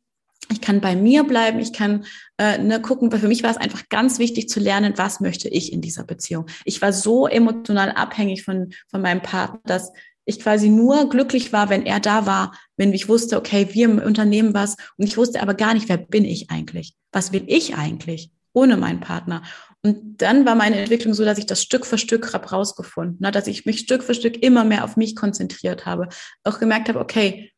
Ich 0.52 0.62
kann 0.62 0.80
bei 0.80 0.96
mir 0.96 1.24
bleiben, 1.24 1.60
ich 1.60 1.74
kann 1.74 2.06
äh, 2.38 2.60
ne, 2.60 2.80
gucken, 2.80 3.12
weil 3.12 3.20
für 3.20 3.28
mich 3.28 3.41
war 3.41 3.50
es 3.50 3.58
einfach 3.58 3.89
ganz 3.89 4.20
wichtig 4.20 4.48
zu 4.48 4.60
lernen, 4.60 4.93
was 4.96 5.20
möchte 5.20 5.50
ich 5.50 5.74
in 5.74 5.82
dieser 5.82 6.04
Beziehung. 6.04 6.46
Ich 6.66 6.82
war 6.82 6.93
so 6.93 7.28
emotional 7.28 7.91
abhängig 7.91 8.43
von, 8.43 8.72
von 8.89 9.02
meinem 9.02 9.22
Partner, 9.22 9.60
dass 9.64 9.91
ich 10.26 10.39
quasi 10.39 10.70
nur 10.70 11.10
glücklich 11.10 11.54
war, 11.54 11.70
wenn 11.70 11.86
er 11.86 12.00
da 12.00 12.26
war, 12.26 12.54
wenn 12.78 12.93
ich 12.93 13.08
wusste, 13.08 13.38
okay, 13.38 13.70
wir 13.72 13.89
unternehmen 14.06 14.54
was 14.54 14.76
und 14.98 15.08
ich 15.08 15.18
wusste 15.18 15.41
aber 15.41 15.54
gar 15.54 15.74
nicht, 15.74 15.89
wer 15.89 15.98
bin 15.98 16.26
ich 16.26 16.52
eigentlich? 16.52 16.96
Was 17.12 17.32
will 17.32 17.43
ich 17.48 17.76
eigentlich 17.76 18.32
ohne 18.54 18.78
meinen 18.78 19.00
Partner? 19.00 19.43
Und 19.86 20.19
dann 20.19 20.47
war 20.47 20.55
meine 20.55 20.77
Entwicklung 20.77 21.13
so, 21.13 21.23
dass 21.23 21.38
ich 21.38 21.45
das 21.45 21.61
Stück 21.61 21.86
für 21.86 21.99
Stück 21.99 22.33
habe 22.33 22.49
rausgefunden, 22.49 23.17
ne, 23.19 23.29
dass 23.29 23.45
ich 23.45 23.67
mich 23.67 23.81
Stück 23.81 24.01
für 24.01 24.15
Stück 24.15 24.41
immer 24.41 24.63
mehr 24.63 24.83
auf 24.83 24.97
mich 24.97 25.15
konzentriert 25.15 25.86
habe, 25.86 26.09
auch 26.43 26.57
gemerkt 26.57 26.89
habe, 26.89 26.99
okay, 26.99 27.51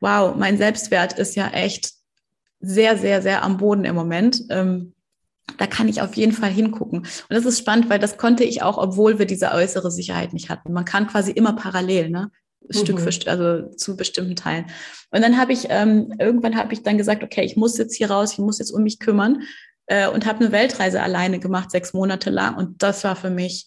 wow, 0.00 0.34
mein 0.34 0.58
Selbstwert 0.58 1.16
ist 1.16 1.36
ja 1.36 1.46
echt 1.50 1.92
sehr, 2.58 2.98
sehr, 2.98 3.22
sehr 3.22 3.44
am 3.44 3.58
Boden 3.58 3.84
im 3.84 3.94
Moment. 3.94 4.42
Ähm, 4.50 4.94
da 5.56 5.68
kann 5.68 5.86
ich 5.86 6.02
auf 6.02 6.16
jeden 6.16 6.32
Fall 6.32 6.50
hingucken. 6.50 6.98
Und 6.98 7.30
das 7.30 7.44
ist 7.44 7.60
spannend, 7.60 7.88
weil 7.88 8.00
das 8.00 8.16
konnte 8.16 8.42
ich 8.42 8.64
auch, 8.64 8.76
obwohl 8.76 9.20
wir 9.20 9.26
diese 9.26 9.52
äußere 9.52 9.92
Sicherheit 9.92 10.32
nicht 10.32 10.50
hatten. 10.50 10.72
Man 10.72 10.84
kann 10.84 11.06
quasi 11.06 11.30
immer 11.30 11.52
parallel, 11.52 12.10
ne? 12.10 12.32
Stück 12.70 12.98
für 12.98 13.06
mhm. 13.06 13.12
Stück, 13.12 13.28
also 13.28 13.68
zu 13.76 13.96
bestimmten 13.96 14.34
Teilen. 14.34 14.64
Und 15.12 15.22
dann 15.22 15.38
habe 15.38 15.52
ich, 15.52 15.66
ähm, 15.68 16.14
irgendwann 16.18 16.56
habe 16.56 16.72
ich 16.72 16.82
dann 16.82 16.98
gesagt, 16.98 17.22
okay, 17.22 17.44
ich 17.44 17.56
muss 17.56 17.78
jetzt 17.78 17.94
hier 17.94 18.10
raus, 18.10 18.32
ich 18.32 18.38
muss 18.38 18.58
jetzt 18.58 18.72
um 18.72 18.82
mich 18.82 18.98
kümmern 18.98 19.42
äh, 19.86 20.08
und 20.08 20.26
habe 20.26 20.40
eine 20.40 20.52
Weltreise 20.52 21.02
alleine 21.02 21.38
gemacht, 21.38 21.70
sechs 21.70 21.92
Monate 21.92 22.30
lang. 22.30 22.56
Und 22.56 22.82
das 22.82 23.04
war 23.04 23.16
für 23.16 23.30
mich, 23.30 23.66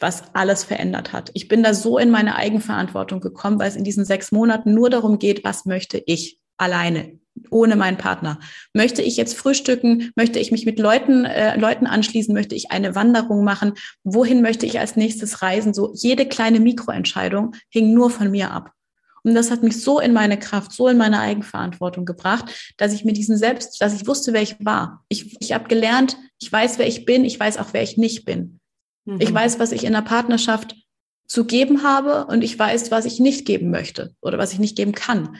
was 0.00 0.22
alles 0.34 0.64
verändert 0.64 1.12
hat. 1.12 1.30
Ich 1.34 1.48
bin 1.48 1.62
da 1.62 1.74
so 1.74 1.98
in 1.98 2.10
meine 2.10 2.36
Eigenverantwortung 2.36 3.20
gekommen, 3.20 3.58
weil 3.58 3.68
es 3.68 3.76
in 3.76 3.84
diesen 3.84 4.04
sechs 4.04 4.32
Monaten 4.32 4.74
nur 4.74 4.90
darum 4.90 5.18
geht, 5.18 5.44
was 5.44 5.64
möchte 5.64 6.02
ich 6.06 6.38
alleine 6.56 7.18
ohne 7.50 7.76
meinen 7.76 7.96
Partner. 7.96 8.40
Möchte 8.74 9.02
ich 9.02 9.16
jetzt 9.16 9.36
frühstücken? 9.36 10.10
Möchte 10.16 10.38
ich 10.38 10.50
mich 10.50 10.66
mit 10.66 10.78
Leuten, 10.78 11.24
äh, 11.24 11.56
Leuten 11.56 11.86
anschließen? 11.86 12.34
Möchte 12.34 12.54
ich 12.54 12.70
eine 12.70 12.94
Wanderung 12.94 13.44
machen? 13.44 13.74
Wohin 14.04 14.42
möchte 14.42 14.66
ich 14.66 14.78
als 14.78 14.96
nächstes 14.96 15.42
reisen? 15.42 15.74
So 15.74 15.92
jede 15.94 16.26
kleine 16.26 16.60
Mikroentscheidung 16.60 17.54
hing 17.68 17.94
nur 17.94 18.10
von 18.10 18.30
mir 18.30 18.50
ab. 18.50 18.72
Und 19.28 19.34
das 19.34 19.50
hat 19.50 19.62
mich 19.62 19.80
so 19.80 20.00
in 20.00 20.12
meine 20.12 20.38
Kraft, 20.38 20.72
so 20.72 20.88
in 20.88 20.96
meine 20.96 21.20
Eigenverantwortung 21.20 22.04
gebracht, 22.04 22.74
dass 22.76 22.92
ich 22.92 23.04
mir 23.04 23.12
diesen 23.12 23.36
Selbst, 23.36 23.80
dass 23.80 23.94
ich 23.94 24.06
wusste, 24.06 24.32
wer 24.32 24.42
ich 24.42 24.56
war. 24.64 25.04
Ich, 25.08 25.36
ich 25.40 25.52
habe 25.52 25.68
gelernt, 25.68 26.16
ich 26.40 26.50
weiß, 26.50 26.78
wer 26.78 26.86
ich 26.86 27.04
bin, 27.04 27.24
ich 27.24 27.38
weiß 27.38 27.58
auch, 27.58 27.72
wer 27.72 27.82
ich 27.82 27.96
nicht 27.96 28.24
bin. 28.24 28.60
Mhm. 29.04 29.20
Ich 29.20 29.32
weiß, 29.32 29.58
was 29.58 29.72
ich 29.72 29.84
in 29.84 29.92
der 29.92 30.02
Partnerschaft 30.02 30.76
zu 31.26 31.44
geben 31.44 31.82
habe 31.82 32.26
und 32.26 32.42
ich 32.42 32.58
weiß, 32.58 32.90
was 32.90 33.04
ich 33.04 33.20
nicht 33.20 33.44
geben 33.44 33.70
möchte 33.70 34.14
oder 34.22 34.38
was 34.38 34.52
ich 34.52 34.58
nicht 34.58 34.76
geben 34.76 34.92
kann. 34.92 35.36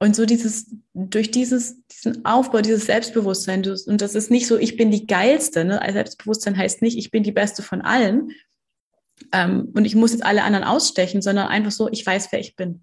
Und 0.00 0.16
so 0.16 0.26
dieses, 0.26 0.74
durch 0.94 1.30
dieses, 1.30 1.76
diesen 1.86 2.24
Aufbau, 2.24 2.60
dieses 2.60 2.86
Selbstbewusstsein, 2.86 3.64
und 3.86 4.00
das 4.00 4.16
ist 4.16 4.32
nicht 4.32 4.48
so, 4.48 4.58
ich 4.58 4.76
bin 4.76 4.90
die 4.90 5.06
Geilste, 5.06 5.64
ne? 5.64 5.80
Also 5.80 5.92
Selbstbewusstsein 5.92 6.56
heißt 6.56 6.82
nicht, 6.82 6.98
ich 6.98 7.12
bin 7.12 7.22
die 7.22 7.30
Beste 7.30 7.62
von 7.62 7.82
allen 7.82 8.32
ähm, 9.32 9.70
und 9.74 9.84
ich 9.84 9.94
muss 9.94 10.10
jetzt 10.10 10.24
alle 10.24 10.42
anderen 10.42 10.64
ausstechen, 10.64 11.22
sondern 11.22 11.46
einfach 11.46 11.70
so, 11.70 11.88
ich 11.88 12.04
weiß, 12.04 12.32
wer 12.32 12.40
ich 12.40 12.56
bin. 12.56 12.82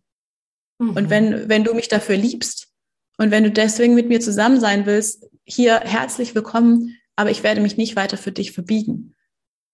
Mhm. 0.80 0.90
Und 0.92 1.10
wenn, 1.10 1.50
wenn 1.50 1.64
du 1.64 1.74
mich 1.74 1.88
dafür 1.88 2.18
liebst 2.18 2.70
und 3.18 3.32
wenn 3.32 3.44
du 3.44 3.52
deswegen 3.52 3.94
mit 3.94 4.08
mir 4.08 4.20
zusammen 4.20 4.60
sein 4.60 4.86
willst, 4.86 5.28
hier 5.44 5.80
herzlich 5.82 6.34
willkommen, 6.34 6.98
aber 7.16 7.30
ich 7.30 7.44
werde 7.44 7.62
mich 7.62 7.78
nicht 7.78 7.96
weiter 7.96 8.18
für 8.18 8.32
dich 8.32 8.54
verbiegen. 8.54 9.16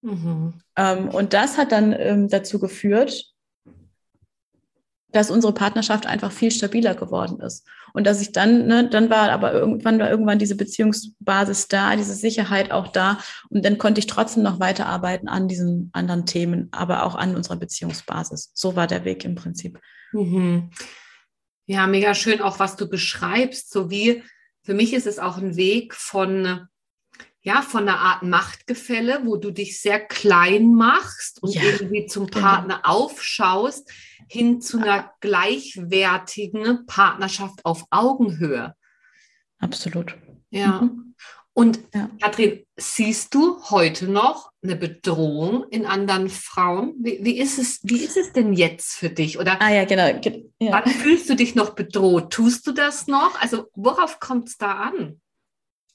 Mhm. 0.01 0.55
Ähm, 0.75 1.09
und 1.09 1.33
das 1.33 1.57
hat 1.57 1.71
dann 1.71 1.93
ähm, 1.93 2.27
dazu 2.27 2.59
geführt, 2.59 3.31
dass 5.11 5.31
unsere 5.31 5.53
Partnerschaft 5.53 6.07
einfach 6.07 6.31
viel 6.31 6.51
stabiler 6.51 6.93
geworden 6.93 7.39
ist. 7.39 7.65
Und 7.93 8.05
dass 8.05 8.19
ich 8.19 8.33
dann, 8.33 8.67
ne, 8.67 8.89
dann 8.89 9.09
war 9.09 9.31
aber 9.31 9.53
irgendwann 9.53 9.97
war 9.99 10.09
irgendwann 10.09 10.39
diese 10.39 10.57
Beziehungsbasis 10.57 11.69
da, 11.69 11.95
diese 11.95 12.13
Sicherheit 12.13 12.71
auch 12.71 12.89
da. 12.89 13.19
Und 13.49 13.63
dann 13.63 13.77
konnte 13.77 13.99
ich 13.99 14.07
trotzdem 14.07 14.43
noch 14.43 14.59
weiterarbeiten 14.59 15.29
an 15.29 15.47
diesen 15.47 15.89
anderen 15.93 16.25
Themen, 16.25 16.67
aber 16.71 17.05
auch 17.05 17.15
an 17.15 17.35
unserer 17.35 17.55
Beziehungsbasis. 17.55 18.51
So 18.53 18.75
war 18.75 18.87
der 18.87 19.05
Weg 19.05 19.23
im 19.23 19.35
Prinzip. 19.35 19.79
Mhm. 20.11 20.71
Ja, 21.65 21.87
mega 21.87 22.13
schön 22.13 22.41
auch, 22.41 22.59
was 22.59 22.75
du 22.75 22.87
beschreibst. 22.87 23.71
So 23.71 23.89
wie 23.89 24.23
für 24.63 24.73
mich 24.73 24.93
ist 24.93 25.07
es 25.07 25.19
auch 25.19 25.37
ein 25.37 25.55
Weg 25.55 25.93
von 25.93 26.67
ja, 27.45 27.61
von 27.61 27.87
einer 27.87 27.99
Art 27.99 28.23
Machtgefälle, 28.23 29.21
wo 29.23 29.37
du 29.37 29.51
dich 29.51 29.79
sehr 29.79 29.99
klein 29.99 30.73
machst 30.73 31.43
und 31.43 31.53
ja, 31.53 31.61
irgendwie 31.61 32.07
zum 32.07 32.25
genau. 32.25 32.39
Partner 32.39 32.77
genau. 32.77 32.89
aufschaust, 32.89 33.91
hin 34.27 34.61
zu 34.61 34.79
einer 34.79 35.11
gleichwertigen 35.19 36.87
Partnerschaft 36.87 37.63
auf 37.63 37.85
Augenhöhe. 37.91 38.73
Absolut. 39.59 40.17
Ja. 40.49 40.81
Mhm. 40.81 41.15
Und 41.57 41.79
ja. 41.93 42.09
Katrin, 42.21 42.65
siehst 42.75 43.33
du 43.33 43.61
heute 43.69 44.11
noch 44.11 44.51
eine 44.61 44.75
Bedrohung 44.75 45.63
in 45.69 45.85
anderen 45.85 46.27
Frauen? 46.27 46.95
Wie, 46.99 47.19
wie, 47.21 47.39
ist 47.39 47.57
es, 47.57 47.79
wie 47.83 48.03
ist 48.03 48.17
es 48.17 48.33
denn 48.33 48.51
jetzt 48.51 48.95
für 48.95 49.09
dich? 49.09 49.39
Oder 49.39 49.61
ah, 49.61 49.71
ja, 49.71 49.85
genau. 49.85 50.05
Ja. 50.59 50.73
wann 50.73 50.85
fühlst 50.91 51.29
du 51.29 51.35
dich 51.35 51.55
noch 51.55 51.69
bedroht? 51.69 52.33
Tust 52.33 52.67
du 52.67 52.73
das 52.73 53.07
noch? 53.07 53.41
Also 53.41 53.69
worauf 53.73 54.19
kommt 54.19 54.49
es 54.49 54.57
da 54.57 54.73
an? 54.73 55.21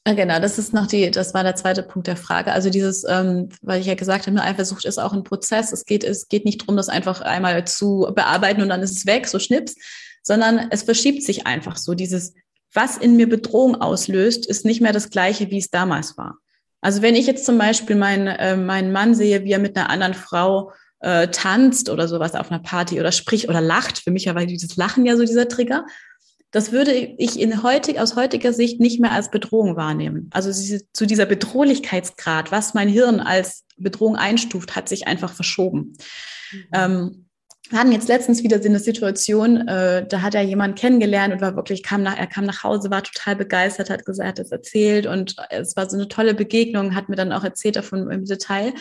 Ah, 0.05 0.15
genau, 0.15 0.41
das 0.41 0.59
ist 0.59 0.73
noch 0.73 0.87
die, 0.87 1.11
das 1.11 1.35
war 1.35 1.43
der 1.43 1.57
zweite 1.57 1.83
Punkt 1.83 2.09
der 2.09 2.17
Frage. 2.17 2.53
Also 2.53 2.71
dieses, 2.71 3.05
ähm, 3.07 3.51
weil 3.61 3.83
ich 3.83 3.87
ja 3.87 3.97
gesagt 3.97 4.27
habe, 4.27 4.41
Eifersucht 4.41 4.87
ist 4.87 4.97
auch 4.97 5.13
ein 5.13 5.25
Prozess. 5.25 5.73
Es 5.73 5.85
geht, 5.85 6.05
es 6.05 6.29
geht 6.29 6.47
nicht 6.47 6.63
darum, 6.63 6.79
das 6.79 6.89
einfach 6.89 7.21
einmal 7.21 7.67
zu 7.67 8.11
bearbeiten 8.15 8.63
und 8.63 8.71
dann 8.71 8.81
ist 8.83 8.97
es 8.97 9.05
weg, 9.05 9.29
so 9.29 9.39
schnips, 9.39 9.75
sondern 10.23 10.69
es 10.71 10.85
verschiebt 10.85 11.23
sich 11.23 11.47
einfach 11.47 11.77
so. 11.77 11.93
Dieses, 11.93 12.33
was 12.73 12.97
in 12.97 13.17
mir 13.17 13.29
Bedrohung 13.29 13.81
auslöst, 13.81 14.47
ist 14.47 14.65
nicht 14.65 14.81
mehr 14.81 14.93
das 14.93 15.11
gleiche, 15.11 15.51
wie 15.51 15.59
es 15.59 15.71
damals 15.71 16.17
war. 16.17 16.39
Also 16.81 17.03
wenn 17.03 17.15
ich 17.15 17.27
jetzt 17.27 17.45
zum 17.45 17.59
Beispiel 17.59 17.97
meinen, 17.97 18.27
äh, 18.27 18.57
meinen 18.57 18.93
Mann 18.93 19.15
sehe, 19.15 19.45
wie 19.45 19.53
er 19.53 19.59
mit 19.59 19.77
einer 19.77 19.91
anderen 19.91 20.15
Frau 20.15 20.73
äh, 21.01 21.29
tanzt 21.29 21.91
oder 21.91 22.09
sowas 22.09 22.35
auf 22.35 22.51
einer 22.51 22.63
Party 22.63 23.01
oder 23.01 23.13
spricht 23.13 23.49
oder 23.49 23.61
lacht, 23.61 23.99
für 23.99 24.11
mich 24.11 24.27
war 24.27 24.47
dieses 24.47 24.77
Lachen 24.77 25.05
ja 25.05 25.17
so 25.17 25.25
dieser 25.25 25.49
Trigger, 25.49 25.85
das 26.53 26.73
würde 26.73 26.93
ich 26.93 27.39
in 27.39 27.63
heutig, 27.63 28.01
aus 28.01 28.17
heutiger 28.17 28.53
Sicht 28.53 28.81
nicht 28.81 29.01
mehr 29.01 29.13
als 29.13 29.31
Bedrohung 29.31 29.77
wahrnehmen. 29.77 30.31
Also 30.33 30.51
zu 30.93 31.07
dieser 31.07 31.27
Bedrohlichkeitsgrad, 31.27 32.51
was 32.51 32.75
mein 32.75 32.89
Hirn 32.89 33.21
als 33.21 33.65
Bedrohung 33.77 34.17
einstuft, 34.17 34.75
hat 34.75 34.89
sich 34.89 35.07
einfach 35.07 35.33
verschoben. 35.33 35.97
Mhm. 36.51 36.65
Ähm, 36.73 37.27
wir 37.69 37.79
hatten 37.79 37.93
jetzt 37.93 38.09
letztens 38.09 38.43
wieder 38.43 38.61
so 38.61 38.69
eine 38.69 38.81
Situation, 38.81 39.69
äh, 39.69 40.07
da 40.07 40.23
hat 40.23 40.35
er 40.35 40.43
jemanden 40.43 40.77
kennengelernt 40.77 41.33
und 41.33 41.41
war 41.41 41.55
wirklich, 41.57 41.83
kam 41.83 42.03
nach, 42.03 42.17
er 42.17 42.27
kam 42.27 42.45
nach 42.45 42.65
Hause, 42.65 42.91
war 42.91 43.03
total 43.03 43.37
begeistert, 43.37 43.91
hat 43.91 44.07
gesagt, 44.07 44.29
hat 44.29 44.39
es 44.39 44.51
erzählt 44.51 45.07
und 45.07 45.37
es 45.51 45.77
war 45.77 45.89
so 45.89 45.97
eine 45.97 46.09
tolle 46.09 46.35
Begegnung, 46.35 46.95
hat 46.95 47.09
mir 47.09 47.17
dann 47.17 47.33
auch 47.33 47.45
erzählt 47.45 47.77
davon 47.77 48.11
im 48.11 48.25
Detail. 48.25 48.73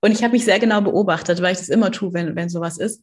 Und 0.00 0.12
ich 0.12 0.22
habe 0.22 0.32
mich 0.32 0.44
sehr 0.44 0.58
genau 0.58 0.80
beobachtet, 0.80 1.42
weil 1.42 1.52
ich 1.52 1.58
das 1.58 1.68
immer 1.68 1.90
tue, 1.90 2.12
wenn, 2.12 2.36
wenn 2.36 2.48
sowas 2.48 2.78
ist. 2.78 3.02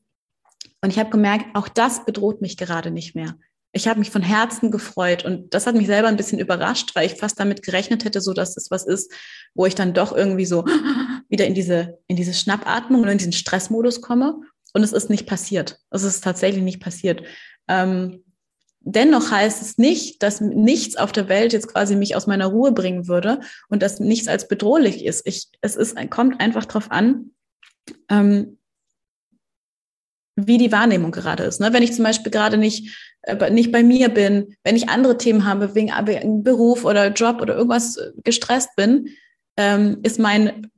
Und 0.82 0.92
ich 0.92 1.00
habe 1.00 1.10
gemerkt, 1.10 1.46
auch 1.56 1.68
das 1.68 2.06
bedroht 2.06 2.42
mich 2.42 2.56
gerade 2.56 2.92
nicht 2.92 3.16
mehr. 3.16 3.36
Ich 3.74 3.88
habe 3.88 4.00
mich 4.00 4.12
von 4.12 4.22
Herzen 4.22 4.72
gefreut 4.72 5.26
und 5.26 5.54
das 5.54 5.68
hat 5.68 5.76
mich 5.76 5.88
selber 5.88 6.08
ein 6.08 6.16
bisschen 6.16 6.40
überrascht, 6.40 6.96
weil 6.96 7.06
ich 7.06 7.16
fast 7.16 7.40
damit 7.40 7.64
gerechnet 7.64 8.06
hätte, 8.06 8.22
so 8.22 8.34
dass 8.34 8.56
es 8.56 8.72
was 8.72 8.86
ist, 8.86 9.12
wo 9.54 9.66
ich 9.66 9.76
dann 9.76 9.94
doch 9.94 10.16
irgendwie 10.16 10.46
so 10.46 10.66
wieder 11.30 11.46
in 11.46 11.54
diese, 11.54 12.00
in 12.08 12.16
diese 12.16 12.34
Schnappatmung 12.34 13.02
oder 13.02 13.12
in 13.12 13.18
diesen 13.18 13.34
Stressmodus 13.34 14.02
komme. 14.02 14.40
Und 14.78 14.84
es 14.84 14.94
ist 14.94 15.10
nicht 15.10 15.26
passiert. 15.26 15.80
Es 15.90 16.04
ist 16.04 16.24
tatsächlich 16.24 16.64
nicht 16.64 16.80
passiert. 16.80 17.24
Ähm, 17.68 18.24
dennoch 18.82 19.32
heißt 19.32 19.60
es 19.60 19.80
nicht, 19.80 20.22
dass 20.22 20.40
nichts 20.40 20.98
auf 20.98 21.12
der 21.12 21.30
Welt 21.30 21.52
jetzt 21.52 21.68
quasi 21.68 21.96
mich 21.96 22.16
aus 22.16 22.28
meiner 22.28 22.46
Ruhe 22.46 22.74
bringen 22.74 23.08
würde 23.08 23.40
und 23.70 23.82
dass 23.82 24.00
nichts 24.00 24.28
als 24.28 24.48
bedrohlich 24.48 25.04
ist. 25.04 25.26
Ich, 25.26 25.48
es 25.62 25.76
ist, 25.76 25.98
kommt 26.12 26.40
einfach 26.40 26.66
darauf 26.66 26.92
an, 26.92 27.32
ähm, 28.08 28.60
wie 30.36 30.60
die 30.60 30.72
Wahrnehmung 30.72 31.10
gerade 31.10 31.46
ist. 31.46 31.60
Ne? 31.60 31.74
Wenn 31.74 31.82
ich 31.82 31.94
zum 31.94 32.04
Beispiel 32.04 32.32
gerade 32.32 32.58
nicht, 32.60 32.96
äh, 33.24 33.50
nicht 33.50 33.72
bei 33.72 33.82
mir 33.82 34.10
bin, 34.10 34.58
wenn 34.64 34.76
ich 34.76 34.90
andere 34.90 35.18
Themen 35.18 35.44
habe, 35.46 35.74
wegen, 35.74 36.44
Beruf 36.44 36.86
oder 36.86 37.08
Job 37.08 37.42
oder 37.42 37.56
irgendwas 37.56 37.98
äh, 37.98 38.12
gestresst 38.24 38.76
bin, 38.76 39.08
ähm, 39.58 40.02
ist 40.04 40.20
mein 40.20 40.70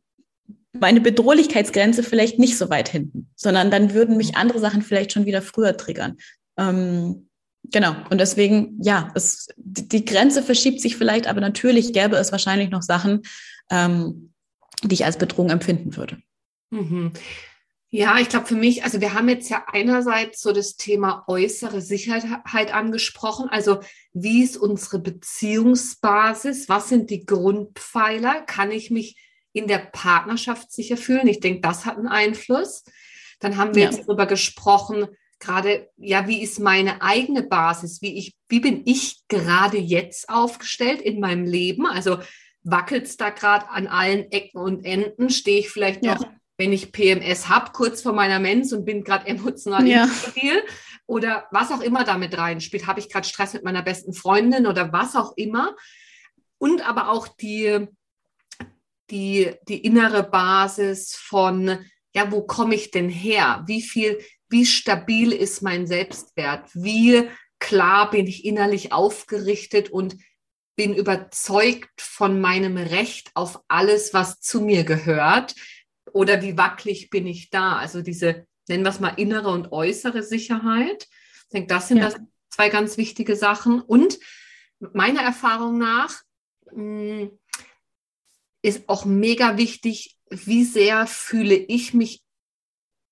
meine 0.74 1.02
Bedrohlichkeitsgrenze 1.02 2.04
vielleicht 2.04 2.40
nicht 2.40 2.58
so 2.58 2.70
weit 2.70 2.90
hinten, 2.90 3.30
sondern 3.36 3.72
dann 3.72 3.94
würden 3.94 4.18
mich 4.18 4.36
andere 4.36 4.60
Sachen 4.60 4.82
vielleicht 4.82 5.12
schon 5.12 5.26
wieder 5.26 5.42
früher 5.42 5.76
triggern. 5.78 6.18
Ähm, 6.58 7.30
genau. 7.64 7.96
Und 8.10 8.20
deswegen, 8.20 8.78
ja, 8.82 9.12
es, 9.16 9.48
die 9.58 10.06
Grenze 10.06 10.44
verschiebt 10.44 10.82
sich 10.82 10.96
vielleicht, 10.96 11.28
aber 11.28 11.42
natürlich 11.42 11.94
gäbe 11.94 12.18
es 12.18 12.32
wahrscheinlich 12.32 12.70
noch 12.70 12.84
Sachen, 12.84 13.24
ähm, 13.72 14.34
die 14.84 14.94
ich 14.94 15.06
als 15.06 15.18
Bedrohung 15.18 15.50
empfinden 15.50 15.96
würde. 15.98 16.22
Mhm. 16.70 17.14
Ja, 17.92 18.20
ich 18.20 18.30
glaube 18.30 18.46
für 18.46 18.56
mich, 18.56 18.84
also 18.84 19.02
wir 19.02 19.16
haben 19.16 19.30
jetzt 19.30 19.50
ja 19.50 19.66
einerseits 19.66 20.42
so 20.42 20.52
das 20.52 20.76
Thema 20.76 21.24
äußere 21.28 21.82
Sicherheit 21.82 22.72
angesprochen. 22.72 23.50
Also 23.50 23.80
wie 24.14 24.44
ist 24.44 24.58
unsere 24.58 25.00
Beziehungsbasis? 25.00 26.70
Was 26.70 26.90
sind 26.90 27.10
die 27.10 27.26
Grundpfeiler? 27.26 28.42
Kann 28.42 28.70
ich 28.70 28.92
mich 28.92 29.18
in 29.54 29.68
der 29.68 29.80
Partnerschaft 29.80 30.72
sicher 30.72 30.98
fühlen. 30.98 31.28
Ich 31.28 31.40
denke, 31.40 31.62
das 31.62 31.86
hat 31.86 31.98
einen 31.98 32.08
Einfluss. 32.08 32.84
Dann 33.40 33.58
haben 33.58 33.76
wir 33.76 33.84
ja. 33.84 33.90
jetzt 33.90 34.08
darüber 34.08 34.26
gesprochen, 34.26 35.08
gerade, 35.40 35.90
ja, 35.98 36.28
wie 36.28 36.42
ist 36.42 36.60
meine 36.60 37.02
eigene 37.02 37.44
Basis? 37.44 38.02
Wie, 38.02 38.18
ich, 38.18 38.36
wie 38.50 38.60
bin 38.60 38.84
ich 38.86 39.24
gerade 39.28 39.78
jetzt 39.78 40.30
aufgestellt 40.30 41.02
in 41.02 41.20
meinem 41.20 41.46
Leben? 41.46 41.86
Also 41.86 42.20
wackelt 42.64 43.06
es 43.06 43.18
da 43.18 43.30
gerade 43.30 43.70
an 43.70 43.88
allen 43.88 44.32
Ecken 44.32 44.60
und 44.60 44.86
Enden? 44.86 45.30
Stehe 45.30 45.60
ich 45.60 45.70
vielleicht 45.70 46.04
noch, 46.04 46.22
ja. 46.22 46.34
wenn 46.58 46.74
ich 46.74 46.92
PMS 46.92 47.48
habe, 47.48 47.72
kurz 47.72 48.02
vor 48.02 48.14
meiner 48.14 48.40
Mens 48.40 48.74
und 48.74 48.86
bin 48.86 49.04
gerade 49.04 49.28
emotional 49.28 49.88
ja. 49.88 50.04
instabil? 50.04 50.62
Oder 51.08 51.48
was 51.52 51.72
auch 51.72 51.82
immer 51.82 52.04
damit 52.04 52.38
reinspielt. 52.38 52.86
Habe 52.86 53.00
ich 53.00 53.10
gerade 53.10 53.28
Stress 53.28 53.54
mit 53.54 53.64
meiner 53.64 53.82
besten 53.82 54.14
Freundin 54.14 54.68
oder 54.68 54.94
was 54.94 55.16
auch 55.16 55.34
immer? 55.38 55.76
Und 56.60 56.88
aber 56.88 57.10
auch 57.10 57.28
die, 57.28 57.88
die, 59.12 59.54
die 59.68 59.84
innere 59.86 60.24
Basis 60.24 61.16
von, 61.16 61.80
ja, 62.14 62.32
wo 62.32 62.42
komme 62.42 62.76
ich 62.76 62.92
denn 62.92 63.10
her? 63.10 63.64
Wie 63.68 63.82
viel, 63.82 64.20
wie 64.50 64.66
stabil 64.66 65.32
ist 65.32 65.62
mein 65.62 65.88
Selbstwert? 65.88 66.70
Wie 66.74 67.30
klar 67.60 68.10
bin 68.10 68.28
ich 68.28 68.46
innerlich 68.46 68.92
aufgerichtet 68.92 69.90
und 69.90 70.16
bin 70.76 70.94
überzeugt 70.94 72.02
von 72.02 72.40
meinem 72.40 72.78
Recht 72.78 73.32
auf 73.34 73.62
alles, 73.68 74.14
was 74.14 74.40
zu 74.40 74.62
mir 74.62 74.86
gehört? 74.86 75.56
Oder 76.14 76.42
wie 76.42 76.58
wackelig 76.58 77.10
bin 77.10 77.28
ich 77.28 77.50
da? 77.50 77.76
Also 77.76 78.02
diese, 78.02 78.48
nennen 78.68 78.84
wir 78.84 78.90
es 78.90 79.00
mal, 79.00 79.14
innere 79.18 79.50
und 79.50 79.72
äußere 79.72 80.24
Sicherheit. 80.24 81.08
Ich 81.44 81.50
denke, 81.50 81.68
das 81.68 81.90
sind 81.90 81.98
ja. 81.98 82.06
das 82.06 82.16
zwei 82.50 82.70
ganz 82.70 82.98
wichtige 82.98 83.36
Sachen. 83.36 83.82
Und 83.82 84.20
meiner 84.94 85.22
Erfahrung 85.22 85.78
nach, 85.78 86.22
mh, 86.72 87.22
hm, 87.22 87.40
ist 88.62 88.88
auch 88.88 89.06
mega 89.06 89.58
wichtig, 89.58 90.18
wie 90.30 90.64
sehr 90.64 91.08
fühle 91.08 91.56
ich 91.56 91.94
mich 91.94 92.22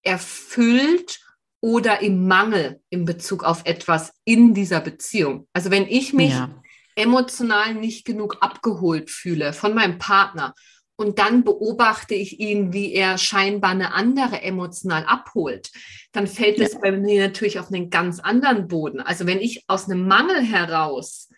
erfüllt 0.03 1.19
oder 1.61 2.01
im 2.01 2.27
Mangel 2.27 2.81
in 2.89 3.05
Bezug 3.05 3.43
auf 3.43 3.65
etwas 3.65 4.13
in 4.25 4.53
dieser 4.53 4.79
Beziehung. 4.79 5.47
Also 5.53 5.71
wenn 5.71 5.87
ich 5.87 6.13
mich 6.13 6.31
ja. 6.31 6.49
emotional 6.95 7.73
nicht 7.73 8.05
genug 8.05 8.37
abgeholt 8.41 9.09
fühle 9.09 9.53
von 9.53 9.73
meinem 9.73 9.97
Partner 9.97 10.53
und 10.95 11.19
dann 11.19 11.43
beobachte 11.43 12.15
ich 12.15 12.39
ihn, 12.39 12.73
wie 12.73 12.93
er 12.93 13.17
scheinbar 13.17 13.71
eine 13.71 13.93
andere 13.93 14.41
emotional 14.41 15.05
abholt, 15.05 15.71
dann 16.11 16.27
fällt 16.27 16.59
es 16.59 16.79
bei 16.79 16.91
mir 16.91 17.27
natürlich 17.27 17.59
auf 17.59 17.71
einen 17.71 17.89
ganz 17.89 18.19
anderen 18.19 18.67
Boden. 18.67 18.99
Also 18.99 19.25
wenn 19.25 19.39
ich 19.39 19.63
aus 19.67 19.85
einem 19.85 20.07
Mangel 20.07 20.41
heraus 20.41 21.29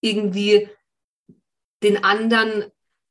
irgendwie 0.00 0.68
den 1.82 2.04
anderen 2.04 2.64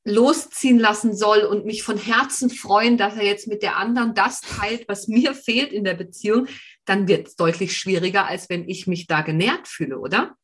losziehen 0.03 0.79
lassen 0.79 1.15
soll 1.15 1.41
und 1.41 1.65
mich 1.65 1.83
von 1.83 1.97
Herzen 1.97 2.49
freuen, 2.49 2.97
dass 2.97 3.15
er 3.15 3.23
jetzt 3.23 3.47
mit 3.47 3.61
der 3.61 3.77
anderen 3.77 4.15
das 4.15 4.41
teilt, 4.41 4.87
was 4.87 5.07
mir 5.07 5.35
fehlt 5.35 5.71
in 5.71 5.83
der 5.83 5.93
Beziehung, 5.93 6.47
dann 6.85 7.07
wird 7.07 7.27
es 7.27 7.35
deutlich 7.35 7.77
schwieriger, 7.77 8.27
als 8.27 8.49
wenn 8.49 8.67
ich 8.67 8.87
mich 8.87 9.07
da 9.07 9.21
genährt 9.21 9.67
fühle, 9.67 9.99
oder? 9.99 10.35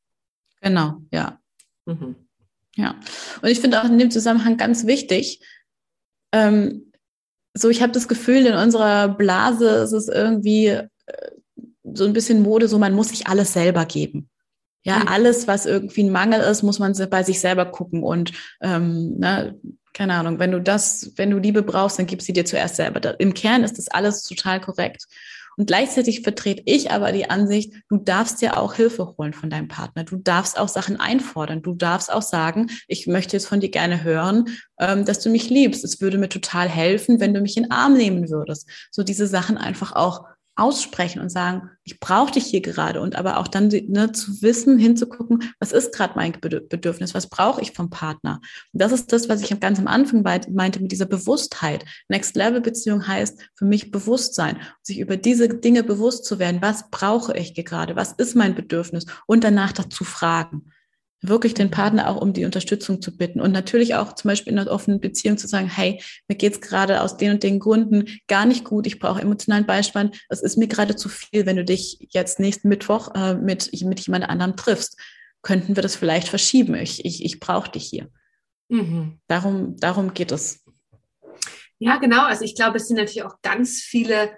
Genau, 0.61 1.01
ja. 1.11 1.39
Mhm. 1.85 2.15
Ja. 2.75 2.95
Und 3.41 3.49
ich 3.49 3.59
finde 3.59 3.81
auch 3.81 3.85
in 3.85 3.97
dem 3.97 4.11
Zusammenhang 4.11 4.57
ganz 4.57 4.85
wichtig, 4.85 5.41
ähm, 6.31 6.91
so 7.53 7.69
ich 7.69 7.81
habe 7.81 7.91
das 7.91 8.07
Gefühl, 8.07 8.45
in 8.45 8.53
unserer 8.53 9.07
Blase 9.07 9.67
ist 9.67 9.93
es 9.93 10.07
irgendwie 10.07 10.67
äh, 10.67 10.85
so 11.83 12.05
ein 12.05 12.13
bisschen 12.13 12.43
Mode, 12.43 12.67
so 12.67 12.77
man 12.77 12.93
muss 12.93 13.09
sich 13.09 13.25
alles 13.25 13.53
selber 13.53 13.85
geben. 13.85 14.29
Ja, 14.87 14.99
mhm. 14.99 15.07
alles, 15.09 15.47
was 15.47 15.65
irgendwie 15.65 16.03
ein 16.03 16.11
Mangel 16.11 16.39
ist, 16.39 16.63
muss 16.63 16.79
man 16.79 16.93
bei 17.09 17.21
sich 17.21 17.41
selber 17.41 17.65
gucken. 17.65 18.03
Und 18.03 18.31
ähm, 18.61 19.17
ne, 19.17 19.59
keine 19.93 20.13
Ahnung, 20.13 20.39
wenn 20.39 20.51
du 20.51 20.61
das, 20.61 21.11
wenn 21.17 21.29
du 21.29 21.39
Liebe 21.39 21.61
brauchst, 21.61 21.99
dann 21.99 22.05
gib 22.05 22.21
sie 22.21 22.31
dir 22.31 22.45
zuerst 22.45 22.77
selber. 22.77 23.19
Im 23.19 23.33
Kern 23.33 23.65
ist 23.65 23.77
das 23.77 23.89
alles 23.89 24.23
total 24.23 24.61
korrekt. 24.61 25.05
Und 25.57 25.65
gleichzeitig 25.65 26.21
vertrete 26.21 26.61
ich 26.65 26.91
aber 26.91 27.11
die 27.11 27.29
Ansicht, 27.29 27.73
du 27.89 27.97
darfst 27.97 28.41
dir 28.41 28.57
auch 28.57 28.75
Hilfe 28.75 29.15
holen 29.17 29.33
von 29.33 29.49
deinem 29.49 29.67
Partner. 29.67 30.05
Du 30.05 30.15
darfst 30.15 30.57
auch 30.57 30.69
Sachen 30.69 30.99
einfordern. 31.01 31.63
Du 31.63 31.73
darfst 31.73 32.13
auch 32.13 32.21
sagen, 32.21 32.69
ich 32.87 33.07
möchte 33.07 33.35
jetzt 33.35 33.47
von 33.47 33.59
dir 33.59 33.71
gerne 33.71 34.03
hören, 34.03 34.45
ähm, 34.79 35.03
dass 35.03 35.19
du 35.19 35.29
mich 35.29 35.49
liebst. 35.49 35.83
Es 35.83 35.99
würde 35.99 36.17
mir 36.17 36.29
total 36.29 36.69
helfen, 36.69 37.19
wenn 37.19 37.33
du 37.33 37.41
mich 37.41 37.57
in 37.57 37.63
den 37.63 37.71
Arm 37.71 37.95
nehmen 37.95 38.29
würdest. 38.29 38.69
So 38.91 39.03
diese 39.03 39.27
Sachen 39.27 39.57
einfach 39.57 39.91
auch 39.93 40.25
aussprechen 40.57 41.21
und 41.21 41.29
sagen, 41.29 41.69
ich 41.83 41.99
brauche 41.99 42.31
dich 42.31 42.45
hier 42.45 42.61
gerade. 42.61 42.99
Und 43.01 43.15
aber 43.15 43.37
auch 43.37 43.47
dann 43.47 43.67
ne, 43.67 44.11
zu 44.11 44.41
wissen, 44.41 44.77
hinzugucken, 44.77 45.53
was 45.59 45.71
ist 45.71 45.93
gerade 45.93 46.13
mein 46.15 46.33
Bedürfnis, 46.33 47.13
was 47.13 47.29
brauche 47.29 47.61
ich 47.61 47.71
vom 47.71 47.89
Partner. 47.89 48.41
Und 48.73 48.81
das 48.81 48.91
ist 48.91 49.13
das, 49.13 49.29
was 49.29 49.41
ich 49.41 49.59
ganz 49.59 49.79
am 49.79 49.87
Anfang 49.87 50.23
meinte 50.23 50.81
mit 50.81 50.91
dieser 50.91 51.05
Bewusstheit. 51.05 51.85
Next 52.09 52.35
Level 52.35 52.61
Beziehung 52.61 53.07
heißt 53.07 53.39
für 53.53 53.65
mich 53.65 53.91
Bewusstsein, 53.91 54.57
sich 54.81 54.99
über 54.99 55.15
diese 55.15 55.47
Dinge 55.47 55.83
bewusst 55.83 56.25
zu 56.25 56.39
werden, 56.39 56.61
was 56.61 56.89
brauche 56.89 57.37
ich 57.37 57.53
gerade, 57.53 57.95
was 57.95 58.13
ist 58.13 58.35
mein 58.35 58.55
Bedürfnis? 58.55 59.05
Und 59.27 59.43
danach 59.43 59.71
dazu 59.71 60.03
fragen 60.03 60.71
wirklich 61.21 61.53
den 61.53 61.71
Partner 61.71 62.09
auch 62.09 62.21
um 62.21 62.33
die 62.33 62.45
Unterstützung 62.45 63.01
zu 63.01 63.15
bitten 63.15 63.41
und 63.41 63.51
natürlich 63.51 63.95
auch 63.95 64.13
zum 64.13 64.29
Beispiel 64.29 64.53
in 64.53 64.59
einer 64.59 64.71
offenen 64.71 64.99
Beziehung 64.99 65.37
zu 65.37 65.47
sagen, 65.47 65.67
hey, 65.67 66.01
mir 66.27 66.35
geht's 66.35 66.61
gerade 66.61 67.01
aus 67.01 67.17
den 67.17 67.31
und 67.31 67.43
den 67.43 67.59
Gründen 67.59 68.05
gar 68.27 68.45
nicht 68.45 68.63
gut, 68.63 68.85
ich 68.85 68.99
brauche 68.99 69.21
emotionalen 69.21 69.65
Beistand, 69.65 70.23
es 70.29 70.41
ist 70.41 70.57
mir 70.57 70.67
gerade 70.67 70.95
zu 70.95 71.09
viel, 71.09 71.45
wenn 71.45 71.55
du 71.55 71.65
dich 71.65 72.07
jetzt 72.11 72.39
nächsten 72.39 72.69
Mittwoch 72.69 73.15
äh, 73.15 73.33
mit, 73.33 73.71
mit 73.83 73.99
jemand 73.99 74.29
anderem 74.29 74.55
triffst. 74.55 74.99
Könnten 75.41 75.75
wir 75.75 75.83
das 75.83 75.95
vielleicht 75.95 76.27
verschieben? 76.27 76.75
Ich, 76.75 77.05
ich, 77.05 77.23
ich 77.23 77.39
brauche 77.39 77.71
dich 77.71 77.85
hier. 77.85 78.09
Mhm. 78.69 79.19
Darum, 79.27 79.77
darum 79.77 80.13
geht 80.13 80.31
es. 80.31 80.63
Ja, 81.79 81.97
genau. 81.97 82.25
Also 82.25 82.43
ich 82.43 82.55
glaube, 82.55 82.77
es 82.77 82.87
sind 82.87 82.97
natürlich 82.97 83.23
auch 83.23 83.41
ganz 83.41 83.81
viele 83.81 84.31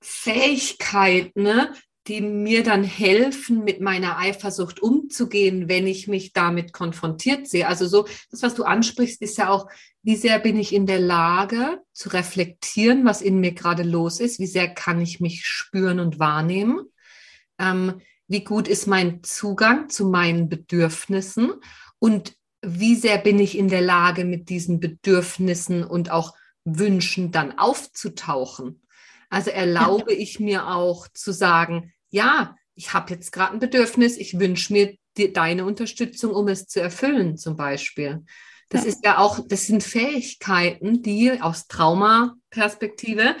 Fähigkeiten, 0.00 1.42
ne, 1.42 1.72
die 2.08 2.22
mir 2.22 2.62
dann 2.62 2.82
helfen, 2.82 3.64
mit 3.64 3.80
meiner 3.80 4.18
Eifersucht 4.18 4.80
umzugehen, 4.80 5.68
wenn 5.68 5.86
ich 5.86 6.08
mich 6.08 6.32
damit 6.32 6.72
konfrontiert 6.72 7.46
sehe. 7.46 7.68
Also 7.68 7.86
so, 7.86 8.06
das, 8.30 8.42
was 8.42 8.54
du 8.54 8.64
ansprichst, 8.64 9.20
ist 9.20 9.36
ja 9.36 9.50
auch, 9.50 9.68
wie 10.02 10.16
sehr 10.16 10.38
bin 10.38 10.56
ich 10.56 10.74
in 10.74 10.86
der 10.86 11.00
Lage 11.00 11.82
zu 11.92 12.08
reflektieren, 12.08 13.04
was 13.04 13.20
in 13.20 13.40
mir 13.40 13.52
gerade 13.52 13.82
los 13.82 14.20
ist? 14.20 14.38
Wie 14.38 14.46
sehr 14.46 14.68
kann 14.68 15.00
ich 15.00 15.20
mich 15.20 15.44
spüren 15.44 16.00
und 16.00 16.18
wahrnehmen? 16.18 16.80
Ähm, 17.58 18.00
wie 18.26 18.44
gut 18.44 18.68
ist 18.68 18.86
mein 18.86 19.22
Zugang 19.22 19.90
zu 19.90 20.06
meinen 20.06 20.48
Bedürfnissen 20.48 21.52
und 21.98 22.34
wie 22.62 22.94
sehr 22.94 23.18
bin 23.18 23.38
ich 23.38 23.56
in 23.56 23.68
der 23.68 23.82
Lage, 23.82 24.24
mit 24.24 24.48
diesen 24.48 24.80
Bedürfnissen 24.80 25.84
und 25.84 26.10
auch 26.10 26.34
Wünschen 26.64 27.32
dann 27.32 27.58
aufzutauchen. 27.58 28.82
Also 29.30 29.50
erlaube 29.50 30.12
ich 30.12 30.40
mir 30.40 30.68
auch 30.68 31.08
zu 31.08 31.32
sagen, 31.32 31.92
ja, 32.10 32.56
ich 32.74 32.92
habe 32.94 33.12
jetzt 33.12 33.32
gerade 33.32 33.54
ein 33.54 33.58
Bedürfnis, 33.58 34.16
ich 34.16 34.38
wünsche 34.38 34.72
mir 34.72 34.96
die, 35.16 35.32
deine 35.32 35.64
Unterstützung, 35.64 36.32
um 36.32 36.48
es 36.48 36.66
zu 36.66 36.80
erfüllen, 36.80 37.36
zum 37.36 37.56
Beispiel. 37.56 38.24
Das 38.68 38.84
ja. 38.84 38.88
ist 38.88 39.04
ja 39.04 39.18
auch, 39.18 39.40
das 39.46 39.66
sind 39.66 39.82
Fähigkeiten, 39.82 41.02
die 41.02 41.40
aus 41.40 41.66
Traumaperspektive 41.68 43.34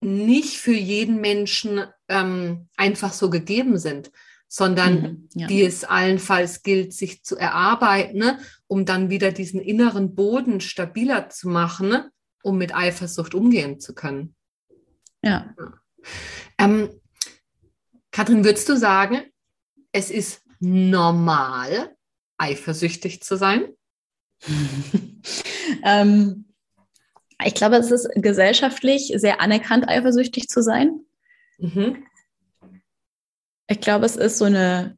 nicht 0.00 0.56
für 0.56 0.74
jeden 0.74 1.20
Menschen 1.20 1.84
ähm, 2.08 2.68
einfach 2.76 3.12
so 3.12 3.30
gegeben 3.30 3.78
sind, 3.78 4.10
sondern 4.48 5.00
mhm, 5.00 5.28
ja. 5.34 5.46
die 5.46 5.62
es 5.62 5.84
allenfalls 5.84 6.62
gilt, 6.62 6.92
sich 6.92 7.22
zu 7.22 7.36
erarbeiten, 7.36 8.18
ne, 8.18 8.38
um 8.66 8.84
dann 8.84 9.10
wieder 9.10 9.32
diesen 9.32 9.60
inneren 9.60 10.14
Boden 10.14 10.60
stabiler 10.60 11.30
zu 11.30 11.48
machen, 11.48 11.88
ne, 11.88 12.10
um 12.42 12.58
mit 12.58 12.74
Eifersucht 12.74 13.34
umgehen 13.34 13.78
zu 13.78 13.94
können. 13.94 14.34
Ja. 15.22 15.54
Ähm, 16.58 16.90
Kathrin, 18.12 18.44
würdest 18.44 18.68
du 18.68 18.76
sagen, 18.76 19.22
es 19.90 20.10
ist 20.10 20.42
normal, 20.60 21.96
eifersüchtig 22.38 23.22
zu 23.22 23.36
sein? 23.36 23.68
ähm, 25.84 26.44
ich 27.44 27.54
glaube, 27.54 27.76
es 27.76 27.90
ist 27.90 28.08
gesellschaftlich 28.14 29.12
sehr 29.16 29.40
anerkannt, 29.40 29.88
eifersüchtig 29.88 30.48
zu 30.48 30.62
sein. 30.62 31.00
Mhm. 31.58 32.06
Ich 33.66 33.80
glaube, 33.80 34.06
es 34.06 34.16
ist 34.16 34.38
so 34.38 34.44
eine, 34.44 34.96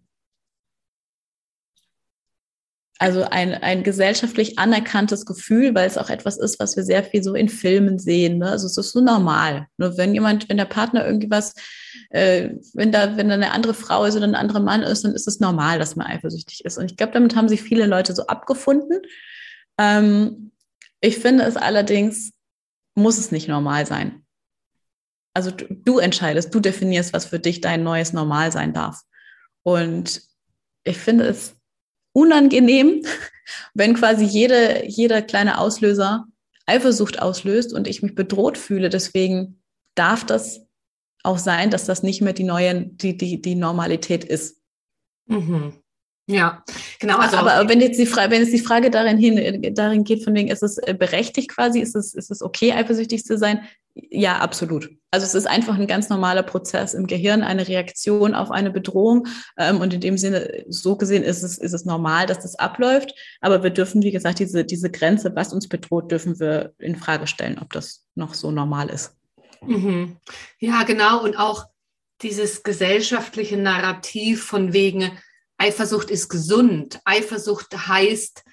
also 2.99 3.25
ein, 3.25 3.55
ein 3.55 3.83
gesellschaftlich 3.83 4.59
anerkanntes 4.59 5.27
Gefühl, 5.27 5.75
weil 5.75 5.87
es 5.87 5.99
auch 5.99 6.11
etwas 6.11 6.39
ist, 6.39 6.61
was 6.61 6.77
wir 6.77 6.85
sehr 6.85 7.03
viel 7.03 7.25
so 7.25 7.35
in 7.35 7.49
Filmen 7.49 7.99
sehen. 7.99 8.39
Ne? 8.39 8.51
Also 8.51 8.67
es 8.67 8.77
ist 8.77 8.93
so 8.93 9.01
normal. 9.01 9.67
Nur 9.79 9.97
wenn 9.97 10.15
jemand, 10.15 10.49
wenn 10.49 10.57
der 10.57 10.65
Partner 10.65 11.05
irgendwie 11.05 11.31
was, 11.31 11.55
äh, 12.11 12.51
wenn 12.73 12.93
da, 12.93 13.17
wenn 13.17 13.29
da 13.29 13.35
eine 13.35 13.51
andere 13.51 13.75
Frau 13.75 14.05
ist 14.05 14.15
oder 14.15 14.27
ein 14.27 14.37
anderer 14.37 14.61
Mann 14.61 14.83
ist, 14.83 15.05
dann 15.05 15.13
ist 15.13 15.27
es 15.27 15.41
normal, 15.41 15.81
dass 15.81 15.97
man 15.97 16.07
eifersüchtig 16.07 16.65
ist. 16.65 16.79
Und 16.79 16.91
ich 16.91 16.97
glaube, 16.97 17.13
damit 17.13 17.35
haben 17.35 17.49
sich 17.49 17.63
viele 17.63 17.87
Leute 17.87 18.15
so 18.15 18.27
abgefunden. 18.27 19.01
Ähm, 19.77 20.53
ich 21.01 21.19
finde 21.19 21.45
es 21.45 21.57
allerdings, 21.57 22.33
muss 22.95 23.19
es 23.19 23.33
nicht 23.33 23.49
normal 23.49 23.87
sein. 23.87 24.25
Also 25.35 25.51
du, 25.51 25.67
du, 25.69 25.99
entscheidest, 25.99 26.55
du 26.55 26.61
definierst, 26.61 27.13
was 27.13 27.25
für 27.25 27.41
dich 27.41 27.61
dein 27.61 27.83
neues 27.83 28.13
Normal 28.13 28.53
sein 28.53 28.73
darf. 28.73 29.03
Und 29.65 30.23
ich 30.85 30.97
finde 30.97 31.25
es 31.25 31.57
unangenehm, 32.15 33.05
wenn 33.75 33.95
quasi 33.95 34.25
jede, 34.25 34.87
jeder 34.87 35.21
kleine 35.21 35.59
Auslöser 35.59 36.27
Eifersucht 36.67 37.21
auslöst 37.21 37.75
und 37.75 37.87
ich 37.87 38.03
mich 38.03 38.15
bedroht 38.15 38.57
fühle. 38.57 38.89
Deswegen 38.89 39.61
darf 39.95 40.25
das 40.25 40.67
auch 41.23 41.39
sein, 41.39 41.71
dass 41.71 41.85
das 41.85 42.03
nicht 42.03 42.23
mehr 42.23 42.33
die 42.33 42.45
neue, 42.45 42.87
die, 42.87 43.17
die, 43.17 43.41
die 43.41 43.55
Normalität 43.55 44.25
ist. 44.25 44.61
Mhm. 45.27 45.75
Ja, 46.27 46.65
genau. 47.01 47.19
Also 47.19 47.37
aber 47.37 47.69
wenn 47.69 47.83
jetzt 47.83 47.99
die 47.99 48.07
Frage, 48.07 48.31
wenn 48.31 48.43
jetzt 48.43 48.53
die 48.53 48.59
Frage 48.59 48.91
darin 48.91 49.19
hin, 49.19 49.75
darin 49.75 50.05
geht, 50.05 50.25
von 50.25 50.35
wegen, 50.35 50.49
ist 50.49 50.63
es 50.63 50.79
äh, 50.79 50.95
berechtigt 50.99 51.51
quasi, 51.51 51.81
ist 51.81 51.95
es, 51.95 52.15
ist 52.15 52.31
es 52.31 52.41
okay, 52.41 52.73
eifersüchtig 52.73 53.25
zu 53.25 53.37
sein? 53.37 53.61
Ja, 53.95 54.39
absolut. 54.39 54.91
Also 55.13 55.25
es 55.25 55.35
ist 55.35 55.47
einfach 55.47 55.79
ein 55.79 55.87
ganz 55.87 56.09
normaler 56.09 56.43
Prozess 56.43 56.95
im 56.95 57.07
Gehirn, 57.07 57.43
eine 57.43 57.69
Reaktion 57.69 58.35
auf 58.35 58.51
eine 58.51 58.71
Bedrohung. 58.71 59.29
Ähm, 59.57 59.81
und 59.81 59.95
in 59.95 60.01
dem 60.01 60.19
Sinne, 60.19 60.65
so 60.69 60.97
gesehen 60.97 61.23
ist 61.23 61.45
es, 61.45 61.59
ist 61.59 61.73
es 61.73 61.85
normal, 61.85 62.27
dass 62.27 62.41
das 62.41 62.57
abläuft. 62.57 63.15
Aber 63.41 63.63
wir 63.63 63.71
dürfen, 63.71 64.03
wie 64.03 64.11
gesagt, 64.11 64.41
diese, 64.41 64.65
diese 64.65 64.91
Grenze, 64.91 65.35
was 65.37 65.53
uns 65.53 65.69
bedroht, 65.69 66.11
dürfen 66.11 66.41
wir 66.41 66.73
in 66.79 66.97
Frage 66.97 67.29
stellen, 67.29 67.61
ob 67.61 67.73
das 67.73 68.05
noch 68.17 68.35
so 68.35 68.51
normal 68.51 68.91
ist. 68.91 69.17
Mhm. 69.63 70.17
Ja, 70.59 70.83
genau. 70.83 71.23
Und 71.23 71.37
auch 71.37 71.67
dieses 72.23 72.65
gesellschaftliche 72.65 73.57
Narrativ 73.57 74.43
von 74.45 74.73
wegen, 74.73 75.13
Eifersucht 75.57 76.11
ist 76.11 76.29
gesund. 76.29 77.01
Eifersucht 77.05 77.89
heißt, 77.89 78.45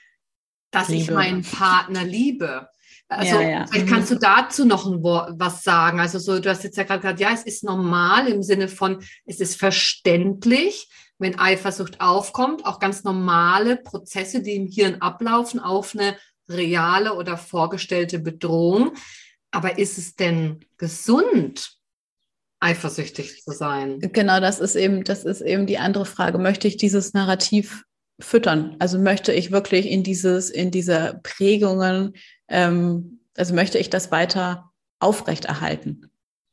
dass 0.72 0.90
liebe. 0.90 1.02
ich 1.02 1.12
meinen 1.12 1.42
Partner 1.42 2.04
liebe. 2.04 2.70
Also 3.12 3.36
ja, 3.36 3.42
ja. 3.42 3.66
vielleicht 3.68 3.88
kannst 3.88 4.10
du 4.10 4.16
dazu 4.16 4.64
noch 4.66 4.86
ein 4.86 5.04
Wort, 5.04 5.34
was 5.36 5.64
sagen. 5.64 6.00
Also 6.00 6.18
so, 6.18 6.40
du 6.40 6.50
hast 6.50 6.64
jetzt 6.64 6.78
ja 6.78 6.84
gerade 6.84 7.02
gesagt, 7.02 7.20
ja, 7.20 7.32
es 7.34 7.44
ist 7.44 7.64
normal 7.64 8.28
im 8.30 8.42
Sinne 8.42 8.70
von, 8.70 9.04
es 9.26 9.42
ist 9.42 9.60
verständlich, 9.60 10.90
wenn 11.20 11.38
Eifersucht 11.38 12.00
aufkommt, 12.00 12.66
auch 12.66 12.80
ganz 12.80 13.04
normale 13.04 13.76
Prozesse, 13.76 14.42
die 14.42 14.56
im 14.56 14.68
Hirn 14.68 15.02
ablaufen, 15.02 15.60
auf 15.60 15.94
eine 15.94 16.16
reale 16.50 17.16
oder 17.16 17.36
vorgestellte 17.36 18.18
Bedrohung. 18.18 18.94
Aber 19.52 19.78
ist 19.78 19.98
es 19.98 20.16
denn 20.16 20.62
gesund? 20.78 21.78
eifersüchtig 22.64 23.42
zu 23.44 23.54
sein. 23.54 23.98
Genau, 24.00 24.40
das 24.40 24.60
ist 24.60 24.76
eben, 24.76 25.04
das 25.04 25.24
ist 25.24 25.42
eben 25.42 25.66
die 25.66 25.80
andere 25.80 26.06
Frage. 26.06 26.38
Möchte 26.38 26.68
ich 26.68 26.78
dieses 26.78 27.14
Narrativ 27.16 27.86
füttern? 28.20 28.76
Also 28.78 29.00
möchte 29.00 29.34
ich 29.34 29.52
wirklich 29.52 29.90
in 29.90 30.04
dieses, 30.04 30.52
in 30.52 30.70
diese 30.70 31.20
Prägungen, 31.24 32.14
ähm, 32.52 33.20
also 33.36 33.56
möchte 33.56 33.78
ich 33.78 33.90
das 33.90 34.12
weiter 34.12 34.72
aufrechterhalten? 35.00 36.12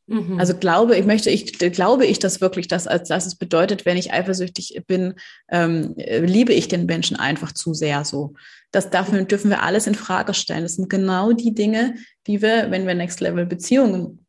Mhm. 0.08 0.40
Also 0.40 0.54
glaube 0.54 0.96
ich, 0.96 1.04
möchte 1.04 1.28
ich, 1.28 1.58
glaube 1.58 2.06
ich 2.06 2.18
das 2.18 2.40
wirklich, 2.40 2.66
dass, 2.66 2.86
als 2.86 3.08
dass 3.08 3.26
es 3.26 3.34
bedeutet, 3.34 3.84
wenn 3.84 3.98
ich 3.98 4.12
eifersüchtig 4.12 4.80
bin, 4.86 5.14
ähm, 5.50 5.94
liebe 5.96 6.54
ich 6.54 6.68
den 6.68 6.86
Menschen 6.86 7.16
einfach 7.16 7.52
zu 7.52 7.74
sehr 7.74 8.04
so. 8.04 8.32
Das 8.72 8.88
dafür 8.90 9.22
dürfen 9.24 9.50
wir 9.50 9.62
alles 9.62 9.86
in 9.86 9.94
Frage 9.94 10.32
stellen. 10.32 10.62
Das 10.62 10.76
sind 10.76 10.88
genau 10.88 11.32
die 11.32 11.54
Dinge, 11.54 11.94
die 12.26 12.40
wir, 12.40 12.70
wenn 12.70 12.86
wir 12.86 12.94
Next 12.94 13.20
Level 13.20 13.44
Beziehungen 13.44 14.24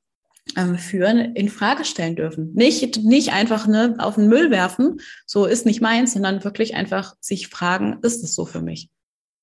ähm, 0.58 0.78
führen, 0.78 1.36
in 1.36 1.48
Frage 1.48 1.86
stellen 1.86 2.18
dürfen. 2.18 2.54
Nicht, 2.54 3.04
nicht 3.04 3.32
einfach 3.32 3.66
ne, 3.68 3.96
auf 4.00 4.16
den 4.16 4.28
Müll 4.28 4.52
werfen, 4.52 5.00
so 5.26 5.46
ist 5.46 5.66
nicht 5.66 5.82
meins, 5.82 6.14
sondern 6.14 6.44
wirklich 6.44 6.76
einfach 6.76 7.16
sich 7.22 7.48
fragen, 7.48 8.00
ist 8.02 8.24
es 8.24 8.36
so 8.36 8.46
für 8.46 8.62
mich? 8.62 8.90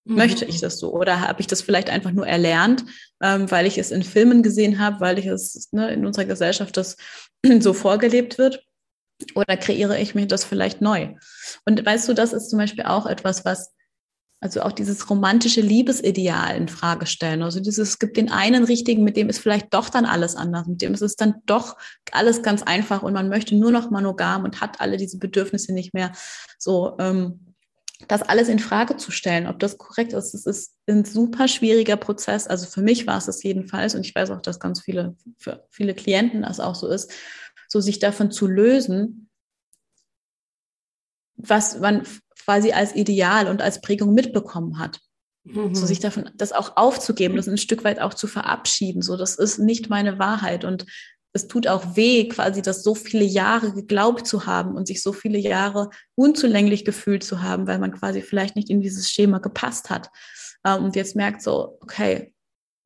Mhm. 0.06 0.16
Möchte 0.16 0.44
ich 0.44 0.60
das 0.60 0.78
so? 0.78 0.92
Oder 0.92 1.20
habe 1.20 1.40
ich 1.40 1.48
das 1.48 1.62
vielleicht 1.62 1.90
einfach 1.90 2.12
nur 2.12 2.26
erlernt, 2.26 2.84
ähm, 3.20 3.50
weil 3.50 3.66
ich 3.66 3.76
es 3.76 3.90
in 3.90 4.02
Filmen 4.02 4.42
gesehen 4.42 4.78
habe, 4.78 5.00
weil 5.00 5.18
ich 5.18 5.26
es 5.26 5.68
ne, 5.72 5.90
in 5.90 6.06
unserer 6.06 6.24
Gesellschaft 6.24 6.76
das 6.76 6.96
so 7.60 7.74
vorgelebt 7.74 8.38
wird? 8.38 8.62
Oder 9.34 9.56
kreiere 9.56 9.98
ich 9.98 10.14
mir 10.14 10.26
das 10.26 10.44
vielleicht 10.44 10.80
neu? 10.80 11.14
Und 11.64 11.84
weißt 11.84 12.08
du, 12.08 12.12
das 12.12 12.32
ist 12.32 12.50
zum 12.50 12.58
Beispiel 12.58 12.84
auch 12.84 13.06
etwas, 13.06 13.44
was 13.44 13.72
also 14.40 14.60
auch 14.60 14.72
dieses 14.72 15.08
romantische 15.08 15.62
Liebesideal 15.62 16.56
in 16.56 16.68
Frage 16.68 17.06
stellen. 17.06 17.42
Also 17.42 17.58
dieses, 17.58 17.88
es 17.88 17.98
gibt 17.98 18.18
den 18.18 18.30
einen 18.30 18.64
richtigen, 18.64 19.02
mit 19.02 19.16
dem 19.16 19.30
ist 19.30 19.38
vielleicht 19.38 19.72
doch 19.72 19.88
dann 19.88 20.04
alles 20.04 20.36
anders, 20.36 20.66
mit 20.66 20.82
dem 20.82 20.92
ist 20.92 21.00
es 21.00 21.16
dann 21.16 21.36
doch 21.46 21.76
alles 22.12 22.42
ganz 22.42 22.62
einfach 22.62 23.02
und 23.02 23.14
man 23.14 23.30
möchte 23.30 23.56
nur 23.56 23.72
noch 23.72 23.90
monogam 23.90 24.44
und 24.44 24.60
hat 24.60 24.80
alle 24.80 24.98
diese 24.98 25.18
Bedürfnisse 25.18 25.72
nicht 25.72 25.94
mehr. 25.94 26.12
So, 26.58 26.96
ähm, 26.98 27.45
das 28.08 28.22
alles 28.22 28.48
in 28.48 28.58
Frage 28.58 28.96
zu 28.96 29.10
stellen, 29.10 29.46
ob 29.46 29.58
das 29.58 29.78
korrekt 29.78 30.12
ist, 30.12 30.32
das 30.32 30.46
ist 30.46 30.74
ein 30.86 31.04
super 31.04 31.48
schwieriger 31.48 31.96
Prozess. 31.96 32.46
Also 32.46 32.66
für 32.66 32.82
mich 32.82 33.06
war 33.06 33.18
es 33.18 33.26
das 33.26 33.42
jedenfalls 33.42 33.94
und 33.94 34.04
ich 34.04 34.14
weiß 34.14 34.30
auch, 34.30 34.42
dass 34.42 34.60
ganz 34.60 34.82
viele, 34.82 35.16
für 35.38 35.66
viele 35.70 35.94
Klienten 35.94 36.42
das 36.42 36.60
auch 36.60 36.74
so 36.74 36.88
ist, 36.88 37.12
so 37.68 37.80
sich 37.80 37.98
davon 37.98 38.30
zu 38.30 38.46
lösen, 38.46 39.30
was 41.36 41.78
man 41.78 42.06
quasi 42.44 42.72
als 42.72 42.94
Ideal 42.94 43.48
und 43.48 43.62
als 43.62 43.80
Prägung 43.80 44.14
mitbekommen 44.14 44.78
hat. 44.78 45.00
Mhm. 45.44 45.74
So 45.74 45.86
sich 45.86 46.00
davon, 46.00 46.30
das 46.34 46.52
auch 46.52 46.76
aufzugeben, 46.76 47.36
das 47.36 47.48
ein 47.48 47.58
Stück 47.58 47.84
weit 47.84 48.00
auch 48.00 48.14
zu 48.14 48.26
verabschieden. 48.26 49.02
So, 49.02 49.16
das 49.16 49.36
ist 49.36 49.58
nicht 49.58 49.88
meine 49.88 50.18
Wahrheit. 50.18 50.64
Und 50.64 50.86
es 51.36 51.46
tut 51.46 51.68
auch 51.68 51.96
weh, 51.96 52.28
quasi 52.28 52.62
das 52.62 52.82
so 52.82 52.94
viele 52.94 53.24
Jahre 53.24 53.72
geglaubt 53.72 54.26
zu 54.26 54.46
haben 54.46 54.74
und 54.74 54.86
sich 54.86 55.02
so 55.02 55.12
viele 55.12 55.38
Jahre 55.38 55.90
unzulänglich 56.14 56.84
gefühlt 56.84 57.22
zu 57.22 57.42
haben, 57.42 57.66
weil 57.66 57.78
man 57.78 57.92
quasi 57.92 58.22
vielleicht 58.22 58.56
nicht 58.56 58.70
in 58.70 58.80
dieses 58.80 59.10
Schema 59.10 59.38
gepasst 59.38 59.90
hat. 59.90 60.10
Ähm, 60.64 60.84
und 60.84 60.96
jetzt 60.96 61.14
merkt 61.14 61.42
so, 61.42 61.78
okay, 61.82 62.32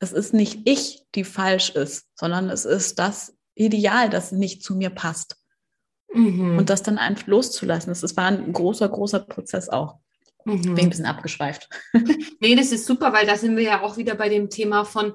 es 0.00 0.12
ist 0.12 0.34
nicht 0.34 0.60
ich, 0.64 1.04
die 1.14 1.24
falsch 1.24 1.70
ist, 1.70 2.06
sondern 2.14 2.50
es 2.50 2.64
ist 2.64 2.98
das 2.98 3.36
Ideal, 3.54 4.10
das 4.10 4.32
nicht 4.32 4.62
zu 4.62 4.74
mir 4.74 4.90
passt. 4.90 5.36
Mhm. 6.12 6.58
Und 6.58 6.70
das 6.70 6.82
dann 6.82 6.98
einfach 6.98 7.26
loszulassen. 7.28 7.94
Das, 7.94 8.16
war 8.16 8.26
ein 8.26 8.52
großer, 8.52 8.88
großer 8.88 9.20
Prozess 9.20 9.68
auch. 9.68 9.98
Mhm. 10.44 10.74
Bin 10.74 10.78
ein 10.78 10.90
bisschen 10.90 11.06
abgeschweift. 11.06 11.68
nee, 12.40 12.56
das 12.56 12.72
ist 12.72 12.86
super, 12.86 13.12
weil 13.12 13.26
da 13.26 13.36
sind 13.36 13.56
wir 13.56 13.62
ja 13.62 13.82
auch 13.82 13.96
wieder 13.96 14.16
bei 14.16 14.28
dem 14.28 14.50
Thema 14.50 14.84
von, 14.84 15.12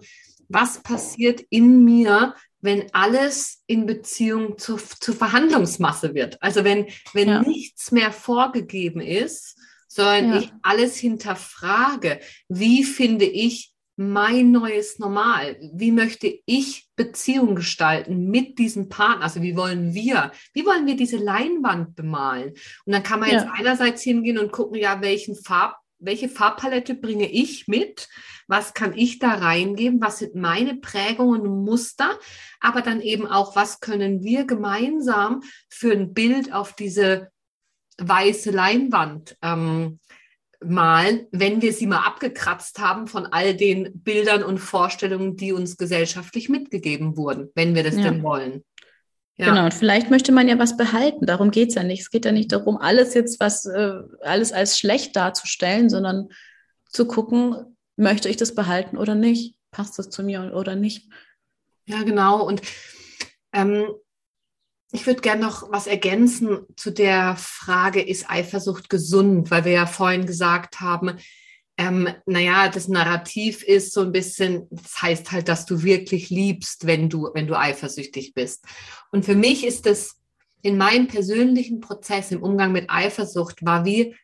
was 0.50 0.82
passiert 0.82 1.42
in 1.50 1.84
mir, 1.84 2.36
wenn 2.62 2.94
alles 2.94 3.64
in 3.68 3.86
Beziehung 3.86 4.58
zu, 4.58 4.78
zu 4.78 5.14
Verhandlungsmasse 5.14 6.14
wird. 6.14 6.42
Also 6.42 6.64
wenn, 6.64 6.88
wenn 7.14 7.30
ja. 7.30 7.42
nichts 7.42 7.92
mehr 7.92 8.12
vorgegeben 8.12 9.02
ist, 9.02 9.58
sondern 9.88 10.32
ja. 10.32 10.40
ich 10.40 10.52
alles 10.62 10.98
hinterfrage, 10.98 12.20
wie 12.50 12.84
finde 12.84 13.26
ich 13.26 13.72
mein 13.98 14.52
neues 14.52 15.00
Normal? 15.00 15.58
Wie 15.74 15.92
möchte 15.92 16.40
ich 16.46 16.90
Beziehung 16.98 17.56
gestalten 17.56 18.30
mit 18.30 18.60
diesem 18.60 18.90
Partner? 18.90 19.24
Also 19.24 19.42
wie 19.42 19.56
wollen 19.56 19.94
wir, 19.94 20.32
wie 20.54 20.66
wollen 20.66 20.86
wir 20.86 20.98
diese 20.98 21.18
Leinwand 21.18 21.96
bemalen? 21.96 22.56
Und 22.86 22.94
dann 22.94 23.04
kann 23.04 23.22
man 23.22 23.30
ja. 23.30 23.36
jetzt 23.36 23.48
einerseits 23.54 24.02
hingehen 24.02 24.38
und 24.38 24.52
gucken, 24.52 24.78
ja, 24.78 25.02
welchen 25.02 25.36
Farb, 25.36 25.78
welche 26.00 26.28
Farbpalette 26.28 26.96
bringe 26.96 27.32
ich 27.32 27.68
mit? 27.68 28.10
Was 28.48 28.74
kann 28.74 28.96
ich 28.96 29.20
da 29.20 29.34
reingeben? 29.34 30.02
Was 30.02 30.20
sind 30.20 30.36
meine 30.36 30.76
Prägungen 30.76 31.42
und 31.42 31.66
Muster? 31.66 32.18
Aber 32.60 32.82
dann 32.82 33.02
eben 33.02 33.28
auch, 33.28 33.56
was 33.56 33.80
können 33.80 34.24
wir 34.24 34.46
gemeinsam 34.46 35.42
für 35.70 35.92
ein 35.92 36.14
Bild 36.14 36.54
auf 36.54 36.74
diese 36.74 37.30
weiße 37.98 38.52
Leinwand 38.52 39.38
ähm, 39.42 40.00
malen, 40.64 41.28
wenn 41.32 41.62
wir 41.62 41.74
sie 41.74 41.88
mal 41.88 42.06
abgekratzt 42.06 42.80
haben 42.80 43.08
von 43.08 43.26
all 43.26 43.56
den 43.56 44.02
Bildern 44.02 44.44
und 44.44 44.60
Vorstellungen, 44.60 45.36
die 45.36 45.52
uns 45.52 45.78
gesellschaftlich 45.78 46.50
mitgegeben 46.50 47.18
wurden, 47.18 47.50
wenn 47.56 47.76
wir 47.76 47.84
das 47.84 47.96
ja. 47.96 48.04
denn 48.04 48.24
wollen. 48.24 48.64
Ja. 49.38 49.50
Genau, 49.50 49.66
und 49.66 49.74
vielleicht 49.74 50.10
möchte 50.10 50.32
man 50.32 50.48
ja 50.48 50.58
was 50.58 50.78
behalten. 50.78 51.26
Darum 51.26 51.52
geht 51.52 51.70
es 51.70 51.76
ja 51.76 51.84
nicht. 51.84 52.02
Es 52.02 52.10
geht 52.10 52.26
ja 52.26 52.32
nicht 52.32 52.52
darum, 52.52 52.78
alles 52.78 53.14
jetzt 53.14 53.40
was, 53.40 53.66
äh, 53.66 54.00
alles 54.22 54.54
als 54.54 54.80
schlecht 54.80 55.16
darzustellen, 55.16 55.90
sondern 55.90 56.30
zu 56.90 57.06
gucken, 57.06 57.75
möchte 57.96 58.30
ich 58.30 58.38
das 58.38 58.56
behalten 58.56 58.98
oder 58.98 59.16
nicht? 59.16 59.56
Passt 59.72 60.00
das 60.00 60.10
zu 60.10 60.24
mir 60.24 60.54
oder 60.54 60.76
nicht? 60.76 61.10
Ja, 61.86 62.04
genau. 62.04 62.46
Und 62.46 62.62
ähm, 63.54 63.88
ich 64.92 65.06
würde 65.06 65.22
gerne 65.22 65.42
noch 65.42 65.72
was 65.72 65.88
ergänzen 65.88 66.62
zu 66.76 66.92
der 66.92 67.36
Frage, 67.38 68.02
ist 68.02 68.30
Eifersucht 68.30 68.90
gesund? 68.90 69.52
Weil 69.52 69.66
wir 69.66 69.72
ja 69.74 69.86
vorhin 69.86 70.26
gesagt 70.26 70.80
haben, 70.80 71.18
ähm, 71.78 72.08
naja, 72.26 72.70
das 72.70 72.88
Narrativ 72.88 73.62
ist 73.62 73.94
so 73.94 74.02
ein 74.02 74.14
bisschen, 74.14 74.68
das 74.72 75.02
heißt 75.02 75.32
halt, 75.32 75.50
dass 75.50 75.66
du 75.66 75.84
wirklich 75.84 76.30
liebst, 76.30 76.88
wenn 76.88 77.10
du, 77.10 77.30
wenn 77.34 77.48
du 77.48 77.58
eifersüchtig 77.58 78.34
bist. 78.34 78.66
Und 79.12 79.26
für 79.26 79.36
mich 79.36 79.66
ist 79.66 79.86
es 79.86 80.22
in 80.62 80.78
meinem 80.78 81.08
persönlichen 81.08 81.82
Prozess 81.82 82.32
im 82.32 82.42
Umgang 82.42 82.72
mit 82.72 82.90
Eifersucht 82.90 83.66
war 83.66 83.86
wie 83.86 84.16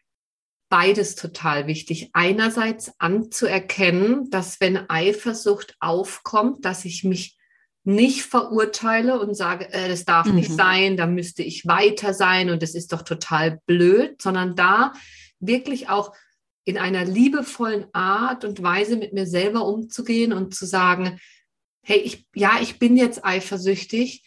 beides 0.72 1.16
total 1.16 1.68
wichtig. 1.68 2.10
Einerseits 2.14 2.94
anzuerkennen, 2.98 4.30
dass 4.32 4.62
wenn 4.62 4.90
Eifersucht 4.90 5.76
aufkommt, 5.82 6.64
dass 6.64 6.86
ich 6.86 7.04
mich 7.04 7.38
nicht 7.84 8.24
verurteile 8.24 9.20
und 9.20 9.36
sage, 9.36 9.72
äh, 9.74 9.90
das 9.90 10.06
darf 10.06 10.28
mhm. 10.28 10.36
nicht 10.36 10.52
sein, 10.52 10.98
da 10.98 11.08
müsste 11.08 11.44
ich 11.44 11.68
weiter 11.68 12.14
sein 12.14 12.50
und 12.50 12.64
das 12.64 12.74
ist 12.74 12.94
doch 12.94 13.02
total 13.02 13.60
blöd, 13.66 14.22
sondern 14.22 14.56
da 14.56 14.94
wirklich 15.40 15.90
auch 15.90 16.16
in 16.64 16.78
einer 16.78 17.04
liebevollen 17.04 17.88
Art 17.92 18.46
und 18.46 18.64
Weise 18.64 18.96
mit 18.96 19.14
mir 19.14 19.28
selber 19.28 19.66
umzugehen 19.66 20.32
und 20.32 20.56
zu 20.56 20.66
sagen, 20.66 21.20
hey, 21.84 21.98
ich, 21.98 22.26
ja, 22.34 22.60
ich 22.62 22.80
bin 22.80 22.96
jetzt 22.96 23.26
eifersüchtig, 23.26 24.24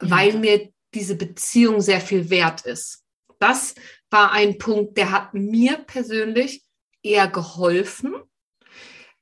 ja. 0.00 0.10
weil 0.10 0.38
mir 0.38 0.70
diese 0.94 1.16
Beziehung 1.16 1.80
sehr 1.80 2.00
viel 2.00 2.30
wert 2.30 2.66
ist. 2.66 3.05
Das 3.38 3.74
war 4.10 4.32
ein 4.32 4.58
Punkt, 4.58 4.96
der 4.96 5.10
hat 5.10 5.34
mir 5.34 5.78
persönlich 5.78 6.62
eher 7.02 7.28
geholfen, 7.28 8.14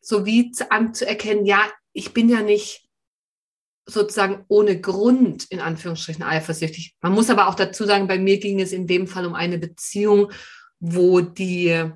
sowie 0.01 0.53
anzuerkennen, 0.71 1.47
ja, 1.47 1.71
ich 1.93 2.12
bin 2.12 2.29
ja 2.29 2.43
nicht 2.43 2.89
sozusagen 3.87 4.45
ohne 4.49 4.81
Grund 4.81 5.45
in 5.51 5.61
Anführungsstrichen 5.61 6.23
eifersüchtig. 6.23 6.97
Man 7.03 7.12
muss 7.12 7.31
aber 7.31 7.49
auch 7.49 7.55
dazu 7.55 7.85
sagen, 7.85 8.07
bei 8.07 8.19
mir 8.19 8.39
ging 8.39 8.61
es 8.61 8.73
in 8.73 8.87
dem 8.87 9.07
Fall 9.07 9.27
um 9.27 9.35
eine 9.35 9.59
Beziehung, 9.59 10.33
wo 10.81 11.21
die 11.21 11.91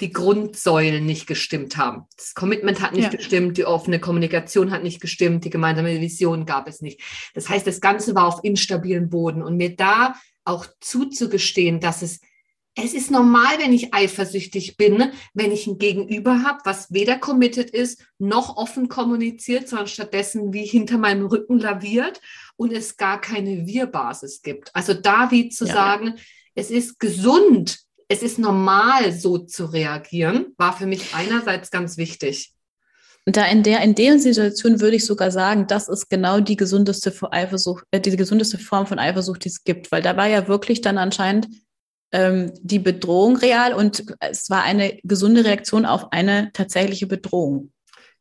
die 0.00 0.12
Grundsäulen 0.12 1.06
nicht 1.06 1.26
gestimmt 1.26 1.78
haben. 1.78 2.04
Das 2.16 2.34
Commitment 2.34 2.82
hat 2.82 2.92
nicht 2.92 3.12
ja. 3.12 3.16
gestimmt, 3.16 3.56
die 3.56 3.64
offene 3.64 3.98
Kommunikation 3.98 4.70
hat 4.70 4.82
nicht 4.82 5.00
gestimmt, 5.00 5.44
die 5.44 5.50
gemeinsame 5.50 6.00
Vision 6.00 6.44
gab 6.44 6.68
es 6.68 6.82
nicht. 6.82 7.00
Das 7.34 7.48
heißt, 7.48 7.66
das 7.66 7.80
Ganze 7.80 8.14
war 8.14 8.26
auf 8.26 8.44
instabilen 8.44 9.08
Boden 9.08 9.42
und 9.42 9.56
mir 9.56 9.74
da 9.74 10.14
auch 10.46 10.66
zuzugestehen, 10.80 11.80
dass 11.80 12.02
es 12.02 12.20
es 12.78 12.92
ist 12.92 13.10
normal, 13.10 13.58
wenn 13.58 13.72
ich 13.72 13.94
eifersüchtig 13.94 14.76
bin, 14.76 15.10
wenn 15.32 15.50
ich 15.50 15.66
ein 15.66 15.78
Gegenüber 15.78 16.42
habe, 16.42 16.58
was 16.64 16.92
weder 16.92 17.18
committed 17.18 17.70
ist, 17.70 18.04
noch 18.18 18.58
offen 18.58 18.88
kommuniziert, 18.88 19.66
sondern 19.66 19.86
stattdessen 19.86 20.52
wie 20.52 20.66
hinter 20.66 20.98
meinem 20.98 21.24
Rücken 21.24 21.58
laviert 21.58 22.20
und 22.56 22.72
es 22.72 22.98
gar 22.98 23.18
keine 23.18 23.66
Wir-Basis 23.66 24.42
gibt. 24.42 24.76
Also 24.76 24.92
da 24.92 25.30
wie 25.30 25.48
zu 25.48 25.64
ja. 25.64 25.72
sagen, 25.72 26.16
es 26.54 26.70
ist 26.70 27.00
gesund, 27.00 27.78
es 28.08 28.22
ist 28.22 28.38
normal, 28.38 29.10
so 29.12 29.38
zu 29.38 29.64
reagieren, 29.64 30.52
war 30.58 30.76
für 30.76 30.86
mich 30.86 31.14
einerseits 31.14 31.70
ganz 31.70 31.96
wichtig. 31.96 32.52
Da 33.28 33.44
in 33.46 33.64
der, 33.64 33.80
in 33.80 33.96
der 33.96 34.20
Situation 34.20 34.80
würde 34.80 34.96
ich 34.96 35.04
sogar 35.04 35.32
sagen, 35.32 35.66
das 35.66 35.88
ist 35.88 36.08
genau 36.08 36.38
die 36.38 36.56
gesundeste 36.56 37.12
Eifersucht, 37.32 37.84
äh, 37.90 38.00
die 38.00 38.16
gesundeste 38.16 38.56
Form 38.56 38.86
von 38.86 39.00
Eifersucht, 39.00 39.44
die 39.44 39.48
es 39.48 39.64
gibt, 39.64 39.90
weil 39.90 40.00
da 40.00 40.16
war 40.16 40.28
ja 40.28 40.46
wirklich 40.46 40.80
dann 40.80 40.96
anscheinend 40.96 41.48
ähm, 42.12 42.52
die 42.62 42.78
Bedrohung 42.78 43.36
real 43.36 43.74
und 43.74 44.04
es 44.20 44.48
war 44.48 44.62
eine 44.62 44.98
gesunde 45.02 45.44
Reaktion 45.44 45.84
auf 45.84 46.12
eine 46.12 46.50
tatsächliche 46.52 47.08
Bedrohung. 47.08 47.72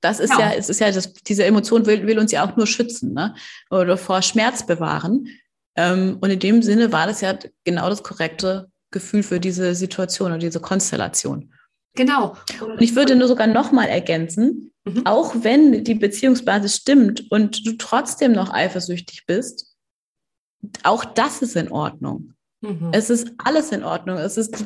Das 0.02 0.20
ist 0.20 0.32
ja, 0.32 0.40
ja 0.40 0.54
es 0.54 0.70
ist 0.70 0.80
ja, 0.80 0.92
das, 0.92 1.14
diese 1.14 1.46
Emotion 1.46 1.86
will, 1.86 2.06
will 2.08 2.20
uns 2.20 2.32
ja 2.32 2.46
auch 2.46 2.56
nur 2.56 2.68
schützen 2.68 3.14
ne? 3.14 3.36
oder 3.70 3.98
vor 3.98 4.22
Schmerz 4.24 4.66
bewahren. 4.66 5.28
Ähm, 5.76 6.18
und 6.20 6.30
in 6.32 6.40
dem 6.40 6.62
Sinne 6.62 6.92
war 6.92 7.06
das 7.06 7.22
ja 7.22 7.38
genau 7.64 7.90
das 7.90 8.02
korrekte 8.02 8.70
Gefühl 8.92 9.24
für 9.24 9.40
diese 9.40 9.76
Situation 9.76 10.32
oder 10.32 10.40
diese 10.40 10.60
Konstellation. 10.60 11.54
Genau. 11.96 12.36
Und 12.62 12.82
ich 12.82 12.96
würde 12.96 13.16
nur 13.16 13.28
sogar 13.28 13.48
nochmal 13.48 13.88
ergänzen, 13.88 14.72
mhm. 14.84 15.06
auch 15.06 15.34
wenn 15.42 15.84
die 15.84 15.96
Beziehungsbasis 15.96 16.76
stimmt 16.76 17.32
und 17.32 17.66
du 17.66 17.74
trotzdem 17.74 18.34
noch 18.34 18.54
eifersüchtig 18.54 19.26
bist, 19.26 19.76
auch 20.84 21.06
das 21.06 21.42
ist 21.42 21.56
in 21.56 21.72
Ordnung. 21.72 22.34
Mhm. 22.62 22.90
Es 22.92 23.10
ist 23.10 23.32
alles 23.38 23.72
in 23.72 23.84
Ordnung. 23.84 24.18
Es 24.18 24.38
ist 24.38 24.66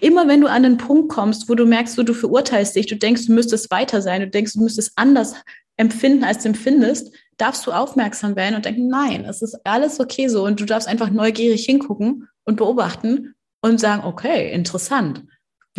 immer, 0.00 0.28
wenn 0.28 0.40
du 0.40 0.48
an 0.48 0.62
den 0.62 0.76
Punkt 0.76 1.10
kommst, 1.10 1.48
wo 1.48 1.54
du 1.54 1.64
merkst, 1.64 1.96
wo 1.98 2.02
du 2.02 2.14
verurteilst 2.14 2.76
dich, 2.76 2.86
du 2.86 2.96
denkst, 2.96 3.26
du 3.26 3.32
müsstest 3.32 3.70
weiter 3.70 4.02
sein, 4.02 4.20
du 4.20 4.28
denkst, 4.28 4.54
du 4.54 4.62
müsstest 4.62 4.92
anders 4.96 5.34
empfinden, 5.76 6.24
als 6.24 6.42
du 6.42 6.48
empfindest, 6.48 7.14
darfst 7.36 7.66
du 7.66 7.72
aufmerksam 7.72 8.34
werden 8.34 8.56
und 8.56 8.64
denken, 8.64 8.88
nein, 8.88 9.24
es 9.24 9.42
ist 9.42 9.56
alles 9.64 10.00
okay 10.00 10.28
so 10.28 10.44
und 10.44 10.60
du 10.60 10.64
darfst 10.64 10.88
einfach 10.88 11.10
neugierig 11.10 11.64
hingucken 11.64 12.28
und 12.44 12.56
beobachten 12.56 13.34
und 13.62 13.78
sagen, 13.78 14.04
okay, 14.04 14.52
interessant. 14.52 15.22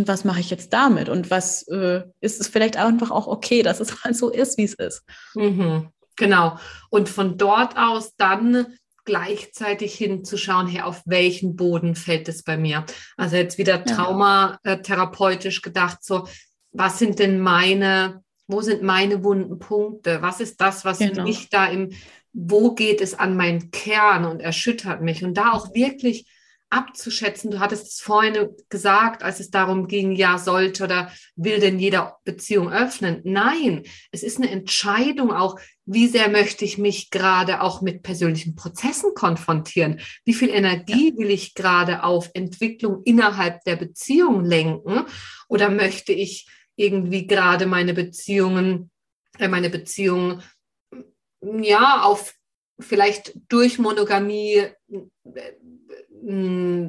Was 0.08 0.26
mache 0.26 0.39
ich 0.39 0.50
jetzt 0.50 0.74
damit? 0.74 1.10
Und 1.10 1.30
was 1.32 1.68
äh, 1.68 2.04
ist 2.22 2.39
es 2.39 2.47
vielleicht 2.47 2.78
einfach 2.78 3.12
auch 3.12 3.28
okay, 3.28 3.64
dass 3.64 3.80
es 3.80 4.04
halt 4.04 4.16
so 4.16 4.30
ist, 4.30 4.58
wie 4.58 4.64
es 4.66 4.74
ist? 4.74 5.04
Mhm. 5.36 5.89
Genau. 6.16 6.58
Und 6.89 7.10
von 7.10 7.38
dort 7.38 7.78
aus 7.78 8.16
dann 8.18 8.68
gleichzeitig 9.06 9.95
hinzuschauen, 9.95 10.68
hey, 10.68 10.82
auf 10.82 11.02
welchen 11.06 11.56
Boden 11.56 11.95
fällt 11.95 12.28
es 12.28 12.43
bei 12.43 12.58
mir? 12.58 12.86
Also 13.18 13.38
jetzt 13.38 13.58
wieder 13.58 13.84
traumatherapeutisch 13.84 15.64
gedacht, 15.64 16.04
so, 16.04 16.28
was 16.72 17.00
sind 17.00 17.18
denn 17.18 17.39
meine, 17.39 18.24
wo 18.47 18.62
sind 18.62 18.84
meine 18.84 19.24
wunden 19.24 19.58
Punkte? 19.58 20.22
Was 20.22 20.39
ist 20.41 20.62
das, 20.62 20.86
was 20.86 21.00
genau. 21.00 21.24
mich 21.24 21.50
da 21.50 21.66
im, 21.66 21.89
wo 22.34 22.76
geht 22.76 23.02
es 23.02 23.18
an 23.18 23.36
meinen 23.36 23.72
Kern 23.72 24.26
und 24.26 24.41
erschüttert 24.41 25.02
mich? 25.02 25.24
Und 25.24 25.36
da 25.36 25.54
auch 25.54 25.74
wirklich 25.74 26.28
abzuschätzen. 26.70 27.52
Du 27.52 27.60
hattest 27.60 27.88
es 27.88 28.02
vorhin 28.02 28.50
gesagt, 28.70 29.24
als 29.24 29.40
es 29.40 29.50
darum 29.50 29.88
ging, 29.88 30.14
ja, 30.14 30.38
sollte 30.38 30.84
oder 30.84 31.12
will 31.36 31.60
denn 31.60 31.80
jeder 31.80 32.18
Beziehung 32.24 32.72
öffnen? 32.72 33.22
Nein, 33.24 33.84
es 34.12 34.24
ist 34.24 34.38
eine 34.38 34.50
Entscheidung 34.52 35.32
auch, 35.32 35.60
wie 35.86 36.08
sehr 36.08 36.30
möchte 36.30 36.66
ich 36.66 36.78
mich 36.78 37.10
gerade 37.10 37.62
auch 37.62 37.82
mit 37.82 38.04
persönlichen 38.04 38.56
Prozessen 38.56 39.14
konfrontieren? 39.16 40.00
Wie 40.24 40.34
viel 40.34 40.50
Energie 40.50 41.14
will 41.18 41.32
ich 41.32 41.56
gerade 41.56 42.04
auf 42.04 42.30
Entwicklung 42.34 43.02
innerhalb 43.04 43.64
der 43.64 43.76
Beziehung 43.76 44.46
lenken? 44.46 45.06
Oder 45.48 45.70
möchte 45.70 46.14
ich 46.14 46.48
irgendwie 46.76 47.26
gerade 47.26 47.66
meine 47.66 47.94
Beziehungen, 47.94 48.92
äh, 49.40 49.48
meine 49.48 49.70
Beziehungen, 49.70 50.44
ja, 51.42 52.04
auf 52.04 52.36
vielleicht 52.80 53.34
durch 53.50 53.80
Monogamie 53.80 54.68
äh, 54.92 55.54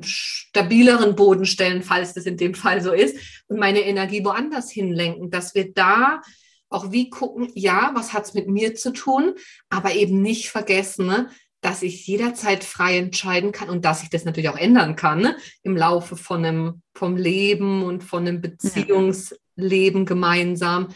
stabileren 0.02 1.14
Boden 1.16 1.46
stellen, 1.46 1.82
falls 1.82 2.14
das 2.14 2.26
in 2.26 2.36
dem 2.36 2.54
Fall 2.54 2.82
so 2.82 2.92
ist, 2.92 3.16
und 3.48 3.58
meine 3.58 3.80
Energie 3.80 4.24
woanders 4.24 4.70
hinlenken, 4.70 5.30
dass 5.30 5.54
wir 5.54 5.72
da 5.72 6.20
auch 6.68 6.92
wie 6.92 7.10
gucken, 7.10 7.50
ja, 7.54 7.90
was 7.94 8.12
hat 8.12 8.26
es 8.26 8.34
mit 8.34 8.48
mir 8.48 8.74
zu 8.74 8.92
tun, 8.92 9.34
aber 9.68 9.94
eben 9.94 10.22
nicht 10.22 10.50
vergessen, 10.50 11.06
ne, 11.06 11.28
dass 11.60 11.82
ich 11.82 12.06
jederzeit 12.06 12.64
frei 12.64 12.96
entscheiden 12.96 13.52
kann 13.52 13.68
und 13.68 13.84
dass 13.84 14.02
ich 14.02 14.10
das 14.10 14.24
natürlich 14.24 14.48
auch 14.48 14.56
ändern 14.56 14.96
kann 14.96 15.20
ne, 15.20 15.36
im 15.62 15.76
Laufe 15.76 16.16
von 16.16 16.44
einem 16.44 16.82
vom 16.94 17.16
Leben 17.16 17.82
und 17.82 18.02
von 18.02 18.26
einem 18.26 18.40
Beziehungsleben 18.40 20.06
gemeinsam. 20.06 20.88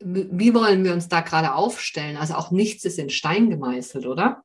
Wie 0.00 0.52
wollen 0.52 0.84
wir 0.84 0.92
uns 0.92 1.08
da 1.08 1.20
gerade 1.20 1.54
aufstellen? 1.54 2.16
Also 2.16 2.34
auch 2.34 2.50
nichts 2.50 2.84
ist 2.84 2.98
in 2.98 3.08
Stein 3.08 3.48
gemeißelt, 3.48 4.06
oder? 4.06 4.42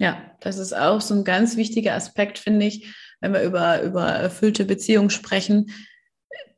Ja, 0.00 0.34
das 0.40 0.56
ist 0.56 0.72
auch 0.72 1.02
so 1.02 1.14
ein 1.14 1.24
ganz 1.24 1.58
wichtiger 1.58 1.94
Aspekt, 1.94 2.38
finde 2.38 2.64
ich, 2.64 2.94
wenn 3.20 3.34
wir 3.34 3.42
über, 3.42 3.82
über 3.82 4.06
erfüllte 4.06 4.64
Beziehungen 4.64 5.10
sprechen. 5.10 5.72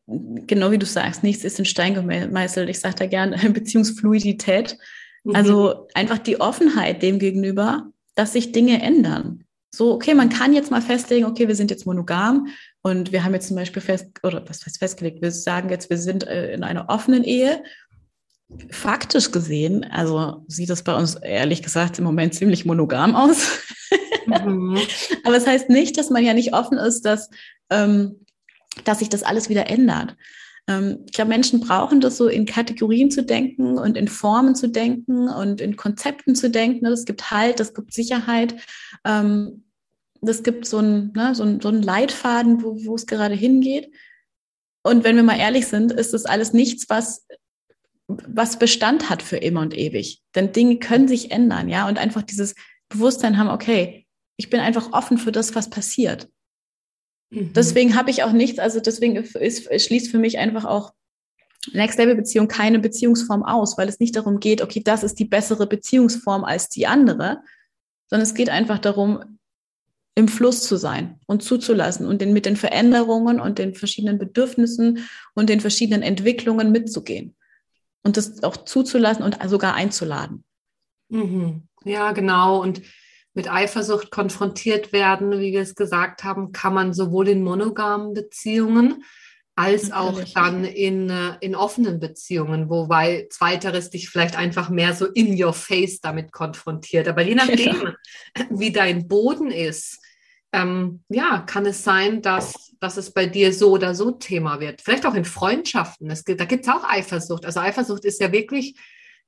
genau 0.07 0.70
wie 0.70 0.78
du 0.78 0.86
sagst, 0.86 1.24
nichts 1.24 1.43
ist 1.43 1.59
in 1.59 1.64
Stein 1.64 1.95
gemeißelt. 1.95 2.68
Ich 2.68 2.78
sage 2.78 2.95
da 2.95 3.07
gerne 3.07 3.36
Beziehungsfluidität. 3.51 4.78
Mhm. 5.24 5.34
Also 5.34 5.88
einfach 5.93 6.18
die 6.18 6.40
Offenheit 6.40 7.03
dem 7.03 7.18
gegenüber, 7.18 7.90
dass 8.14 8.32
sich 8.32 8.53
Dinge 8.53 8.80
ändern. 8.80 9.43
So, 9.74 9.93
okay, 9.93 10.14
man 10.14 10.28
kann 10.28 10.53
jetzt 10.53 10.70
mal 10.70 10.82
festlegen, 10.82 11.24
okay, 11.24 11.49
wir 11.49 11.57
sind 11.57 11.70
jetzt 11.70 11.86
monogam 11.86 12.47
und 12.82 13.11
wir 13.11 13.24
haben 13.24 13.34
jetzt 13.34 13.49
zum 13.49 13.57
Beispiel 13.57 13.82
fest, 13.82 14.07
oder 14.22 14.49
was 14.49 14.64
heißt 14.64 14.78
festgelegt, 14.78 15.20
wir 15.20 15.32
sagen 15.32 15.68
jetzt, 15.70 15.90
wir 15.90 15.99
sind 15.99 16.24
äh, 16.28 16.53
in 16.53 16.62
einer 16.62 16.88
offenen 16.90 17.24
Ehe. 17.24 17.64
Faktisch 18.70 19.30
gesehen, 19.30 19.84
also 19.84 20.44
sieht 20.48 20.70
das 20.70 20.82
bei 20.82 20.94
uns 20.94 21.14
ehrlich 21.14 21.62
gesagt 21.62 21.98
im 21.98 22.05
Moment 22.05 22.34
ziemlich 22.34 22.64
monogam 22.64 23.14
aus. 23.14 23.59
Mhm. 24.26 24.78
Aber 25.24 25.36
es 25.36 25.44
das 25.44 25.46
heißt 25.46 25.68
nicht, 25.70 25.98
dass 25.98 26.11
man 26.11 26.24
ja 26.24 26.34
nicht 26.34 26.55
offen 26.55 26.78
ist, 26.78 27.03
dass, 27.03 27.30
ähm, 27.70 28.24
dass 28.84 29.00
sich 29.00 29.09
das 29.09 29.22
alles 29.22 29.48
wieder 29.48 29.68
ändert. 29.68 30.16
Ähm, 30.68 31.00
ich 31.07 31.12
glaube, 31.12 31.30
Menschen 31.30 31.61
brauchen 31.61 32.00
das 32.00 32.16
so 32.16 32.28
in 32.28 32.46
Kategorien 32.46 33.11
zu 33.11 33.24
denken 33.24 33.78
und 33.78 33.96
in 33.96 34.09
Formen 34.09 34.55
zu 34.55 34.68
denken 34.68 35.28
und 35.28 35.61
in 35.61 35.76
Konzepten 35.76 36.34
zu 36.34 36.50
denken. 36.50 36.86
Es 36.86 37.05
gibt 37.05 37.30
Halt, 37.30 37.61
es 37.61 37.74
gibt 37.74 37.92
Sicherheit. 37.92 38.55
Ähm, 39.05 39.64
das 40.20 40.42
gibt 40.42 40.66
so 40.66 40.78
einen, 40.78 41.12
ne, 41.12 41.34
so, 41.34 41.44
so 41.61 41.68
einen 41.68 41.82
Leitfaden, 41.82 42.62
wo, 42.62 42.76
wo 42.84 42.94
es 42.94 43.07
gerade 43.07 43.34
hingeht. 43.34 43.90
Und 44.84 45.05
wenn 45.05 45.16
wir 45.16 45.22
mal 45.22 45.38
ehrlich 45.38 45.66
sind, 45.66 45.92
ist 45.92 46.12
das 46.12 46.24
alles 46.24 46.53
nichts, 46.53 46.88
was, 46.88 47.26
was 48.09 48.59
Bestand 48.59 49.11
hat 49.11 49.22
für 49.22 49.36
immer 49.36 49.61
und 49.61 49.76
ewig. 49.76 50.22
Denn 50.34 50.53
Dinge 50.53 50.78
können 50.78 51.09
sich 51.09 51.30
ändern, 51.30 51.68
ja, 51.68 51.88
und 51.88 51.98
einfach 51.98 52.22
dieses 52.22 52.55
Bewusstsein 52.88 53.38
haben, 53.38 53.48
okay, 53.48 54.07
ich 54.36 54.50
bin 54.50 54.61
einfach 54.61 54.92
offen 54.92 55.18
für 55.18 55.32
das, 55.32 55.55
was 55.55 55.70
passiert. 55.70 56.28
Mhm. 57.30 57.53
Deswegen 57.53 57.96
habe 57.96 58.11
ich 58.11 58.22
auch 58.22 58.32
nichts, 58.32 58.59
also 58.59 58.80
deswegen 58.80 59.16
ist, 59.16 59.82
schließt 59.82 60.11
für 60.11 60.18
mich 60.18 60.38
einfach 60.38 60.64
auch 60.64 60.92
Next 61.72 61.96
Level 61.98 62.16
Beziehung 62.16 62.48
keine 62.48 62.80
Beziehungsform 62.80 63.44
aus, 63.44 63.78
weil 63.78 63.88
es 63.88 64.00
nicht 64.00 64.16
darum 64.16 64.40
geht, 64.40 64.62
okay, 64.62 64.82
das 64.84 65.05
ist 65.05 65.20
die 65.20 65.24
bessere 65.24 65.68
Beziehungsform 65.68 66.42
als 66.42 66.68
die 66.68 66.88
andere, 66.88 67.40
sondern 68.11 68.26
es 68.26 68.34
geht 68.34 68.50
einfach 68.50 68.80
darum, 68.80 69.38
im 70.14 70.28
Fluss 70.28 70.64
zu 70.64 70.76
sein 70.76 71.20
und 71.26 71.42
zuzulassen 71.42 72.05
und 72.05 72.20
den, 72.20 72.32
mit 72.32 72.44
den 72.44 72.57
Veränderungen 72.57 73.40
und 73.40 73.59
den 73.59 73.74
verschiedenen 73.74 74.18
Bedürfnissen 74.18 75.09
und 75.34 75.48
den 75.48 75.61
verschiedenen 75.61 76.03
Entwicklungen 76.03 76.72
mitzugehen 76.72 77.34
und 78.03 78.16
das 78.16 78.42
auch 78.42 78.57
zuzulassen 78.57 79.24
und 79.24 79.38
sogar 79.48 79.74
einzuladen. 79.74 80.44
Mhm. 81.09 81.68
Ja, 81.84 82.12
genau. 82.12 82.61
Und 82.61 82.82
mit 83.34 83.50
Eifersucht 83.50 84.11
konfrontiert 84.11 84.92
werden, 84.92 85.32
wie 85.40 85.53
wir 85.53 85.62
es 85.62 85.74
gesagt 85.74 86.24
haben, 86.24 86.53
kann 86.53 86.74
man 86.74 86.92
sowohl 86.92 87.28
in 87.28 87.42
monogamen 87.42 88.12
Beziehungen 88.12 89.05
als 89.55 89.88
Natürlich. 89.88 90.28
auch 90.28 90.34
dann 90.34 90.64
in, 90.64 91.11
äh, 91.11 91.36
in 91.40 91.55
offenen 91.55 92.00
Beziehungen, 92.00 92.70
wobei 92.70 93.26
zweiteres 93.30 93.90
dich 93.90 94.09
vielleicht 94.09 94.36
einfach 94.36 94.70
mehr 94.70 94.94
so 94.94 95.07
in 95.07 95.42
your 95.42 95.53
face 95.53 96.00
damit 96.00 96.32
konfrontiert. 96.32 97.07
Aber 97.09 97.22
je 97.22 97.34
nachdem, 97.34 97.74
genau. 97.74 97.92
wie 98.50 98.72
dein 98.72 99.09
Boden 99.09 99.50
ist, 99.50 99.98
ähm, 100.53 101.03
ja, 101.09 101.40
kann 101.40 101.66
es 101.66 101.82
sein, 101.82 102.20
dass, 102.20 102.74
dass 102.78 102.96
es 102.98 103.12
bei 103.12 103.26
dir 103.26 103.53
so 103.53 103.70
oder 103.72 103.94
so 103.94 104.11
Thema 104.11 104.61
wird. 104.61 104.82
Vielleicht 104.82 105.07
auch 105.07 105.14
in 105.14 105.24
Freundschaften. 105.24 106.11
Es 106.11 106.24
gibt, 106.24 106.40
da 106.40 106.44
gibt 106.44 106.64
es 106.64 106.72
auch 106.72 106.84
Eifersucht. 106.84 107.46
Also 107.46 107.61
Eifersucht 107.61 108.05
ist 108.05 108.20
ja 108.20 108.32
wirklich, 108.32 108.76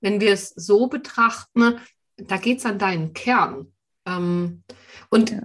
wenn 0.01 0.20
wir 0.20 0.33
es 0.33 0.51
so 0.51 0.87
betrachten, 0.87 1.81
da 2.16 2.37
geht 2.37 2.59
es 2.59 2.66
an 2.66 2.79
deinen 2.79 3.14
Kern. 3.14 3.72
Ähm, 4.07 4.62
und 5.09 5.31
ja. 5.31 5.43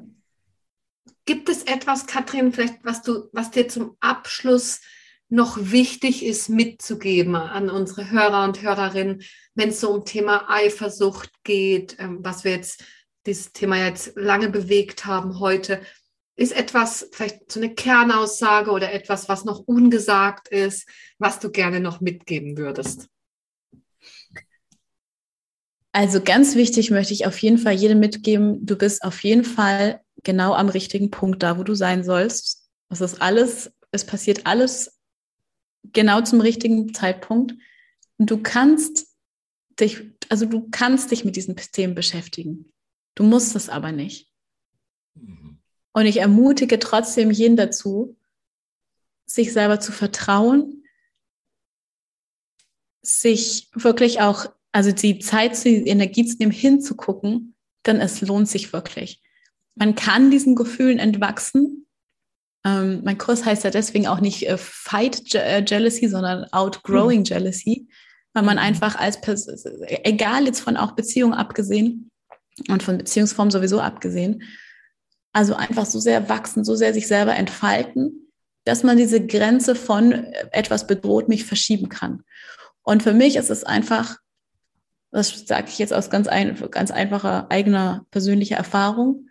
gibt 1.25 1.47
es 1.47 1.63
etwas, 1.63 2.05
Katrin, 2.07 2.51
vielleicht, 2.51 2.83
was 2.83 3.01
du, 3.01 3.29
was 3.31 3.51
dir 3.51 3.69
zum 3.69 3.95
Abschluss 4.01 4.81
noch 5.29 5.57
wichtig 5.61 6.25
ist 6.25 6.49
mitzugeben 6.49 7.35
an 7.35 7.69
unsere 7.69 8.09
Hörer 8.09 8.43
und 8.43 8.61
Hörerinnen, 8.63 9.21
wenn 9.53 9.69
es 9.69 9.79
so 9.79 9.91
um 9.91 10.03
Thema 10.03 10.49
Eifersucht 10.49 11.31
geht, 11.43 11.95
ähm, 11.99 12.19
was 12.21 12.43
wir 12.43 12.51
jetzt 12.51 12.83
dieses 13.25 13.51
Thema 13.51 13.77
jetzt 13.77 14.13
lange 14.15 14.49
bewegt 14.49 15.05
haben 15.05 15.39
heute, 15.39 15.81
ist 16.35 16.53
etwas, 16.53 17.09
vielleicht 17.11 17.51
so 17.51 17.59
eine 17.59 17.75
Kernaussage 17.75 18.71
oder 18.71 18.93
etwas, 18.93 19.27
was 19.27 19.43
noch 19.43 19.59
ungesagt 19.59 20.47
ist, 20.47 20.87
was 21.17 21.39
du 21.39 21.51
gerne 21.51 21.81
noch 21.81 21.99
mitgeben 21.99 22.57
würdest? 22.57 23.09
Also 25.91 26.21
ganz 26.21 26.55
wichtig 26.55 26.91
möchte 26.91 27.13
ich 27.13 27.25
auf 27.25 27.37
jeden 27.39 27.57
Fall 27.57 27.73
jedem 27.73 27.99
mitgeben, 27.99 28.65
du 28.65 28.77
bist 28.77 29.03
auf 29.03 29.21
jeden 29.23 29.43
Fall 29.43 30.01
genau 30.23 30.53
am 30.53 30.69
richtigen 30.69 31.11
Punkt 31.11 31.43
da, 31.43 31.57
wo 31.57 31.63
du 31.63 31.75
sein 31.75 32.03
sollst. 32.03 32.69
Es 32.89 33.01
ist 33.01 33.21
alles, 33.21 33.71
es 33.91 34.05
passiert 34.05 34.45
alles 34.45 34.97
genau 35.91 36.21
zum 36.21 36.41
richtigen 36.41 36.93
Zeitpunkt. 36.93 37.53
Und 38.17 38.31
du 38.31 38.41
kannst 38.41 39.07
dich, 39.79 40.01
also 40.29 40.45
du 40.45 40.69
kannst 40.71 41.11
dich 41.11 41.25
mit 41.25 41.35
diesen 41.35 41.55
Themen 41.55 41.95
beschäftigen. 41.95 42.71
Du 43.19 43.25
musst 43.25 43.53
es 43.57 43.67
aber 43.67 43.91
nicht. 43.91 44.31
Mhm. 45.13 45.57
Und 45.91 46.05
ich 46.05 46.21
ermutige 46.21 46.79
trotzdem 46.79 47.31
jeden 47.31 47.57
dazu, 47.57 48.15
sich 49.25 49.51
selber 49.51 49.81
zu 49.81 49.91
vertrauen, 49.91 50.85
sich 53.01 53.67
wirklich 53.73 54.21
auch 54.21 54.45
also 54.71 54.93
die 54.93 55.19
Zeit, 55.19 55.61
die 55.65 55.85
Energie 55.85 56.25
zu 56.25 56.37
nehmen, 56.37 56.53
hinzugucken, 56.53 57.55
dann 57.83 57.99
es 57.99 58.21
lohnt 58.21 58.47
sich 58.47 58.71
wirklich. 58.71 59.21
Man 59.75 59.95
kann 59.95 60.31
diesen 60.31 60.55
Gefühlen 60.55 60.97
entwachsen. 60.97 61.87
Ähm, 62.63 63.01
mein 63.03 63.17
Kurs 63.17 63.43
heißt 63.43 63.65
ja 63.65 63.69
deswegen 63.69 64.07
auch 64.07 64.21
nicht 64.21 64.47
äh, 64.47 64.57
Fight 64.57 65.33
Je 65.33 65.39
äh, 65.39 65.65
Jealousy, 65.65 66.07
sondern 66.07 66.45
Outgrowing 66.53 67.19
mhm. 67.19 67.25
Jealousy, 67.25 67.89
weil 68.31 68.43
man 68.43 68.55
mhm. 68.55 68.63
einfach 68.63 68.95
als, 68.95 69.19
Pers 69.19 69.65
egal 70.05 70.45
jetzt 70.45 70.61
von 70.61 70.77
auch 70.77 70.93
Beziehungen 70.93 71.33
abgesehen 71.33 72.09
und 72.69 72.83
von 72.83 72.97
Beziehungsformen 72.97 73.51
sowieso 73.51 73.79
abgesehen, 73.79 74.43
also 75.31 75.55
einfach 75.55 75.85
so 75.85 75.99
sehr 75.99 76.27
wachsen, 76.29 76.63
so 76.63 76.75
sehr 76.75 76.93
sich 76.93 77.07
selber 77.07 77.35
entfalten, 77.35 78.31
dass 78.65 78.83
man 78.83 78.97
diese 78.97 79.25
Grenze 79.25 79.75
von 79.75 80.11
äh, 80.11 80.47
etwas 80.51 80.87
bedroht 80.87 81.29
mich 81.29 81.45
verschieben 81.45 81.89
kann. 81.89 82.23
Und 82.81 83.03
für 83.03 83.13
mich 83.13 83.35
ist 83.35 83.49
es 83.49 83.63
einfach 83.63 84.17
das 85.11 85.47
sage 85.47 85.69
ich 85.69 85.79
jetzt 85.79 85.93
aus 85.93 86.09
ganz, 86.09 86.27
ein, 86.27 86.55
ganz 86.71 86.91
einfacher 86.91 87.49
eigener 87.49 88.05
persönlicher 88.11 88.57
Erfahrung, 88.57 89.29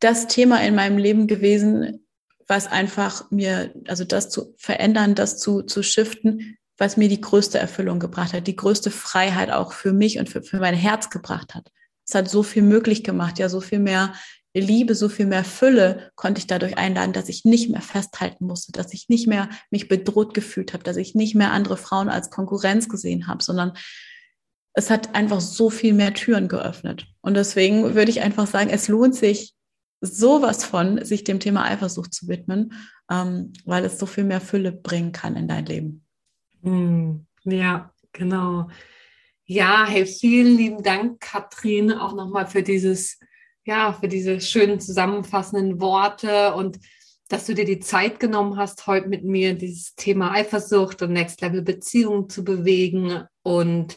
das 0.00 0.26
Thema 0.26 0.62
in 0.62 0.74
meinem 0.74 0.98
Leben 0.98 1.26
gewesen, 1.26 2.06
was 2.48 2.66
einfach 2.66 3.30
mir, 3.30 3.72
also 3.86 4.04
das 4.04 4.28
zu 4.28 4.54
verändern, 4.58 5.14
das 5.14 5.38
zu, 5.38 5.62
zu 5.62 5.82
shiften, 5.82 6.58
was 6.78 6.96
mir 6.96 7.08
die 7.08 7.20
größte 7.20 7.58
Erfüllung 7.58 8.00
gebracht 8.00 8.32
hat, 8.32 8.46
die 8.46 8.56
größte 8.56 8.90
Freiheit 8.90 9.50
auch 9.50 9.72
für 9.72 9.92
mich 9.92 10.18
und 10.18 10.28
für, 10.28 10.42
für 10.42 10.58
mein 10.58 10.74
Herz 10.74 11.10
gebracht 11.10 11.54
hat. 11.54 11.70
Es 12.06 12.14
hat 12.14 12.28
so 12.28 12.42
viel 12.42 12.62
möglich 12.62 13.04
gemacht, 13.04 13.38
ja, 13.38 13.48
so 13.48 13.60
viel 13.60 13.78
mehr 13.78 14.14
Liebe, 14.54 14.94
so 14.94 15.08
viel 15.08 15.26
mehr 15.26 15.44
Fülle 15.44 16.10
konnte 16.14 16.38
ich 16.38 16.46
dadurch 16.46 16.76
einladen, 16.76 17.14
dass 17.14 17.28
ich 17.28 17.44
nicht 17.44 17.70
mehr 17.70 17.80
festhalten 17.80 18.46
musste, 18.46 18.72
dass 18.72 18.92
ich 18.92 19.08
nicht 19.08 19.26
mehr 19.26 19.48
mich 19.70 19.88
bedroht 19.88 20.34
gefühlt 20.34 20.74
habe, 20.74 20.84
dass 20.84 20.96
ich 20.96 21.14
nicht 21.14 21.34
mehr 21.34 21.52
andere 21.52 21.78
Frauen 21.78 22.10
als 22.10 22.30
Konkurrenz 22.30 22.88
gesehen 22.88 23.28
habe, 23.28 23.42
sondern 23.42 23.72
es 24.74 24.90
hat 24.90 25.14
einfach 25.14 25.40
so 25.40 25.70
viel 25.70 25.94
mehr 25.94 26.12
Türen 26.12 26.48
geöffnet. 26.48 27.06
Und 27.22 27.34
deswegen 27.34 27.94
würde 27.94 28.10
ich 28.10 28.20
einfach 28.20 28.46
sagen, 28.46 28.70
es 28.70 28.88
lohnt 28.88 29.14
sich 29.14 29.54
sowas 30.02 30.64
von, 30.64 31.02
sich 31.04 31.24
dem 31.24 31.40
Thema 31.40 31.64
Eifersucht 31.64 32.12
zu 32.12 32.28
widmen, 32.28 32.72
ähm, 33.10 33.52
weil 33.64 33.84
es 33.84 33.98
so 33.98 34.06
viel 34.06 34.24
mehr 34.24 34.40
Fülle 34.40 34.72
bringen 34.72 35.12
kann 35.12 35.36
in 35.36 35.48
dein 35.48 35.64
Leben. 35.64 36.04
Hm, 36.62 37.26
ja, 37.44 37.92
genau. 38.12 38.68
Ja, 39.44 39.84
hey, 39.86 40.06
vielen 40.06 40.56
lieben 40.56 40.82
Dank, 40.82 41.20
Katrin, 41.20 41.92
auch 41.92 42.14
nochmal 42.14 42.46
für 42.46 42.62
dieses 42.62 43.18
ja, 43.64 43.92
für 43.92 44.08
diese 44.08 44.40
schönen 44.40 44.80
zusammenfassenden 44.80 45.80
Worte 45.80 46.54
und 46.54 46.78
dass 47.28 47.46
du 47.46 47.54
dir 47.54 47.64
die 47.64 47.80
Zeit 47.80 48.20
genommen 48.20 48.58
hast, 48.58 48.86
heute 48.86 49.08
mit 49.08 49.24
mir 49.24 49.54
dieses 49.54 49.94
Thema 49.94 50.32
Eifersucht 50.32 51.00
und 51.00 51.12
Next 51.12 51.40
Level 51.40 51.62
Beziehungen 51.62 52.28
zu 52.28 52.44
bewegen. 52.44 53.24
Und 53.42 53.96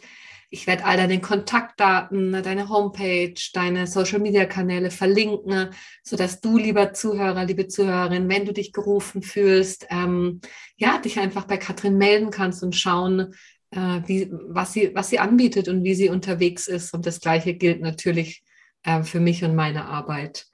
ich 0.55 0.67
werde 0.67 0.85
all 0.85 0.95
deine 0.95 1.19
Kontaktdaten, 1.19 2.31
deine 2.31 2.69
Homepage, 2.69 3.35
deine 3.51 3.87
Social 3.87 4.19
Media 4.19 4.45
Kanäle 4.45 4.89
verlinken, 4.89 5.71
sodass 6.01 6.39
du, 6.39 6.57
lieber 6.57 6.93
Zuhörer, 6.93 7.43
liebe 7.43 7.67
Zuhörerin, 7.67 8.29
wenn 8.29 8.45
du 8.45 8.53
dich 8.53 8.71
gerufen 8.71 9.21
fühlst, 9.21 9.85
ähm, 9.89 10.39
ja, 10.77 10.97
dich 10.97 11.19
einfach 11.19 11.43
bei 11.43 11.57
Katrin 11.57 11.97
melden 11.97 12.31
kannst 12.31 12.63
und 12.63 12.73
schauen, 12.73 13.33
äh, 13.71 13.99
wie, 14.05 14.31
was 14.31 14.71
sie, 14.71 14.95
was 14.95 15.09
sie 15.09 15.19
anbietet 15.19 15.67
und 15.67 15.83
wie 15.83 15.93
sie 15.93 16.07
unterwegs 16.07 16.67
ist. 16.67 16.93
Und 16.93 17.05
das 17.05 17.19
Gleiche 17.19 17.55
gilt 17.55 17.81
natürlich 17.81 18.41
äh, 18.83 19.03
für 19.03 19.19
mich 19.19 19.43
und 19.43 19.55
meine 19.55 19.83
Arbeit. 19.83 20.45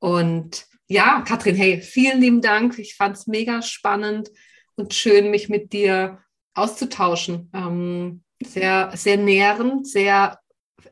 Und 0.00 0.66
ja, 0.88 1.22
Katrin, 1.22 1.54
hey, 1.54 1.80
vielen 1.80 2.20
lieben 2.20 2.40
Dank. 2.40 2.80
Ich 2.80 2.96
fand 2.96 3.16
es 3.16 3.28
mega 3.28 3.62
spannend 3.62 4.28
und 4.74 4.92
schön, 4.92 5.30
mich 5.30 5.48
mit 5.48 5.72
dir 5.72 6.18
auszutauschen. 6.54 7.48
Ähm, 7.54 8.24
sehr, 8.42 8.92
sehr 8.94 9.16
nährend, 9.16 9.86
sehr 9.86 10.38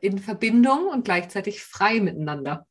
in 0.01 0.19
Verbindung 0.19 0.87
und 0.87 1.05
gleichzeitig 1.05 1.61
frei 1.61 1.99
miteinander. 1.99 2.65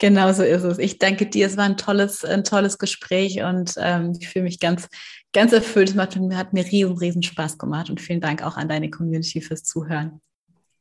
Genau 0.00 0.32
so 0.32 0.44
ist 0.44 0.62
es. 0.62 0.78
Ich 0.78 0.98
danke 0.98 1.26
dir. 1.26 1.46
Es 1.46 1.56
war 1.56 1.64
ein 1.64 1.76
tolles, 1.76 2.24
ein 2.24 2.44
tolles 2.44 2.78
Gespräch 2.78 3.42
und 3.42 3.74
ähm, 3.78 4.16
ich 4.18 4.28
fühle 4.28 4.44
mich 4.44 4.60
ganz, 4.60 4.88
ganz 5.32 5.52
erfüllt. 5.52 5.90
Es 5.90 5.96
hat, 5.96 6.16
hat 6.16 6.52
mir 6.52 6.64
riesen, 6.64 6.96
riesen 6.96 7.22
Spaß 7.22 7.58
gemacht 7.58 7.90
und 7.90 8.00
vielen 8.00 8.20
Dank 8.20 8.44
auch 8.44 8.56
an 8.56 8.68
deine 8.68 8.90
Community 8.90 9.40
fürs 9.40 9.64
Zuhören. 9.64 10.20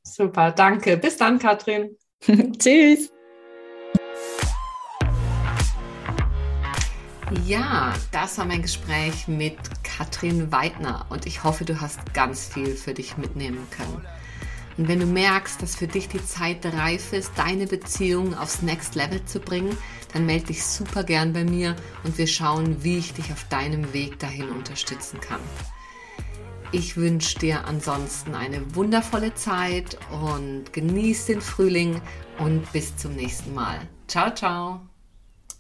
Super, 0.04 0.52
danke. 0.52 0.98
Bis 0.98 1.18
dann, 1.18 1.40
Katrin. 1.40 1.98
Tschüss. 2.60 3.12
Ja, 7.46 7.94
das 8.12 8.38
war 8.38 8.46
mein 8.46 8.62
Gespräch 8.62 9.28
mit 9.28 9.58
Katrin 9.84 10.52
Weidner 10.52 11.06
und 11.10 11.26
ich 11.26 11.44
hoffe, 11.44 11.66
du 11.66 11.82
hast 11.82 12.14
ganz 12.14 12.46
viel 12.48 12.76
für 12.76 12.94
dich 12.94 13.18
mitnehmen 13.18 13.68
können. 13.72 14.06
Und 14.78 14.88
wenn 14.88 15.00
du 15.00 15.06
merkst, 15.06 15.62
dass 15.62 15.76
für 15.76 15.88
dich 15.88 16.08
die 16.08 16.24
Zeit 16.24 16.66
reif 16.66 17.12
ist, 17.12 17.32
deine 17.36 17.66
Beziehung 17.66 18.38
aufs 18.38 18.62
Next 18.62 18.96
Level 18.96 19.26
zu 19.26 19.40
bringen, 19.40 19.76
dann 20.14 20.26
melde 20.26 20.48
dich 20.48 20.64
super 20.64 21.04
gern 21.04 21.34
bei 21.34 21.44
mir 21.44 21.76
und 22.04 22.18
wir 22.18 22.28
schauen, 22.28 22.84
wie 22.84 22.98
ich 22.98 23.14
dich 23.14 23.32
auf 23.34 23.44
deinem 23.50 23.92
Weg 23.92 24.20
dahin 24.20 24.50
unterstützen 24.50 25.20
kann. 25.20 25.42
Ich 26.72 26.96
wünsche 26.96 27.40
dir 27.40 27.66
ansonsten 27.66 28.36
eine 28.36 28.76
wundervolle 28.76 29.34
Zeit 29.34 29.98
und 30.12 30.72
genieß 30.74 31.26
den 31.26 31.42
Frühling 31.42 32.02
und 32.40 32.72
bis 32.72 32.96
zum 32.98 33.16
nächsten 33.16 33.54
Mal. 33.54 33.80
Ciao, 34.08 34.34
ciao. 34.34 34.87